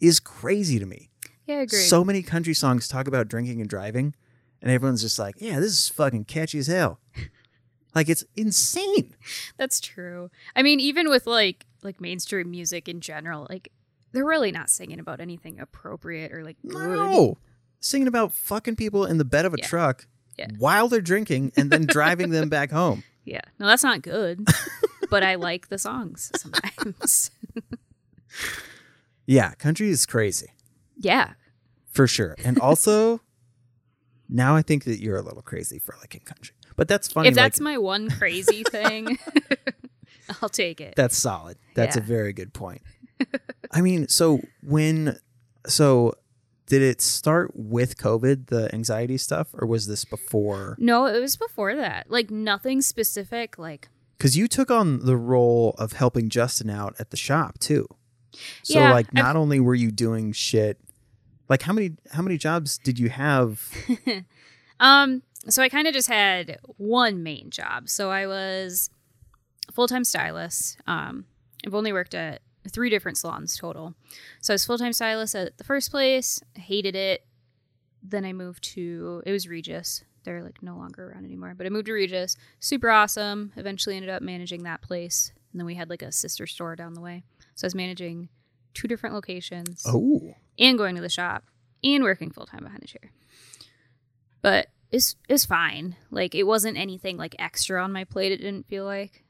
[0.00, 1.08] is crazy to me.
[1.46, 1.78] Yeah, I agree.
[1.78, 4.14] So many country songs talk about drinking and driving,
[4.60, 7.00] and everyone's just like, yeah, this is fucking catchy as hell.
[7.94, 9.14] like it's insane.
[9.56, 10.30] That's true.
[10.56, 13.70] I mean, even with like like mainstream music in general, like
[14.12, 16.74] they're really not singing about anything appropriate or like good.
[16.74, 17.38] No.
[17.80, 19.66] Singing about fucking people in the bed of a Yeah.
[19.66, 20.06] truck
[20.38, 20.46] Yeah.
[20.58, 23.02] while they're drinking and then driving them back home.
[23.24, 24.46] Yeah, no, that's not good.
[25.10, 27.30] but I like the songs sometimes.
[29.26, 30.48] Yeah, country is crazy
[31.02, 31.32] yeah,
[31.92, 32.34] for sure.
[32.44, 33.20] And also,
[34.28, 36.54] now I think that you're a little crazy for liking country.
[36.76, 37.28] But that's funny.
[37.28, 39.18] if that's like, my one crazy thing,
[40.42, 40.94] I'll take it.
[40.96, 41.58] That's solid.
[41.74, 42.82] That's a very good point.
[43.70, 45.18] I mean, so when
[45.66, 46.14] so
[46.66, 50.76] did it start with COVID, the anxiety stuff, or was this before?
[50.78, 52.10] No, it was before that.
[52.10, 53.58] Like nothing specific.
[53.58, 57.86] Like Because you took on the role of helping Justin out at the shop too.
[58.62, 60.78] So Yeah, like I've- not only were you doing shit
[61.48, 63.70] like how many how many jobs did you have?
[64.82, 67.88] Um, so I kind of just had one main job.
[67.88, 68.90] So I was
[69.72, 70.76] full time stylist.
[70.86, 71.24] Um,
[71.64, 73.94] I've only worked at three different salons total.
[74.40, 76.40] So I was full time stylist at the first place.
[76.54, 77.24] Hated it.
[78.02, 80.02] Then I moved to it was Regis.
[80.24, 81.54] They're like no longer around anymore.
[81.56, 82.36] But I moved to Regis.
[82.58, 83.52] Super awesome.
[83.56, 85.32] Eventually ended up managing that place.
[85.52, 87.22] And then we had like a sister store down the way.
[87.54, 88.28] So I was managing
[88.74, 90.34] two different locations Oh.
[90.58, 91.44] and going to the shop
[91.84, 93.12] and working full time behind the chair.
[94.40, 95.96] But it's it's fine.
[96.10, 98.32] Like it wasn't anything like extra on my plate.
[98.32, 99.24] It didn't feel like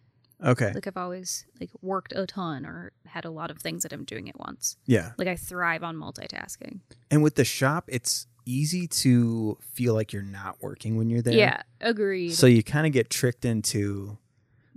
[0.45, 0.73] Okay.
[0.75, 4.05] like I've always like worked a ton or had a lot of things that I'm
[4.05, 4.77] doing at once.
[4.87, 5.13] Yeah.
[5.19, 6.81] Like I thrive on multitasking.
[7.11, 11.35] And with the shop, it's easy to feel like you're not working when you're there.
[11.35, 12.31] Yeah, agreed.
[12.33, 14.19] So you kind of get tricked into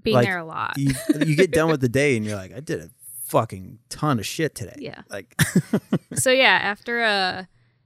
[0.04, 0.74] Being like, there a lot.
[0.78, 0.94] you,
[1.26, 2.90] you get done with the day and you're like, I did a
[3.26, 4.76] fucking ton of shit today.
[4.78, 5.02] Yeah.
[5.10, 5.36] Like,
[6.14, 7.46] so yeah, after uh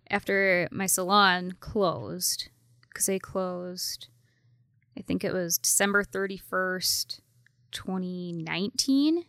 [0.10, 2.50] after my salon closed,
[2.90, 4.08] because they closed,
[4.98, 7.22] I think it was December thirty first,
[7.72, 9.26] twenty nineteen.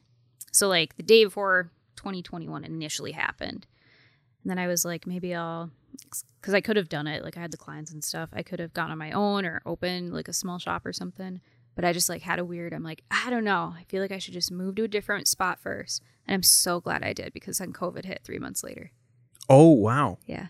[0.53, 3.67] So like the day before twenty twenty one initially happened,
[4.43, 5.71] and then I was like, maybe I'll,
[6.41, 7.23] because I could have done it.
[7.23, 8.31] Like I had the clients and stuff.
[8.33, 11.41] I could have gone on my own or opened like a small shop or something.
[11.75, 12.73] But I just like had a weird.
[12.73, 13.75] I'm like, I don't know.
[13.79, 16.03] I feel like I should just move to a different spot first.
[16.27, 18.91] And I'm so glad I did because then COVID hit three months later.
[19.49, 20.19] oh, wow.
[20.27, 20.47] Yeah.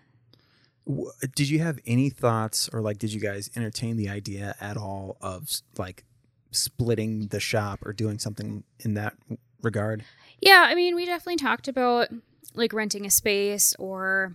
[0.87, 4.77] W- Did you have any thoughts or like, did you guys entertain the idea at
[4.77, 5.49] all of
[5.79, 6.05] like
[6.51, 9.15] splitting the shop or doing something in that
[9.63, 10.05] regard?
[10.41, 12.09] Yeah, I mean, we definitely talked about
[12.55, 14.35] like renting a space or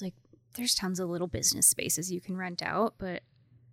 [0.00, 0.14] like
[0.54, 3.22] there's tons of little business spaces you can rent out, but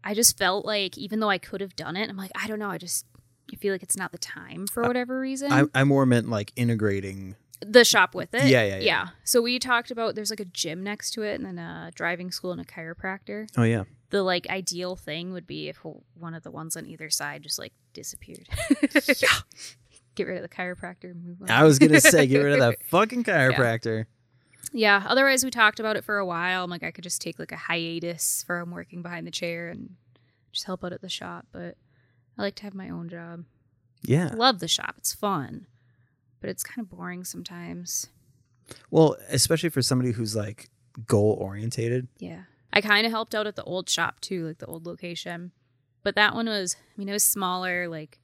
[0.03, 2.59] I just felt like even though I could have done it, I'm like, I don't
[2.59, 3.05] know, I just
[3.51, 5.51] I feel like it's not the time for whatever reason.
[5.51, 7.35] I, I more meant like integrating.
[7.61, 8.45] the shop with it.
[8.45, 8.79] Yeah, yeah, yeah.
[8.79, 9.07] Yeah.
[9.23, 12.31] So we talked about there's like a gym next to it and then a driving
[12.31, 13.47] school and a chiropractor.
[13.57, 13.83] Oh, yeah.
[14.09, 15.79] The like ideal thing would be if
[16.13, 18.47] one of the ones on either side just like disappeared.
[19.21, 19.27] yeah.
[20.15, 21.49] Get rid of the chiropractor and move on.
[21.49, 23.97] I was going to say, get rid of that fucking chiropractor.
[23.99, 24.03] Yeah.
[24.75, 26.63] Otherwise, we talked about it for a while.
[26.63, 29.95] I'm like, I could just take like a hiatus from working behind the chair and
[30.51, 31.45] just help out at the shop.
[31.51, 31.77] But
[32.37, 33.45] I like to have my own job.
[34.01, 34.29] Yeah.
[34.31, 34.95] I love the shop.
[34.97, 35.67] It's fun,
[36.41, 38.07] but it's kind of boring sometimes.
[38.91, 40.69] Well, especially for somebody who's like
[41.05, 42.07] goal orientated.
[42.17, 42.43] Yeah.
[42.71, 45.51] I kind of helped out at the old shop too, like the old location.
[46.01, 47.87] But that one was, I mean, it was smaller.
[47.87, 48.19] Like,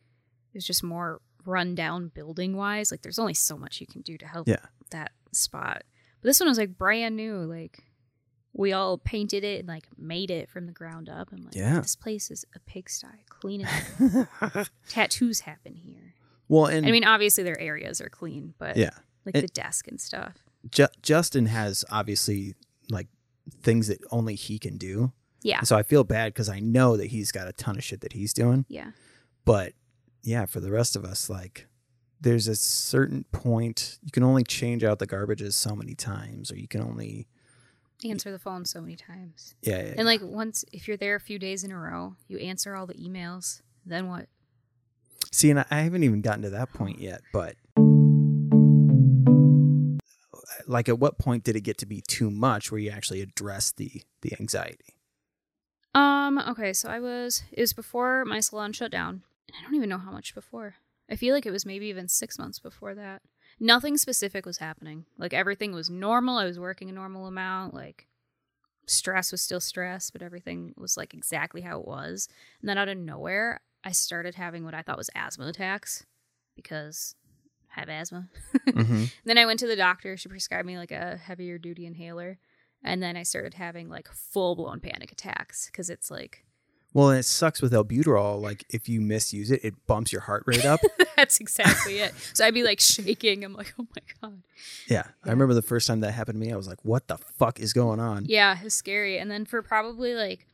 [0.54, 2.92] it was just more run down building wise.
[2.92, 4.66] Like, there's only so much you can do to help Yeah.
[4.92, 5.84] that spot.
[6.22, 7.38] But this one was like brand new.
[7.38, 7.84] Like,
[8.54, 11.30] we all painted it and like made it from the ground up.
[11.32, 11.80] I'm like, Yeah.
[11.80, 13.08] this place is a pigsty.
[13.30, 14.68] Clean it up.
[14.90, 16.14] Tattoos happen here.
[16.48, 18.90] well, and I mean, obviously their areas are clean, but yeah.
[19.26, 20.36] like It- the desk and stuff.
[20.70, 22.54] Ju- Justin has obviously
[22.90, 23.08] like
[23.62, 25.14] things that only he can do.
[25.42, 25.62] Yeah.
[25.62, 28.12] So I feel bad because I know that he's got a ton of shit that
[28.12, 28.66] he's doing.
[28.68, 28.92] Yeah.
[29.46, 29.72] But
[30.22, 31.68] yeah, for the rest of us, like
[32.22, 36.58] there's a certain point you can only change out the garbages so many times, or
[36.58, 37.28] you can only
[38.08, 39.56] answer the phone so many times.
[39.62, 42.38] Yeah, yeah, And like once if you're there a few days in a row, you
[42.40, 44.28] answer all the emails, then what?
[45.32, 47.56] See, and I I haven't even gotten to that point yet, but
[50.68, 53.72] like at what point did it get to be too much where you actually address
[53.72, 54.96] the the anxiety?
[55.96, 59.24] Um, okay, so I was it was before my salon shut down.
[59.48, 60.76] And I don't even know how much before.
[61.10, 63.22] I feel like it was maybe even 6 months before that.
[63.60, 65.06] Nothing specific was happening.
[65.18, 66.38] Like everything was normal.
[66.38, 68.08] I was working a normal amount, like
[68.86, 72.28] stress was still stress, but everything was like exactly how it was.
[72.62, 76.06] And then out of nowhere, I started having what I thought was asthma attacks
[76.56, 77.16] because
[77.76, 78.30] I have asthma.
[78.70, 79.06] Mm-hmm.
[79.26, 80.16] Then I went to the doctor.
[80.16, 82.38] She prescribed me like a heavier duty inhaler.
[82.84, 86.46] And then I started having like full blown panic attacks because it's like,
[86.94, 88.42] Well, and it sucks with albuterol.
[88.42, 90.80] Like if you misuse it, it bumps your heart rate up.
[91.16, 92.14] that's exactly it.
[92.34, 93.44] So I'd be like shaking.
[93.44, 94.42] I'm like, oh my God.
[94.88, 96.52] yeah, I remember the first time that happened to me.
[96.52, 99.20] I was like, "What the fuck is going on?" Yeah, it's scary.
[99.20, 100.48] And then for probably like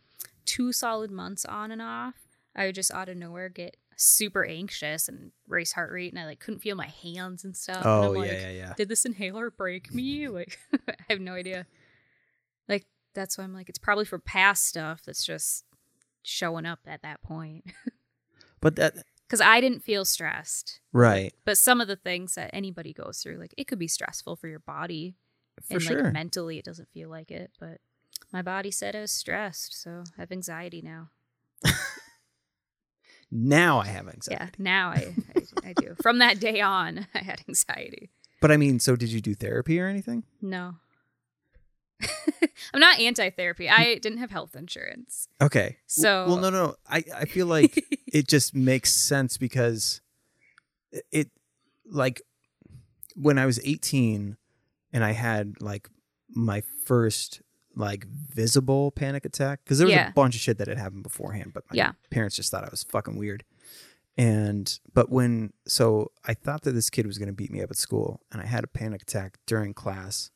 [0.46, 2.16] two solid months on and off,
[2.56, 6.12] I would just out of nowhere get super anxious and race heart rate.
[6.12, 7.78] And I like couldn't feel my hands and stuff.
[7.78, 8.74] and Oh I'm yeah, like, yeah, yeah.
[8.76, 10.28] did this inhaler break me?
[10.36, 10.60] Like,
[10.90, 11.66] I have no idea.
[12.68, 15.64] Like, that's why I'm like, it's probably for past stuff that's just
[16.26, 17.66] showing up at that point.
[18.62, 18.96] But that
[19.28, 20.80] Because I didn't feel stressed.
[20.92, 24.38] right But some of the things that anybody goes through, like, it could be stressful
[24.38, 25.16] for your body.
[25.62, 26.04] for and sure.
[26.06, 27.52] like mentally, it doesn't feel like it.
[27.60, 27.80] But
[28.34, 29.80] my body said I was stressed.
[29.80, 31.10] So I have anxiety now.
[33.32, 34.44] now I have anxiety.
[34.44, 35.96] Yeah, now I, I, I do.
[36.02, 38.10] From that day on, I had anxiety.
[38.42, 40.24] But I mean, so did you do therapy or anything?
[40.42, 40.76] No.
[42.74, 43.70] I'm not anti therapy.
[43.70, 45.28] I didn't have health insurance.
[45.42, 45.78] Okay.
[45.88, 46.76] So- well, no, no.
[46.88, 50.02] I I feel like it just makes sense because
[51.12, 51.30] it
[51.90, 52.22] like
[53.16, 54.38] when I was 18
[54.94, 55.90] and I had like
[56.30, 57.42] my first
[57.76, 60.10] like visible panic attack because there was Yeah.
[60.10, 61.92] a bunch of shit that had happened beforehand, but my Yeah.
[62.10, 63.44] parents just thought I was fucking weird.
[64.18, 67.70] And but when so I thought that this kid was going to beat me up
[67.70, 70.32] at school, and I had a panic attack during class,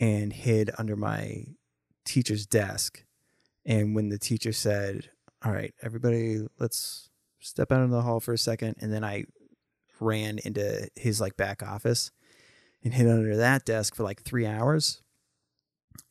[0.00, 1.44] and hid under my
[2.04, 3.04] teacher's desk.
[3.66, 5.10] And when the teacher said,
[5.44, 7.10] "All right, everybody, let's
[7.40, 9.24] step out into the hall for a second, and then I
[10.00, 12.10] ran into his like back office
[12.82, 15.02] and hid under that desk for like three hours.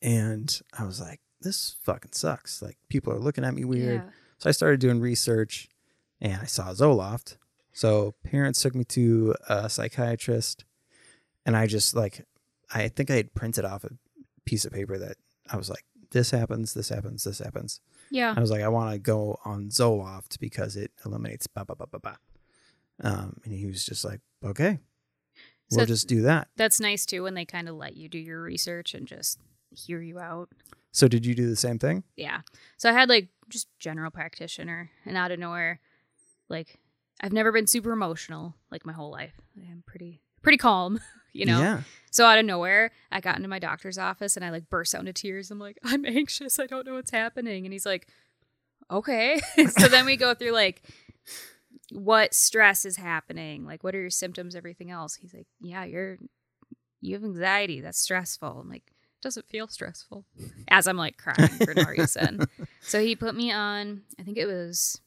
[0.02, 2.62] And I was like, "This fucking sucks.
[2.62, 4.10] Like people are looking at me weird." Yeah.
[4.38, 5.68] So I started doing research
[6.20, 7.36] and I saw Zoloft.
[7.72, 10.64] So parents took me to a psychiatrist
[11.46, 12.24] and I just like
[12.72, 13.90] I think I had printed off a
[14.44, 15.16] piece of paper that
[15.50, 17.80] I was like, this happens, this happens, this happens.
[18.10, 18.34] Yeah.
[18.36, 21.86] I was like, I want to go on Zoloft because it eliminates ba ba ba
[21.90, 22.18] ba ba.
[23.02, 24.78] Um, and he was just like, okay,
[25.70, 26.48] So we'll just do that.
[26.56, 29.38] That's nice too when they kind of let you do your research and just
[29.70, 30.50] hear you out.
[30.92, 32.04] So did you do the same thing?
[32.16, 32.42] Yeah.
[32.76, 35.80] So I had like just general practitioner and out of nowhere,
[36.48, 36.78] like
[37.20, 39.34] I've never been super emotional like my whole life.
[39.56, 41.00] I'm pretty pretty calm,
[41.34, 41.60] you know.
[41.60, 41.80] Yeah.
[42.10, 45.00] So out of nowhere, I got into my doctor's office and I like burst out
[45.00, 45.50] into tears.
[45.50, 46.58] I'm like, I'm anxious.
[46.58, 47.66] I don't know what's happening.
[47.66, 48.08] And he's like,
[48.90, 49.40] okay.
[49.78, 50.82] so then we go through like
[51.90, 55.16] what stress is happening, like what are your symptoms, everything else.
[55.16, 56.18] He's like, yeah, you're
[57.00, 57.80] you have anxiety.
[57.80, 58.60] That's stressful.
[58.60, 60.24] I'm like, doesn't feel stressful.
[60.68, 62.46] As I'm like crying for no reason.
[62.80, 65.00] So he put me on, I think it was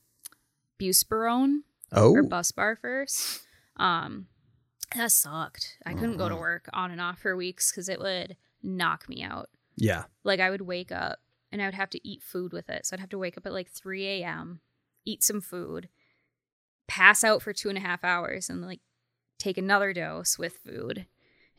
[0.79, 1.59] Buspirone
[1.91, 3.41] Oh, or BuSpar first.
[3.77, 4.27] Um,
[4.95, 5.77] that sucked.
[5.85, 6.41] I couldn't go to Uh-huh.
[6.41, 9.49] work on and off for weeks because it would knock me out.
[9.75, 10.05] yeah.
[10.23, 11.19] Like I would wake up
[11.51, 12.85] and I would have to eat food with it.
[12.85, 14.59] So I'd have to wake up at like 3 a.m.,
[15.05, 15.87] eat some food,
[16.87, 18.79] pass out for two and a half hours, and like
[19.39, 21.05] take another dose with food,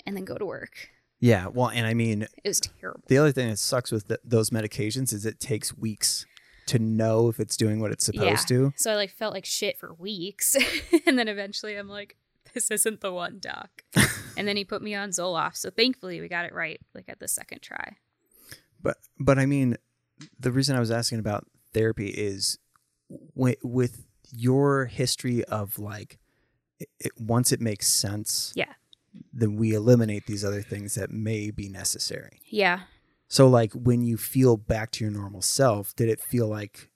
[0.07, 0.89] and then go to work.
[1.21, 1.47] Yeah.
[1.49, 3.03] Well, and I mean, It was terrible.
[3.09, 6.27] The other thing that sucks with th those medications is it takes weeks
[6.67, 8.73] to know if it's doing what it's supposed to.
[8.77, 10.55] So I like felt like shit for weeks,
[11.07, 12.17] and then eventually I'm like,
[12.55, 13.83] this isn't the one, doc.
[14.37, 15.57] and then he put me on Zoloft.
[15.57, 17.97] So thankfully we got it right, like at the second try.
[18.83, 19.77] But but I mean,
[20.39, 22.59] the reason I was asking about therapy is
[23.37, 26.19] w- with your history of like
[26.79, 28.73] it, it, once it makes sense, Yeah.
[29.33, 32.41] then we eliminate these other things that may be necessary.
[32.49, 32.83] Yeah.
[33.29, 36.89] So like when you feel back to your normal self, did it feel like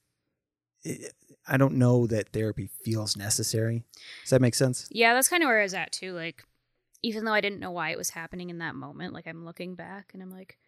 [1.47, 3.83] I don't know that therapy feels necessary.
[4.23, 4.89] Does that make sense?
[4.91, 6.13] Yeah, that's kind of where I was at too.
[6.13, 6.45] Like,
[7.03, 9.75] even though I didn't know why it was happening in that moment, like I'm looking
[9.75, 10.59] back and I'm like,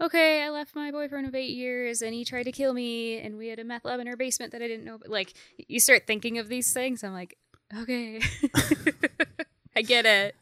[0.00, 3.36] okay, I left my boyfriend of eight years and he tried to kill me and
[3.36, 4.98] we had a meth lab in our basement that I didn't know.
[4.98, 7.02] But like, you start thinking of these things.
[7.02, 7.36] I'm like,
[7.76, 8.20] okay,
[9.76, 10.36] I get it.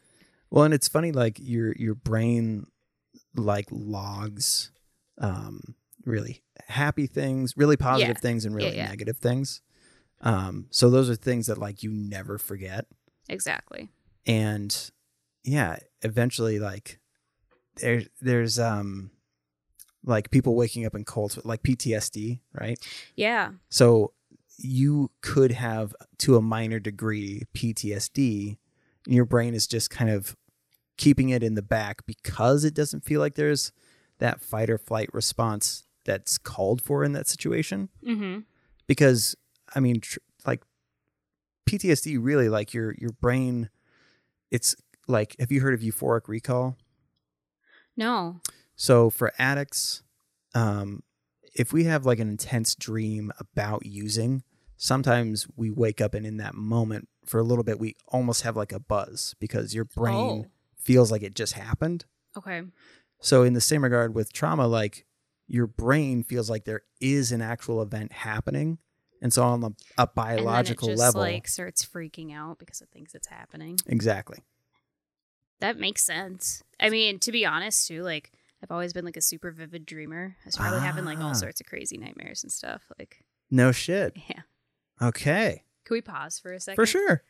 [0.49, 2.67] Well, and it's funny, like your your brain
[3.35, 4.71] like logs
[5.17, 5.75] um,
[6.05, 8.21] really happy things, really positive Yeah.
[8.21, 8.87] things, and really yeah.
[8.89, 9.61] negative things.
[10.21, 12.85] Um, so those are things that like you never forget.
[13.29, 13.89] Exactly.
[14.25, 14.91] and
[15.45, 16.99] yeah eventually like
[17.81, 19.11] there there's um
[20.05, 22.77] like people waking up in cults with like PTSD right
[23.17, 23.51] Yeah.
[23.69, 24.13] so
[24.57, 28.57] you could have to a minor degree PTSD
[29.05, 30.35] and your brain is just kind of
[30.97, 33.71] keeping it in the back because it doesn't feel like there's
[34.19, 38.39] that fight or flight response that's called for in that situation Mm-hmm.
[38.87, 39.35] because
[39.75, 40.61] I mean, tr- like
[41.69, 43.69] PTSD, really, like your your brain,
[44.51, 44.75] it's
[45.07, 46.77] like, have you heard of euphoric recall?
[47.95, 48.39] No.
[48.75, 50.03] So for addicts,
[50.55, 51.03] um,
[51.55, 54.43] if we have like an intense dream about using,
[54.77, 58.57] sometimes we wake up and in that moment for a little bit, we almost have
[58.57, 60.51] like a buzz because your brain Oh.
[60.77, 62.05] feels like it just happened.
[62.35, 62.63] Okay.
[63.21, 65.05] So in the same regard with trauma, like
[65.53, 68.79] your brain feels like there is an actual event happening.
[69.21, 69.69] And so on a,
[69.99, 73.27] a biological and then it just, level, like starts freaking out because it thinks it's
[73.27, 73.77] happening.
[73.85, 74.39] exactly.
[75.59, 76.63] That makes sense.
[76.79, 78.31] I mean, to be honest, too, like
[78.63, 80.35] I've always been like a super vivid dreamer.
[80.43, 81.27] I was probably having like Ah.
[81.27, 82.81] all sorts of crazy nightmares and stuff.
[82.97, 84.17] Like, No shit.
[84.27, 84.41] yeah.
[85.01, 85.63] Okay.
[85.85, 86.75] Can we pause for a second?
[86.75, 87.21] For sure.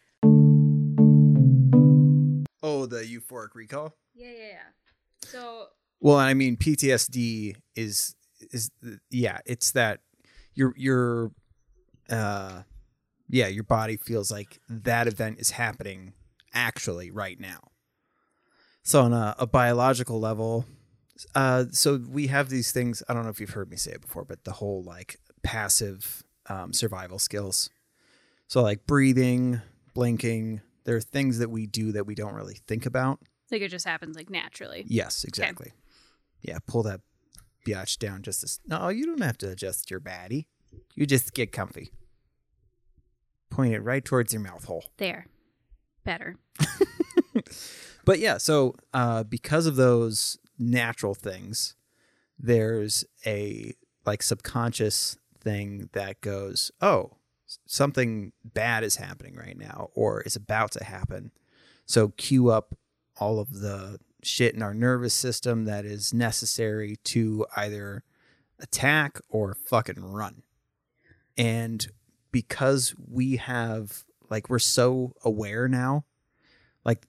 [2.65, 3.93] Oh, the euphoric recall?
[4.15, 4.57] Yeah, yeah, yeah.
[5.25, 5.67] So,
[6.03, 8.15] Well, I mean PTSD is
[8.51, 8.69] is
[9.09, 10.01] yeah, it's that
[10.53, 11.31] your your
[12.09, 12.63] uh
[13.29, 16.11] yeah, your body feels like that event is happening
[16.53, 17.59] actually right now.
[18.83, 20.65] So on a, a biological level,
[21.35, 24.01] uh so we have these things, I don't know if you've heard me say it
[24.01, 27.69] before, but the whole like passive um, survival skills.
[28.47, 29.61] So like breathing,
[29.93, 33.21] blinking, there are things that we do that we don't really think about.
[33.51, 34.83] like it just happens like naturally.
[34.85, 35.71] Yes, exactly.
[36.43, 37.01] Yeah, pull that
[37.65, 40.45] biatch down just as no, you don't have to adjust your baddie.
[40.95, 41.91] You just get comfy.
[43.49, 44.85] Point it right towards your mouth hole.
[44.97, 45.27] There.
[46.03, 46.37] Better.
[48.05, 51.75] But yeah, so uh, because of those natural things,
[52.37, 53.73] there's a
[54.05, 57.17] like subconscious thing that goes, oh,
[57.65, 61.31] something bad is happening right now, or is about to happen.
[61.85, 62.75] So cue up
[63.19, 68.03] all of the shit in our nervous system that is necessary to either
[68.59, 70.43] attack or fucking run.
[71.37, 71.85] And
[72.31, 76.05] because we have like we're so aware now,
[76.85, 77.05] like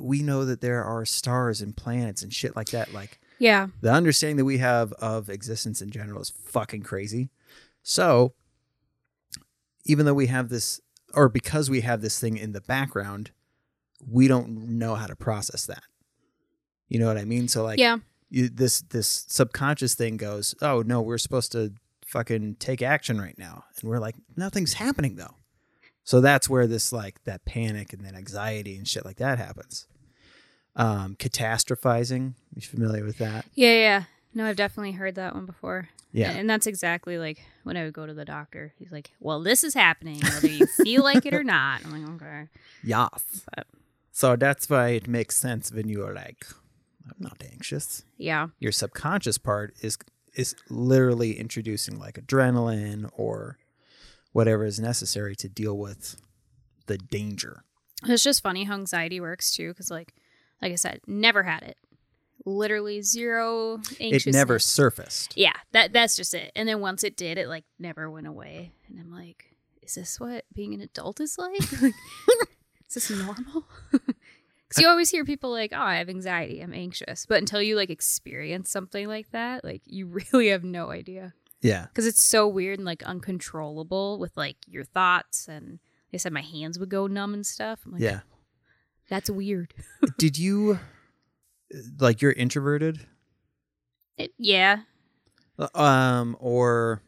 [0.00, 2.92] we know that there are stars and planets and shit like that.
[2.92, 3.68] Like Yeah.
[3.80, 7.30] the understanding that we have of existence in general is fucking crazy.
[7.82, 8.34] So,
[9.84, 10.80] even though we have this,
[11.12, 13.30] or because we have this thing in the background,
[14.06, 14.48] we don't
[14.78, 15.82] know how to process that.
[16.88, 17.48] You know what I mean?
[17.48, 17.98] So, like, yeah.
[18.30, 21.72] you, this this subconscious thing goes, "Oh no, we're supposed to
[22.06, 25.36] fucking take action right now," and we're like, "Nothing's happening though."
[26.04, 29.86] So that's where this like that panic and then anxiety and shit like that happens.
[30.76, 32.34] Um, catastrophizing.
[32.54, 33.46] You familiar with that?
[33.54, 34.02] Yeah, yeah.
[34.34, 35.88] No, I've definitely heard that one before.
[36.12, 36.32] Yeah.
[36.32, 38.74] And that's exactly like when I would go to the doctor.
[38.78, 42.22] He's like, "Well, this is happening, whether you feel like it or not." I'm like,
[42.22, 42.48] "Okay."
[42.82, 43.42] Yes.
[43.56, 43.66] But-
[44.12, 46.44] So that's why it makes sense when you're like,
[47.06, 48.04] I'm not anxious.
[48.16, 48.48] Yeah.
[48.58, 49.98] Your subconscious part is
[50.34, 53.58] is literally introducing like adrenaline or
[54.32, 56.16] whatever is necessary to deal with
[56.86, 57.62] the danger.
[58.04, 60.12] It's just funny how anxiety works too, because like,
[60.60, 61.76] like I said, never had it.
[62.44, 64.26] Literally zero anxiousness.
[64.26, 65.34] It never surfaced.
[65.36, 66.50] Yeah, that that's just it.
[66.56, 68.72] And then once it did, it like never went away.
[68.88, 71.60] And I'm like, is this what being an adult is like?
[71.82, 72.48] Like,
[72.88, 73.64] is this normal?
[74.74, 76.60] Because you always hear people like, "Oh, I have anxiety.
[76.60, 80.90] I'm anxious," but until you like experience something like that, like you really have no
[80.90, 81.34] idea.
[81.60, 81.86] Yeah.
[81.86, 85.48] Because it's so weird and like uncontrollable with like your thoughts.
[85.48, 87.80] And like I said, my hands would go numb and stuff.
[87.86, 88.20] I'm like, Yeah.
[89.08, 89.72] that's weird.
[90.18, 90.78] Did you
[91.98, 93.06] like you're introverted?
[94.18, 94.80] It, yeah,
[95.74, 97.02] Um or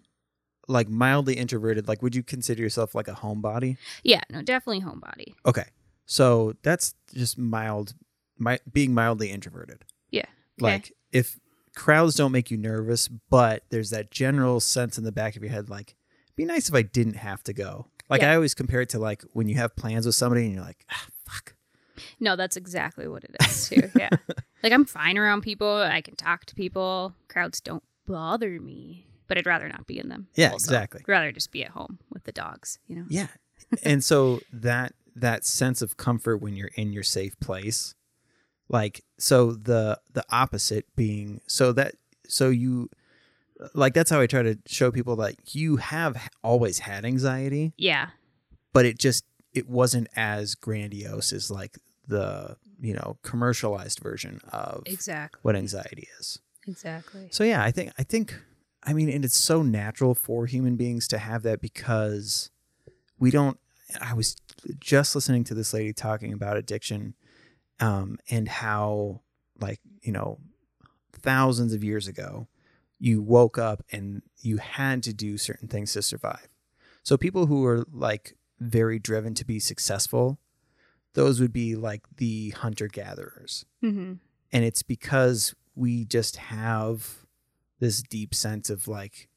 [0.69, 3.77] like mildly introverted, like would you consider yourself like a homebody?
[4.03, 5.35] yeah, no, definitely homebody.
[5.45, 5.65] Okay.
[6.07, 7.95] So that's just mild,
[8.39, 9.85] mi- being mildly introverted.
[10.11, 10.21] Yeah.
[10.61, 10.73] Okay.
[10.73, 11.39] Like if
[11.75, 15.51] crowds don't make you nervous, but there's that general sense in the back of your
[15.53, 15.95] head, like,
[16.37, 17.87] be nice if I didn't have to go.
[18.09, 18.33] Like Yeah.
[18.33, 20.85] I always compare it to like when you have plans with somebody and you're like,
[20.91, 21.55] ah, fuck.
[22.21, 23.91] No, that's exactly what it is too.
[23.99, 24.11] Yeah.
[24.63, 25.69] like I'm fine around people.
[25.77, 27.15] I can talk to people.
[27.29, 30.29] Crowds don't bother me, but I'd rather not be in them.
[30.35, 30.67] Yeah, also.
[30.67, 31.01] exactly.
[31.01, 33.07] I'd rather just be at home with the dogs, you know?
[33.09, 33.29] Yeah.
[33.83, 37.95] and so that that sense of comfort when you're in your safe place,
[38.69, 41.95] like so the the opposite being so that
[42.29, 42.91] so you
[43.75, 48.11] like that's how I try to show people that you have always had anxiety, Yeah.
[48.73, 49.25] but it just
[49.55, 55.39] it wasn't as grandiose as like the you know commercialized version of Exactly.
[55.43, 56.39] what anxiety is.
[56.67, 57.29] Exactly.
[57.31, 58.39] So yeah, I think I think
[58.83, 62.51] I mean, and it's so natural for human beings to have that because
[63.19, 63.59] we don't.
[64.01, 64.37] I was
[64.81, 67.15] just listening to this lady talking about addiction,
[67.81, 69.21] um, and how
[69.61, 70.39] like you know,
[71.13, 72.49] thousands of years ago,
[72.99, 76.49] you woke up and you had to do certain things to survive.
[77.03, 80.39] So people who are like very driven to be successful,
[81.15, 84.15] those would be like the hunter gatherers Mm-hmm.
[84.53, 87.27] and it's because we just have
[87.79, 89.29] this deep sense of like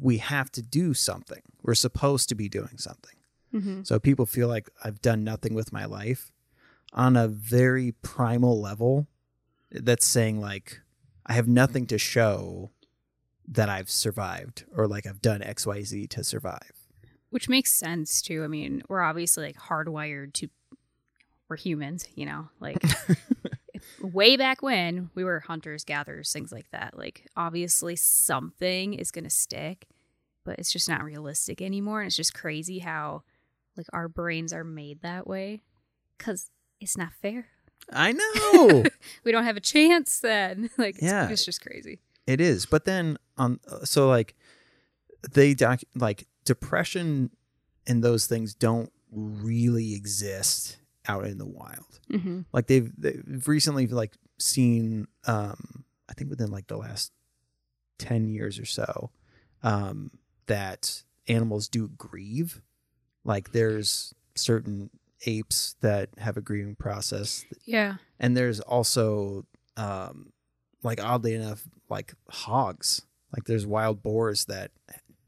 [0.00, 3.14] we have to do something we're supposed to be doing something
[3.54, 3.84] Mm-hmm.
[3.84, 6.32] so people feel like i've done nothing with my life
[6.92, 9.06] on a very primal level
[9.70, 10.80] that's saying like
[11.24, 12.70] i have nothing to show
[13.46, 16.72] that i've survived or like i've done xyz to survive
[17.30, 18.44] Which makes sense too.
[18.44, 20.48] I mean, we're obviously like hardwired to
[21.48, 22.80] we're humans, you know, like
[24.00, 26.96] way back when we were hunters, gatherers, things like that.
[26.96, 29.88] Like obviously something is gonna stick,
[30.44, 32.00] but it's just not realistic anymore.
[32.00, 33.24] And it's just crazy how
[33.76, 35.62] like our brains are made that way.
[36.18, 37.46] Cause it's not fair.
[37.92, 38.84] i know
[39.24, 40.70] We don't have a chance then.
[40.78, 41.28] like it's, Yeah.
[41.28, 42.00] it's just crazy.
[42.26, 44.34] It is, but then on so like
[45.32, 47.30] they doc like depression
[47.86, 52.00] and those things don't really exist out in the wild.
[52.10, 52.40] Mm-hmm.
[52.52, 57.12] Like they've they've recently like seen um I think within like the last
[57.98, 59.10] 10 years or so
[59.62, 60.10] um
[60.46, 62.62] that animals do grieve.
[63.24, 64.90] Like there's certain
[65.26, 67.94] apes that have a grieving process Yeah.
[68.20, 69.46] and there's also
[69.76, 70.32] um
[70.82, 73.00] like oddly enough like hogs
[73.32, 74.70] like there's wild boars that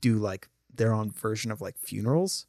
[0.03, 2.47] do like their own version of like funerals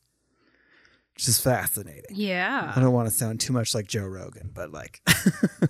[1.13, 2.73] which is fascinating Yeah.
[2.75, 5.01] i don't want to sound too much like joe rogan but like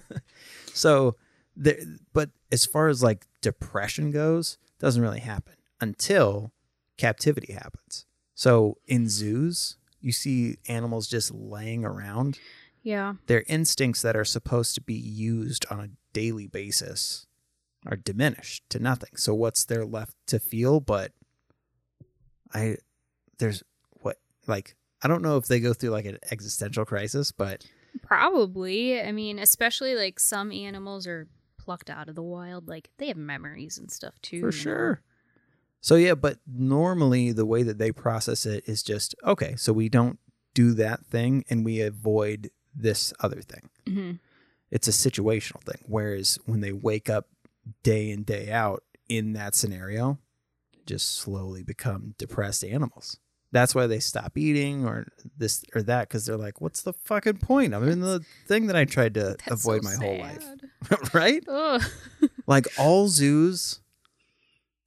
[0.73, 1.15] so
[1.55, 1.77] there
[2.11, 6.51] but as far as like depression goes doesn't really happen until
[6.97, 8.06] captivity happens
[8.39, 12.37] so in zoos you see animals just laying around
[12.83, 13.15] Yeah.
[13.25, 17.25] their instincts that are supposed to be used on a daily basis
[17.85, 19.15] are diminished to nothing.
[19.17, 21.11] So what's there left to feel but
[22.53, 22.77] I
[23.39, 23.63] there's
[24.01, 27.65] what like I don't know if they go through like an existential crisis, but
[28.03, 29.01] Probably.
[29.01, 31.27] I mean, especially like some animals are
[31.57, 32.67] plucked out of the wild.
[32.67, 34.39] Like they have memories and stuff too.
[34.41, 35.01] for sure.
[35.81, 39.89] So yeah, but normally the way that they process it is just okay, so we
[39.89, 40.19] don't
[40.53, 43.69] do that thing and we avoid this other thing.
[43.87, 44.19] Mhm.
[44.69, 45.81] it's a situational thing.
[45.87, 47.29] Whereas when they wake up
[47.83, 50.19] day in, day out in that scenario,
[50.85, 53.17] just slowly become depressed animals.
[53.53, 57.37] That's why they stop eating or this or that because they're like, what's the fucking
[57.37, 57.73] point?
[57.73, 60.45] I'm in the thing that I tried to avoid so my whole life.
[61.13, 61.43] right?
[62.45, 63.79] Like all zoos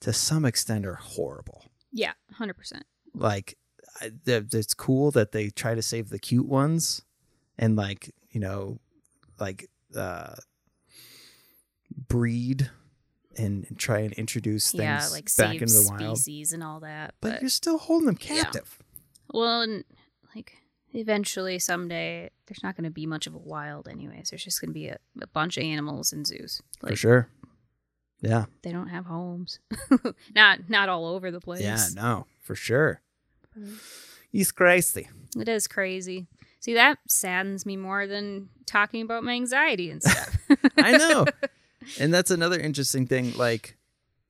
[0.01, 1.65] to some extent are horrible.
[1.93, 2.85] Yeah, hundred percent.
[3.15, 3.57] Like
[4.01, 7.03] I- it's cool that they try to save the cute ones
[7.59, 8.79] and like, you know,
[9.39, 10.35] like uh
[12.09, 12.71] breed
[13.37, 16.19] and, and try and introduce things Yeah, like back into the wild.
[16.19, 17.15] species and all that.
[17.21, 18.43] But, But, you're still holding them Yeah.
[18.45, 18.79] captive.
[19.33, 19.85] well, and,
[20.35, 20.57] like
[20.93, 24.31] eventually someday there's not going to be much of a wild anyways.
[24.31, 26.61] There's just going to be a, a bunch of animals in zoos.
[26.83, 27.29] Like For sure.
[28.23, 28.47] Yeah.
[28.63, 29.61] they don't have homes.
[30.35, 31.63] not not all over the place.
[31.63, 33.01] Yeah, no, for sure.
[34.31, 35.09] He's crazy.
[35.37, 36.27] It is crazy.
[36.61, 40.37] See, that saddens me more than talking about my anxiety and stuff.
[40.77, 41.25] I know.
[42.01, 43.33] and that's another interesting thing.
[43.37, 43.77] Like,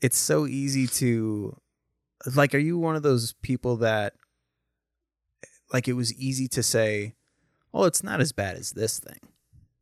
[0.01, 1.57] it's so easy to,
[2.37, 4.15] like, are you one of those people that,
[5.73, 7.15] like, it was easy to say,
[7.75, 9.19] oh, it's not as bad as this thing?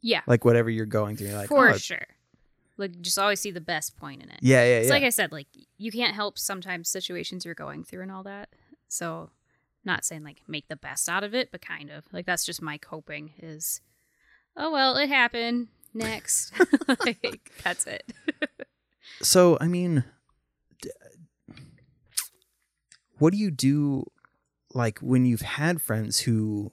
[0.01, 2.06] yeah, Like, whatever you're going through, you're like, for oh, sure.
[2.78, 4.38] Like, just always see the best point in it.
[4.40, 4.94] Yeah, yeah, It's yeah.
[4.94, 8.48] like I said, like you can't help sometimes situations you're going through and all that.
[8.88, 9.30] So,
[9.84, 12.62] not saying like make the best out of it, but kind of like that's just
[12.62, 13.80] my coping is.
[14.56, 15.68] Oh well, it happened.
[15.94, 16.52] Next,
[17.05, 18.12] like that's it.
[19.22, 20.05] so, I mean,
[20.82, 20.90] d-
[23.18, 24.05] what do you do,
[24.74, 26.72] like, when you've had friends who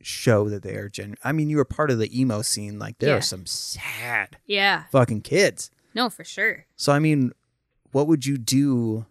[0.00, 1.18] show that they are genuine?
[1.24, 2.78] I mean, you were part of the emo scene.
[2.78, 3.16] Like, there Yeah.
[3.16, 5.70] are some sad yeah, fucking kids.
[5.94, 6.66] no, for sure.
[6.76, 7.32] So I mean,
[7.92, 9.06] what would you do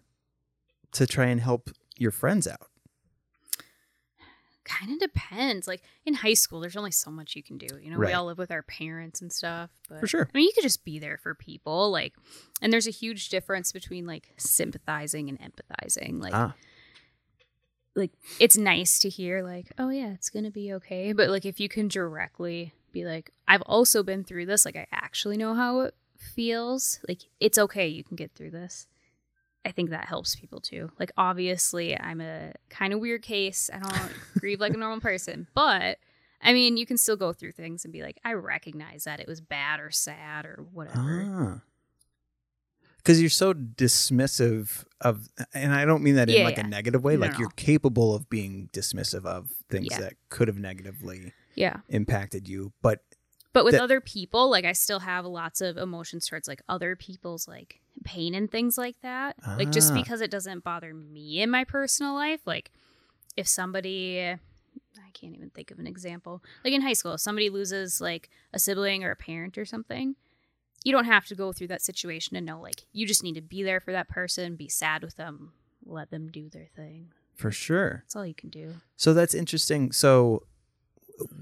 [0.92, 2.68] to try and help your friends out?
[4.64, 5.66] kind of depends.
[5.66, 7.78] Like in high school, there's only so much you can do.
[7.82, 8.08] You know, Right.
[8.08, 9.70] we all live with our parents and stuff.
[9.88, 10.28] But For sure.
[10.32, 11.90] I mean, you could just be there for people.
[11.90, 12.14] Like,
[12.60, 16.20] and there's a huge difference between like sympathizing and empathizing.
[16.20, 16.54] Like, Ah,
[17.94, 21.12] like it's nice to hear like, oh yeah, it's gonna be okay.
[21.12, 24.64] But like if you can directly be like, I've also been through this.
[24.64, 27.00] Like I actually know how it feels.
[27.08, 27.88] Like it's okay.
[27.88, 28.86] You can get through this.
[29.64, 30.90] I think that helps people too.
[30.98, 33.68] Like obviously, I'm a kind of weird case.
[33.72, 35.98] I don't grieve like a normal person, but
[36.40, 39.26] I mean, you can still go through things and be like, I recognize that it
[39.26, 41.24] was bad or sad or whatever.
[41.26, 41.60] ah.
[43.08, 46.66] Because you're so dismissive of, and I don't mean that in Yeah, like yeah.
[46.66, 47.14] a negative way.
[47.14, 47.38] No, like no.
[47.38, 50.00] you're capable of being dismissive of things Yeah.
[50.00, 51.78] that could have negatively Yeah.
[51.88, 53.00] impacted you, but
[53.54, 56.94] But with That- other people, like I still have lots of emotions towards like other
[56.94, 59.36] people's like pain and things like that.
[59.56, 59.94] Like just Ah.
[59.94, 62.70] because it doesn't bother me in my personal life, like
[63.38, 66.44] if somebody I can't even think of an example.
[66.62, 70.14] Like in high school, if somebody loses like a sibling or a parent or something,
[70.84, 73.40] you don't have to go through that situation and know like you just need to
[73.42, 75.52] be there for that person, be sad with them,
[75.84, 77.12] let them do their thing.
[77.34, 78.02] for sure.
[78.04, 78.74] That's all you can do.
[78.96, 79.92] So that's interesting.
[79.92, 80.44] So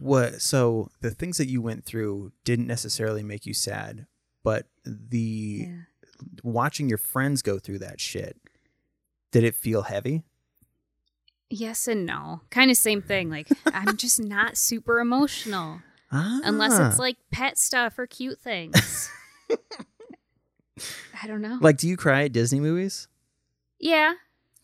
[0.00, 4.06] what so the things that you went through didn't necessarily make you sad,
[4.42, 5.76] but the Yeah.
[6.42, 8.38] watching your friends go through that shit,
[9.32, 10.22] did it feel heavy?
[11.48, 12.40] Yes and no.
[12.50, 13.30] Kind of same thing.
[13.30, 15.80] Like I'm just not super emotional.
[16.10, 17.02] unless it's Ah.
[17.02, 19.10] like pet stuff or cute things.
[21.22, 21.58] I don't know.
[21.60, 23.08] like do you cry at Disney movies?
[23.78, 24.14] yeah,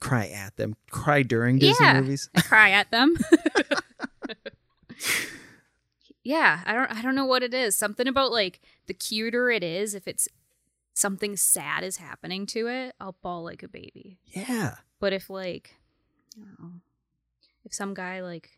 [0.01, 0.75] Cry at them.
[0.91, 2.01] Cry during Disney Yeah.
[2.01, 2.29] movies?
[2.35, 3.15] I cry at them.
[6.25, 7.77] yeah, I don't I don't know what it is.
[7.77, 10.29] Something about like the cuter it is if it's
[10.95, 14.19] something sad is happening to it, I'll bawl like a baby.
[14.27, 14.77] Yeah.
[15.01, 15.77] But if like
[16.37, 16.71] know,
[17.65, 18.51] if some guy like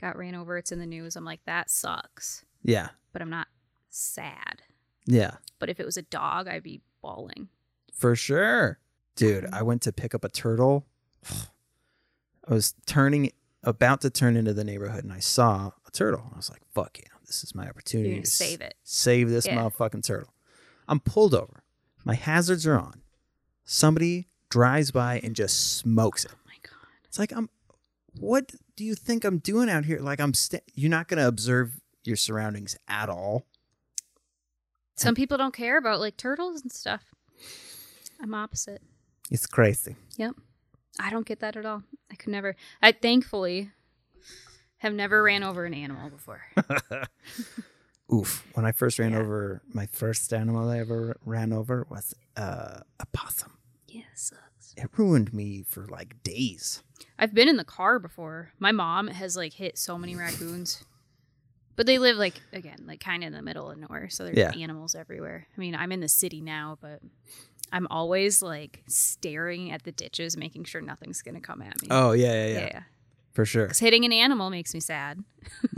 [0.00, 2.44] got ran over, it's in the news, I'm like that sucks.
[2.64, 2.88] Yeah.
[3.12, 3.48] But I'm not
[3.90, 4.62] sad.
[5.06, 5.36] Yeah.
[5.58, 7.48] But if it was a dog, I'd be bawling.
[7.94, 8.78] For sure.
[9.16, 10.86] Dude, um, I went to pick up a turtle.
[12.48, 16.24] I was turning about to turn into the neighborhood and I saw a turtle.
[16.32, 18.74] I was like, fuck yeah, this is my opportunity gonna save it.
[18.82, 19.56] Save this Yeah.
[19.56, 20.32] motherfucking turtle.
[20.88, 21.62] I'm pulled over.
[22.04, 23.02] My hazards are on.
[23.64, 26.32] Somebody drives by and just smokes it.
[26.34, 26.88] Oh my god.
[27.04, 27.48] It's like I'm
[28.18, 30.00] what do you think I'm doing out here?
[30.00, 33.46] Like I'm sta you're not going to observe your surroundings at all.
[35.02, 37.02] Some people don't care about like turtles and stuff.
[38.22, 38.82] I'm opposite.
[39.30, 39.96] It's crazy.
[40.16, 40.34] Yep.
[41.00, 41.82] I don't get that at all.
[42.10, 42.54] I could never.
[42.82, 43.70] I thankfully
[44.78, 46.42] have never ran over an animal before.
[48.12, 48.46] Oof.
[48.54, 49.20] When I first ran Yeah.
[49.20, 53.56] over, my first animal I ever ran over was uh, a possum.
[53.88, 54.74] yeah, sucks.
[54.76, 56.82] It ruined me for like days.
[57.18, 58.52] I've been in the car before.
[58.58, 60.84] My mom has like hit so many raccoons.
[61.76, 64.36] But they live like again, like kind of in the middle of nowhere, so there's
[64.36, 64.50] Yeah.
[64.52, 65.46] animals everywhere.
[65.56, 67.00] I mean, I'm in the city now, but
[67.72, 71.88] I'm always like staring at the ditches, making sure nothing's gonna come at me.
[71.90, 72.58] Oh, yeah, yeah, yeah.
[72.58, 72.82] yeah, yeah.
[73.32, 73.64] For sure.
[73.64, 75.24] Because hitting an animal makes me sad.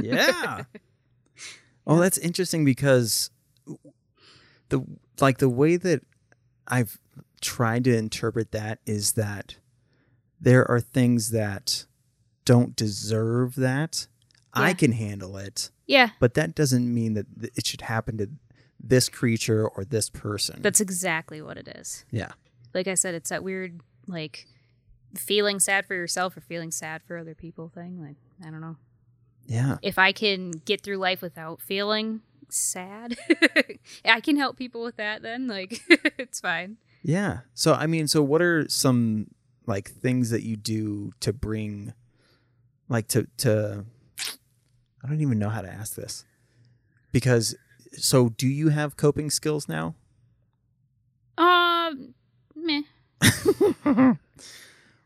[0.01, 0.65] Yeah.
[1.87, 3.31] Oh, that's interesting because
[4.71, 4.83] the
[5.21, 6.01] like the way that
[6.67, 6.99] I've
[7.43, 9.57] tried to interpret that is that
[10.41, 11.85] there are things that
[12.47, 14.07] don't deserve that.
[14.55, 14.75] I Yeah.
[14.75, 18.29] can handle it, Yeah, but that doesn't mean that it should happen to
[18.81, 20.61] this creature or this person.
[20.63, 22.05] that's exactly what it is.
[22.11, 22.33] yeah.
[22.75, 24.47] Like I said, it's that weird like
[25.17, 28.03] feeling sad for yourself or feeling sad for other people thing.
[28.03, 28.17] Like
[28.47, 28.77] I don't know.
[29.47, 29.77] Yeah.
[29.83, 33.17] if I can get through life without feeling sad,
[34.05, 35.47] I can help people with that then.
[35.49, 35.83] Like,
[36.19, 36.79] it's fine.
[37.03, 37.41] Yeah.
[37.55, 39.29] So I mean, so what are some
[39.67, 41.93] like things that you do to bring
[42.89, 43.85] like to to
[45.05, 46.25] I don't even know how to ask this.
[47.13, 47.55] Because
[47.93, 49.95] so do you have coping skills now?
[51.37, 52.15] Um,
[52.57, 52.83] meh.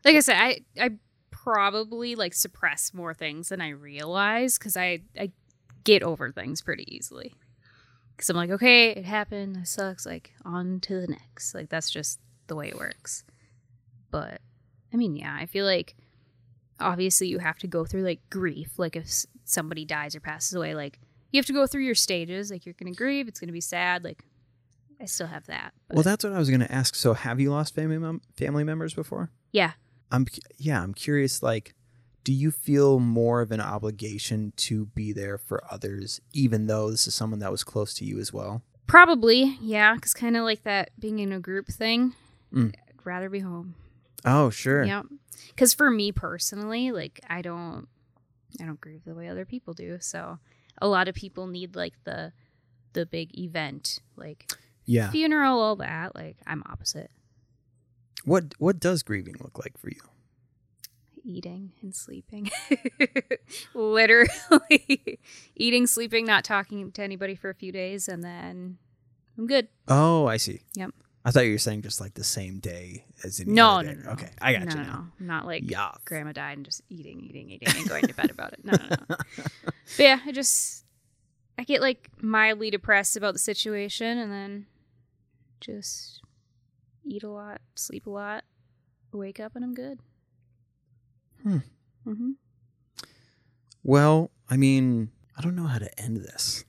[0.05, 0.91] Like I said, I, I
[1.29, 5.31] probably like suppress more things than I realize because I, I
[5.83, 7.33] get over things pretty easily.
[8.15, 9.55] Because I'm like, okay, it happened.
[9.55, 10.05] That sucks.
[10.05, 11.53] Like, on to the next.
[11.53, 13.23] Like, that's just the way it works.
[14.11, 14.41] But,
[14.93, 15.95] I mean, yeah, I feel like
[16.81, 18.77] obviously you have to go through like grief.
[18.77, 19.05] Like, if
[19.49, 20.99] somebody dies or passes away, like,
[21.31, 22.49] you have to go through your stages.
[22.51, 24.03] Like, you're going to grieve, it's going to be sad.
[24.03, 24.23] Like,
[25.01, 25.73] I still have that.
[25.87, 26.95] But Well, that's what I was going to ask.
[26.95, 29.31] So have you lost family mem- family members before?
[29.51, 29.71] yeah.
[30.11, 31.75] I'm cu- yeah, I'm curious like
[32.23, 37.05] do you feel more of an obligation to be there for others even though this
[37.07, 38.63] is someone that was close to you as well?
[38.87, 42.15] Probably, yeah, because kind of like that being in a group thing.
[42.51, 42.73] Mm.
[42.75, 43.75] I'd rather be home.
[44.25, 44.83] Oh, sure.
[44.83, 45.05] Yep.
[45.49, 47.87] Because for me personally, like I don't,
[48.61, 49.97] I don't grieve the way other people do.
[49.99, 50.39] So
[50.81, 52.33] a lot of people need like the
[52.93, 54.51] the big event, like
[54.85, 55.11] Yeah.
[55.11, 56.15] funeral, all that.
[56.15, 57.11] Like I'm opposite.
[58.25, 60.01] What what does grieving look like for you?
[61.23, 62.49] Eating and sleeping.
[63.73, 65.19] Literally
[65.55, 68.77] eating, sleeping, not talking to anybody for a few days, and then
[69.37, 69.67] I'm good.
[69.87, 70.61] Oh, I see.
[70.75, 70.91] Yep.
[71.25, 74.01] I thought you were saying just like the same day as any No, other no,
[74.03, 74.09] no.
[74.11, 75.07] Okay, I got no, you no, now.
[75.19, 75.25] no.
[75.25, 75.91] Not like Yeah.
[76.05, 78.63] grandma died and just eating, eating, eating, and going to bed about it.
[78.63, 79.15] No, no, no.
[79.65, 80.85] but yeah, I just
[81.57, 84.65] I get like mildly depressed about the situation, and then
[85.59, 86.21] just
[87.03, 88.45] eat a lot, sleep a lot,
[89.11, 89.99] wake up, and I'm good.
[91.43, 91.57] Hmm.
[92.07, 92.31] Mm-hmm.
[93.83, 96.63] Well, I mean, I don't know how to end this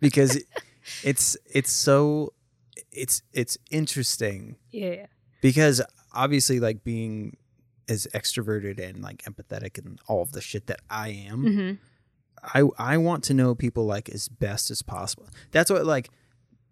[0.00, 0.46] because it-
[1.02, 2.32] it's it's so
[2.92, 5.06] it's it's interesting Yeah.
[5.40, 5.82] because
[6.14, 7.36] obviously like being
[7.88, 11.72] as extroverted and like empathetic and all of the shit that I am, Mm-hmm.
[12.78, 15.26] I I want to know people like as best as possible.
[15.50, 16.10] That's what like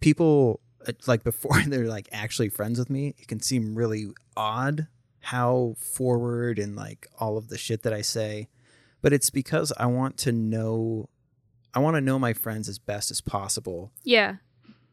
[0.01, 3.15] people uh, like before they're like actually friends with me.
[3.19, 4.07] It can seem really
[4.37, 4.87] odd
[5.21, 8.49] how forward and like all of the shit that I say,
[9.03, 11.09] but it's because I want to know
[11.75, 14.37] I want to know my friends as best as possible Yeah.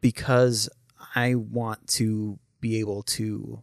[0.00, 0.68] because
[1.14, 3.62] I want to be able to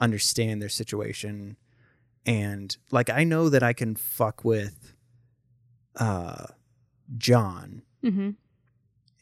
[0.00, 1.56] understand their situation
[2.26, 4.94] and like I know that I can fuck with
[5.96, 6.46] uh
[7.18, 8.30] John Mm-hmm.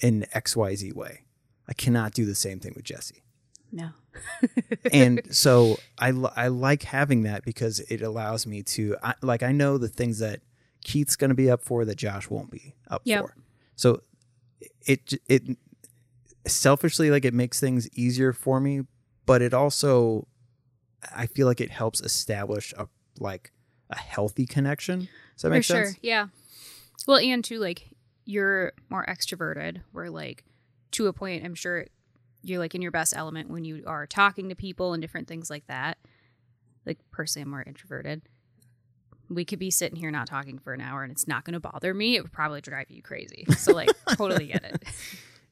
[0.00, 1.24] in XYZ way.
[1.68, 3.22] I cannot do the same thing with Jesse.
[3.70, 3.90] No.
[4.92, 9.52] And so I I like having that because it allows me to I, like I
[9.52, 10.40] know the things that
[10.82, 13.20] Keith's going to be up for that Josh won't be up Yep.
[13.26, 13.34] for.
[13.76, 14.02] So
[14.86, 15.42] it it
[16.52, 18.82] selfishly like it makes things easier for me,
[19.26, 20.26] but it also
[21.14, 23.52] I feel like it helps establish a like
[23.90, 25.00] a healthy connection.
[25.00, 25.86] Does that For make sure.
[25.86, 25.98] sense?
[26.02, 26.28] Yeah.
[27.06, 27.88] Well, and too, like
[28.24, 29.82] you're more extroverted.
[29.92, 30.44] Where like
[30.92, 31.86] to a point, I'm sure
[32.42, 35.50] you're like in your best element when you are talking to people and different things
[35.50, 35.98] like that.
[36.86, 38.22] Like personally, I'm more introverted.
[39.28, 41.60] We could be sitting here not talking for an hour and it's not going to
[41.60, 42.16] bother me.
[42.16, 43.44] It would probably drive you crazy.
[43.56, 44.82] So like, totally get it.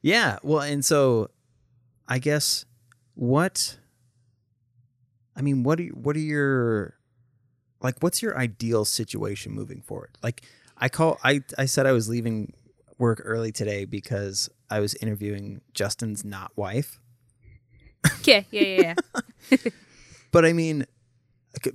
[0.01, 0.37] Yeah.
[0.43, 1.29] Well, and so
[2.07, 2.65] I guess
[3.15, 3.77] what
[5.35, 6.95] I mean, what are you- what are your
[7.81, 10.17] like what's your ideal situation moving forward?
[10.21, 10.41] Like
[10.77, 12.53] I call I I said I was leaving
[12.97, 16.99] work early today because I was interviewing Justin's not wife.
[18.19, 18.45] Okay.
[18.51, 18.61] Yeah.
[18.61, 18.93] Yeah.
[19.51, 19.57] Yeah.
[20.31, 20.85] But I mean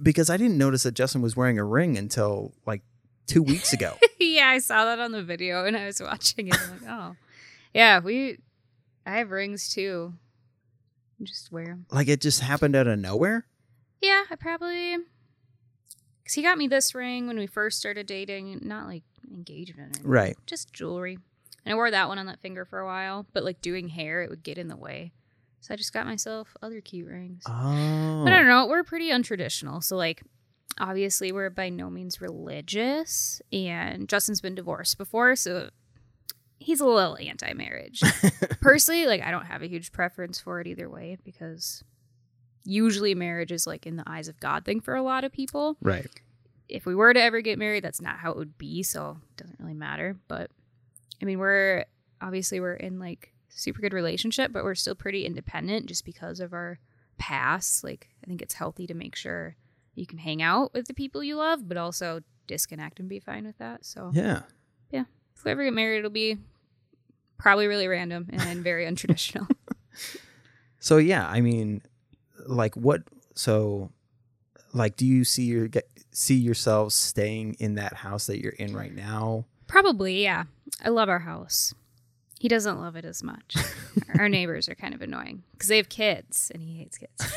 [0.02, 2.82] because I didn't notice that Justin was wearing a ring until like
[3.26, 3.96] 2 weeks ago.
[4.20, 4.48] yeah.
[4.48, 6.56] I saw that on the video and I was watching it.
[6.60, 7.16] I'm like, oh,
[7.74, 7.98] yeah.
[7.98, 8.38] We,
[9.04, 10.14] I have rings too.
[11.22, 11.86] Just wear them.
[11.90, 13.46] like it just happened out of nowhere.
[14.02, 14.96] Yeah, I probably
[16.22, 19.84] because he got me this ring when we first started dating, not like engagement, or
[19.84, 20.36] anything, Right.
[20.46, 21.18] Just jewelry,
[21.64, 23.26] and I wore that one on that finger for a while.
[23.32, 25.12] But like doing hair, it would get in the way,
[25.60, 27.44] so I just got myself other cute rings.
[27.46, 28.22] Oh.
[28.24, 28.38] But I oh.
[28.40, 28.66] don't know.
[28.66, 30.22] We're pretty untraditional, so like.
[30.80, 35.70] Obviously, we're by no means religious, and Justin's been divorced before, so
[36.64, 38.00] he's a little anti-marriage.
[38.60, 41.84] Personally, like I don't have a huge preference for it either way because
[42.64, 45.76] usually marriage is like in the eyes of God thing for a lot of people.
[45.82, 46.08] Right.
[46.68, 49.36] If we were to ever get married, that's not how it would be, so it
[49.36, 50.16] doesn't really matter.
[50.26, 50.50] But
[51.20, 51.84] I mean, we're
[52.20, 56.54] obviously we're in like super good relationship, but we're still pretty independent just because of
[56.54, 56.78] our
[57.18, 57.84] past.
[57.84, 59.56] Like I think it's healthy to make sure
[59.94, 63.44] you can hang out with the people you love, but also disconnect and be fine
[63.44, 63.84] with that.
[63.84, 64.42] So Yeah.
[64.90, 65.04] Yeah.
[65.36, 66.38] If we ever get married, it'll be
[67.38, 69.48] probably really random and very untraditional.
[70.80, 71.80] So yeah, I mean,
[72.46, 73.04] like what?
[73.34, 73.90] So,
[74.74, 78.76] like, do you see your get- see yourselves staying in that house that you're in
[78.76, 79.46] right now?
[79.66, 80.44] Probably, yeah.
[80.84, 81.72] I love our house.
[82.38, 83.56] He doesn't love it as much.
[84.18, 87.32] our neighbors are kind of annoying because they have kids and he hates kids.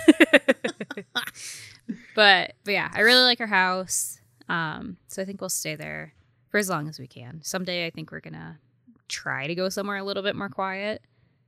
[2.15, 4.19] but but yeah, I really like our house.
[4.49, 6.13] Um, so I think we'll stay there
[6.49, 7.39] for as long as we can.
[7.43, 8.59] Someday I think we're gonna
[9.07, 11.01] try to go somewhere a little bit more quiet.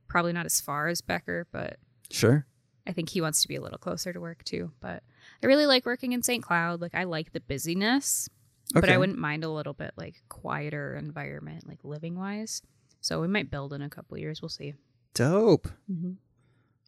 [0.08, 1.76] Probably not as far as Becker, but
[2.10, 2.46] Sure.
[2.86, 4.72] I think he wants to be a little closer to work too.
[4.80, 5.02] But
[5.42, 6.42] I really like working in St.
[6.42, 6.80] Cloud.
[6.80, 8.28] Like I like the busyness,
[8.74, 12.62] but I wouldn't mind a little bit like quieter environment, like living wise.
[13.00, 14.42] So we might build in a couple years.
[14.42, 14.74] We'll see.
[15.14, 15.68] Dope.
[15.90, 16.12] Mm-hmm.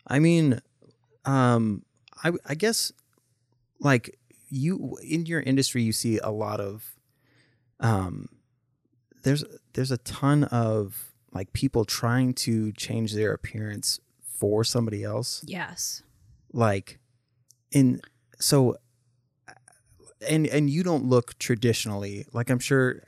[0.06, 0.60] I mean,
[1.24, 1.84] um,
[2.24, 2.90] I I guess
[3.78, 4.18] like
[4.48, 6.96] you in your industry, you see a lot of,
[7.80, 8.28] um,
[9.22, 9.44] there's
[9.74, 14.00] there's a ton of like people trying to change their appearance
[14.38, 15.42] for somebody else.
[15.46, 16.02] Yes.
[16.52, 16.98] like
[17.70, 18.00] in
[18.38, 18.76] so
[20.28, 23.02] and and you don't look traditionally like I'm sure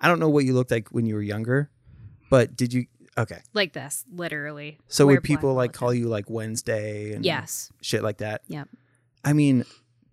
[0.00, 1.70] I don't know what you looked like when you were younger,
[2.30, 2.86] but did you
[3.16, 3.40] okay.
[3.54, 4.78] Like this, literally.
[4.88, 7.72] So Wear would people like call you like Wednesday and Yes.
[7.80, 8.42] shit like that?
[8.48, 8.68] Yep.
[9.24, 9.64] I mean,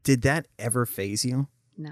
[0.04, 1.48] did that ever faze you?
[1.78, 1.92] No.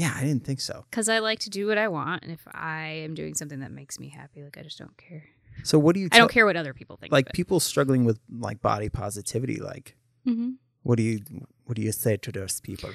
[0.00, 0.84] Yeah, I didn't think so.
[0.90, 3.70] Because I like to do what I want, and if I am doing something that
[3.70, 5.24] makes me happy, like I just don't care.
[5.62, 7.12] So what do you I don't care what other people think.
[7.12, 8.18] like people struggling with
[8.48, 9.96] like body positivity like
[10.26, 10.54] Mhm.
[10.82, 11.20] what do you
[11.66, 12.90] what do you say to those people?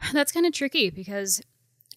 [0.12, 1.40] That's kind of tricky because,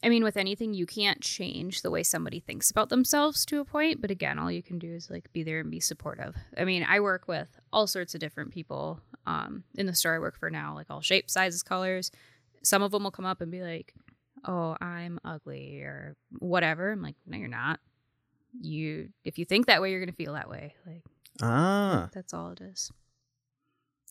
[0.02, 3.66] I mean, with anything, you can't change the way somebody thinks about themselves to a
[3.66, 4.00] point.
[4.02, 6.36] But again, all you can do is like be there and be supportive.
[6.58, 10.20] I mean, I work with all sorts of different people um, in the store I
[10.20, 12.12] work for now, like all shapes, sizes, colors.
[12.62, 13.94] Some of them will come up and be like,
[14.46, 16.92] "Oh, I'm ugly" or whatever.
[16.92, 17.80] I'm like, "No, you're not.
[18.60, 21.04] You, if you think that way, you're gonna feel that way." Like.
[21.42, 22.10] Ah.
[22.14, 22.92] That's all it is.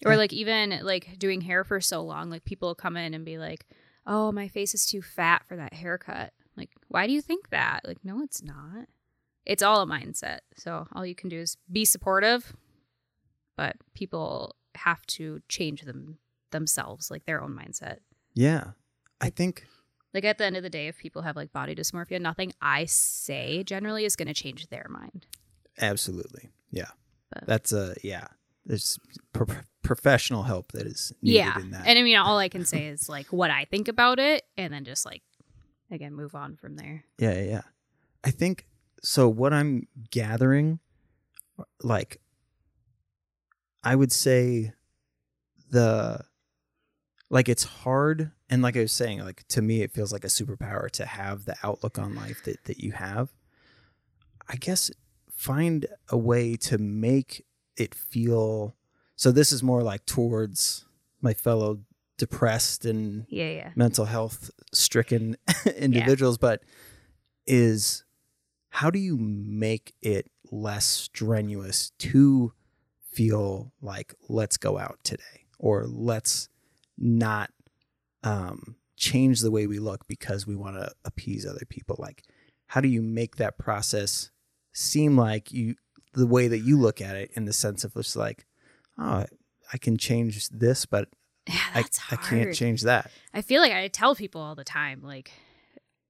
[0.04, 3.24] Or like even like doing hair for so long, like people will come in and
[3.24, 3.66] be like,
[4.06, 7.80] "Oh, my face is too fat for that haircut." Like, why do you think that?
[7.84, 8.88] Like, no, it's not.
[9.46, 10.40] It's all a mindset.
[10.56, 12.54] So all you can do is be supportive,
[13.56, 16.18] but people have to change them
[16.50, 17.98] themselves, like their own mindset.
[18.34, 18.72] Yeah.
[19.20, 19.66] I think
[20.14, 22.84] Like at the end of the day, if people have like body dysmorphia, nothing I
[22.84, 25.26] say generally is going to change their mind.
[25.80, 26.50] absolutely.
[26.70, 26.90] Yeah.
[27.32, 28.28] But- That's a yeah.
[28.66, 28.98] There's
[29.32, 29.46] pro-
[29.82, 31.84] professional help that is needed yeah in that.
[31.84, 34.72] and i mean all i can say is like what i think about it and
[34.72, 35.20] then just like
[35.90, 37.60] again move on from there Yeah, yeah, yeah.
[38.22, 38.66] I think
[39.02, 39.28] so.
[39.28, 40.78] What I'm gathering,
[41.82, 42.20] like,
[43.82, 44.72] I would say
[45.70, 46.20] the,
[47.32, 48.30] like, it's hard.
[48.50, 51.46] And like I was saying, like, to me, it feels like a superpower to have
[51.46, 53.30] the outlook on life that, that you have.
[54.48, 54.90] I guess
[55.34, 57.44] find a way to make
[57.76, 58.76] it feel.
[59.16, 60.84] So this is more like towards
[61.22, 61.80] my fellow
[62.18, 65.36] depressed and yeah yeah mental health stricken
[65.76, 66.62] individuals, but
[67.46, 68.04] is
[68.68, 72.52] how do you make it less strenuous to
[73.10, 76.48] feel like let's go out today or let's
[76.98, 77.50] not
[78.22, 81.96] um, change the way we look because we want to appease other people?
[81.98, 82.22] Like,
[82.66, 84.30] how do you make that process
[84.72, 85.74] seem like you
[86.14, 88.46] the way that you look at it in the sense of just like,
[88.98, 89.24] oh,
[89.72, 91.08] I can change this, but
[91.48, 93.10] yeah I, I can't change that.
[93.34, 95.32] i feel like i tell people all the time like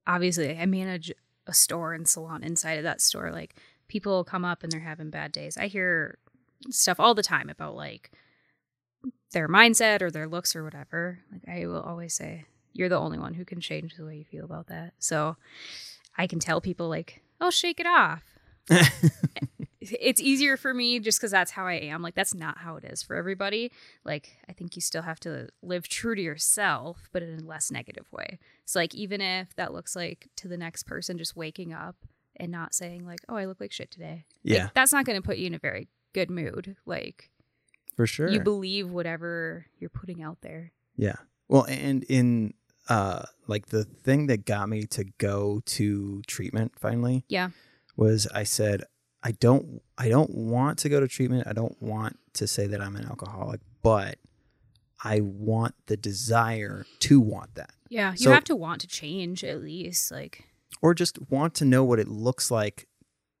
[0.05, 1.11] obviously i manage
[1.47, 3.55] a store and salon inside of that store like
[3.87, 6.17] people come up and they're having bad days i hear
[6.69, 8.11] stuff all the time about like
[9.31, 13.19] their mindset or their looks or whatever like i will always say you're the only
[13.19, 15.35] one who can change the way you feel about that so
[16.17, 18.23] i can tell people like oh shake it off
[19.81, 22.01] it's easier for me just because that's how I am.
[22.01, 23.73] Like that's not how it is for everybody.
[24.05, 27.69] Like I think you still have to live true to yourself, but in a less
[27.71, 28.39] negative way.
[28.63, 31.97] So like even if that looks like to the next person just waking up
[32.37, 34.69] and not saying like, "Oh, I look like shit today," like, Yeah.
[34.73, 36.77] that's not going to put you in a very good mood.
[36.85, 37.29] Like
[37.95, 38.29] For sure.
[38.29, 40.71] you believe whatever you're putting out there.
[40.95, 41.15] Yeah.
[41.47, 42.53] Well, and in
[42.89, 47.49] uh like the thing that got me to go to treatment finally Yeah.
[47.95, 48.83] was I said
[49.21, 51.47] I don't I don't want to go to treatment.
[51.47, 54.17] I don't want to say that I'm an alcoholic, but
[55.03, 57.71] I want the desire to want that.
[57.89, 60.11] Yeah, you So- have to want to change at least.
[60.11, 60.45] Like
[60.81, 62.87] Or just want to know what it looks like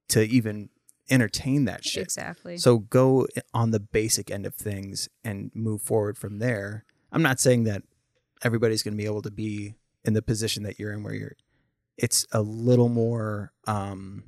[0.09, 0.69] to even
[1.13, 2.03] entertain that shit.
[2.03, 2.57] exactly.
[2.57, 6.83] So go on the basic end of things and move forward from there.
[7.11, 7.83] I'm not saying that
[8.41, 11.33] everybody's going to be able to be in the position that you're in where you're
[11.97, 14.23] it's a little more um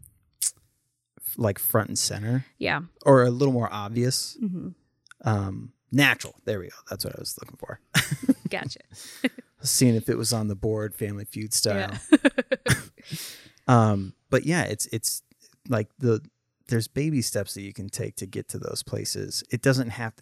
[1.38, 2.82] like front and center yeah.
[3.06, 4.70] or a little more obvious hmm
[5.26, 7.80] um natural there we go that's what i was looking for
[8.50, 8.80] Gotcha.
[9.62, 12.74] seeing if it was on the board family feud style Yeah.
[13.68, 15.24] um but yeah it's it's
[15.68, 16.22] like the
[16.68, 20.14] there's baby steps that you can take to get to those places it doesn't have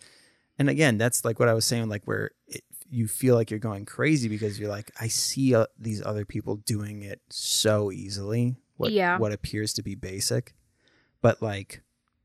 [0.60, 3.60] and again that's like what i was saying like where it, you feel like you're
[3.60, 8.56] going crazy because you're like i see uh, these other people doing it so easily
[8.78, 9.18] what Yeah.
[9.18, 10.54] what appears to be basic
[11.22, 11.82] but like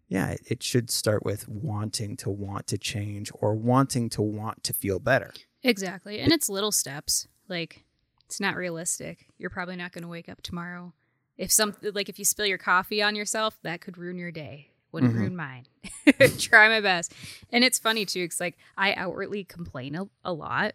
[0.09, 4.63] yeah it, it should start with wanting to want to change or wanting to want
[4.65, 5.33] to feel better
[5.65, 6.21] Exactly.
[6.21, 7.27] And it's little steps.
[7.49, 7.85] Like
[8.27, 9.27] it's not realistic.
[9.39, 10.95] You're probably not going to wake up tomorrow.
[11.39, 14.71] If some like if you spill your coffee on yourself, that could ruin your day.
[14.93, 15.19] Wouldn't Mhm.
[15.19, 15.67] ruin mine.
[16.39, 17.13] Try my best.
[17.53, 20.73] And it's funny too cuz like I outwardly complain a, a lot.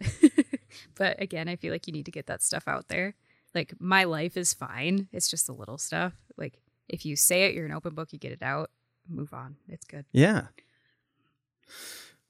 [0.95, 3.15] but again, I feel like you need to get that stuff out there.
[3.53, 5.09] Like my life is fine.
[5.11, 6.13] It's just the little stuff.
[6.37, 8.69] Like if you say it, you're an open book, you get it out,
[9.09, 9.57] move on.
[9.67, 10.05] It's good.
[10.11, 10.47] Yeah.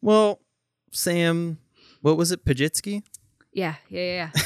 [0.02, 0.40] Well,
[0.92, 1.60] Sam,
[2.02, 2.46] what was it?
[2.46, 3.04] Pajitsky?
[3.52, 4.42] Yeah, yeah, yeah.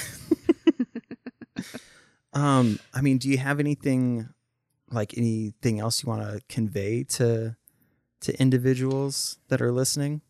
[2.38, 4.30] Um, I mean, do you have anything
[4.91, 7.55] like anything else you want to convey to
[8.22, 10.22] to individuals that are listening?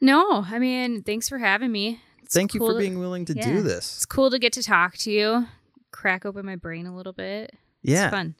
[0.00, 2.00] No, I mean, thanks for having me.
[2.22, 3.46] It's Thank you for being willing to yeah.
[3.46, 3.96] do this.
[3.96, 5.46] It's cool to get to talk to you,
[5.92, 7.54] crack open my brain a little bit.
[7.82, 8.06] Yeah.
[8.06, 8.34] It's fun.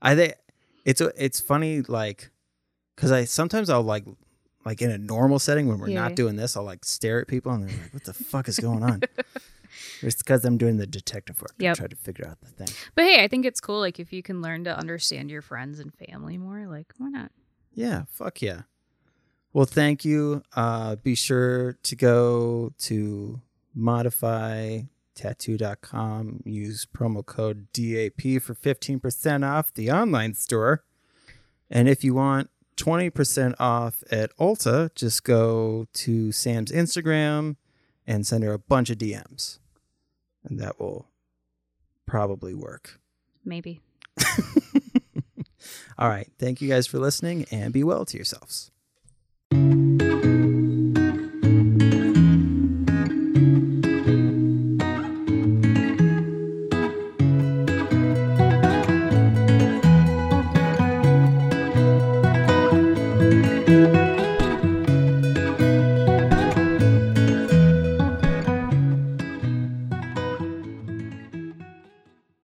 [0.00, 0.34] I think
[0.84, 2.30] it's a, it's funny like
[2.94, 4.04] because I sometimes I'll like
[4.64, 6.02] like in a normal setting when we're Yeah.
[6.02, 8.58] not doing this I'll like stare at people and they're like what the fuck is
[8.58, 9.00] going on?
[10.02, 11.74] it's because I'm doing the detective work Yep.
[11.74, 12.68] to try to figure out the thing.
[12.94, 13.80] But hey, I think it's cool.
[13.80, 17.30] Like if you can learn to understand your friends and family more, like why not?
[17.72, 18.62] Yeah, fuck yeah.
[19.52, 20.42] Well, thank you.
[20.54, 23.40] Uh, be sure to go to
[23.76, 26.42] modifytattoo.com.
[26.44, 30.84] Use promo code DAP for 15% off the online store.
[31.70, 37.56] And if you want 20% off at Ulta, just go to Sam's Instagram
[38.06, 39.58] and send her a bunch of DMs.
[40.44, 41.08] And that will
[42.06, 43.00] probably work.
[43.44, 43.80] Maybe.
[45.98, 46.30] All right.
[46.38, 48.70] Thank you guys for listening and be well to yourselves.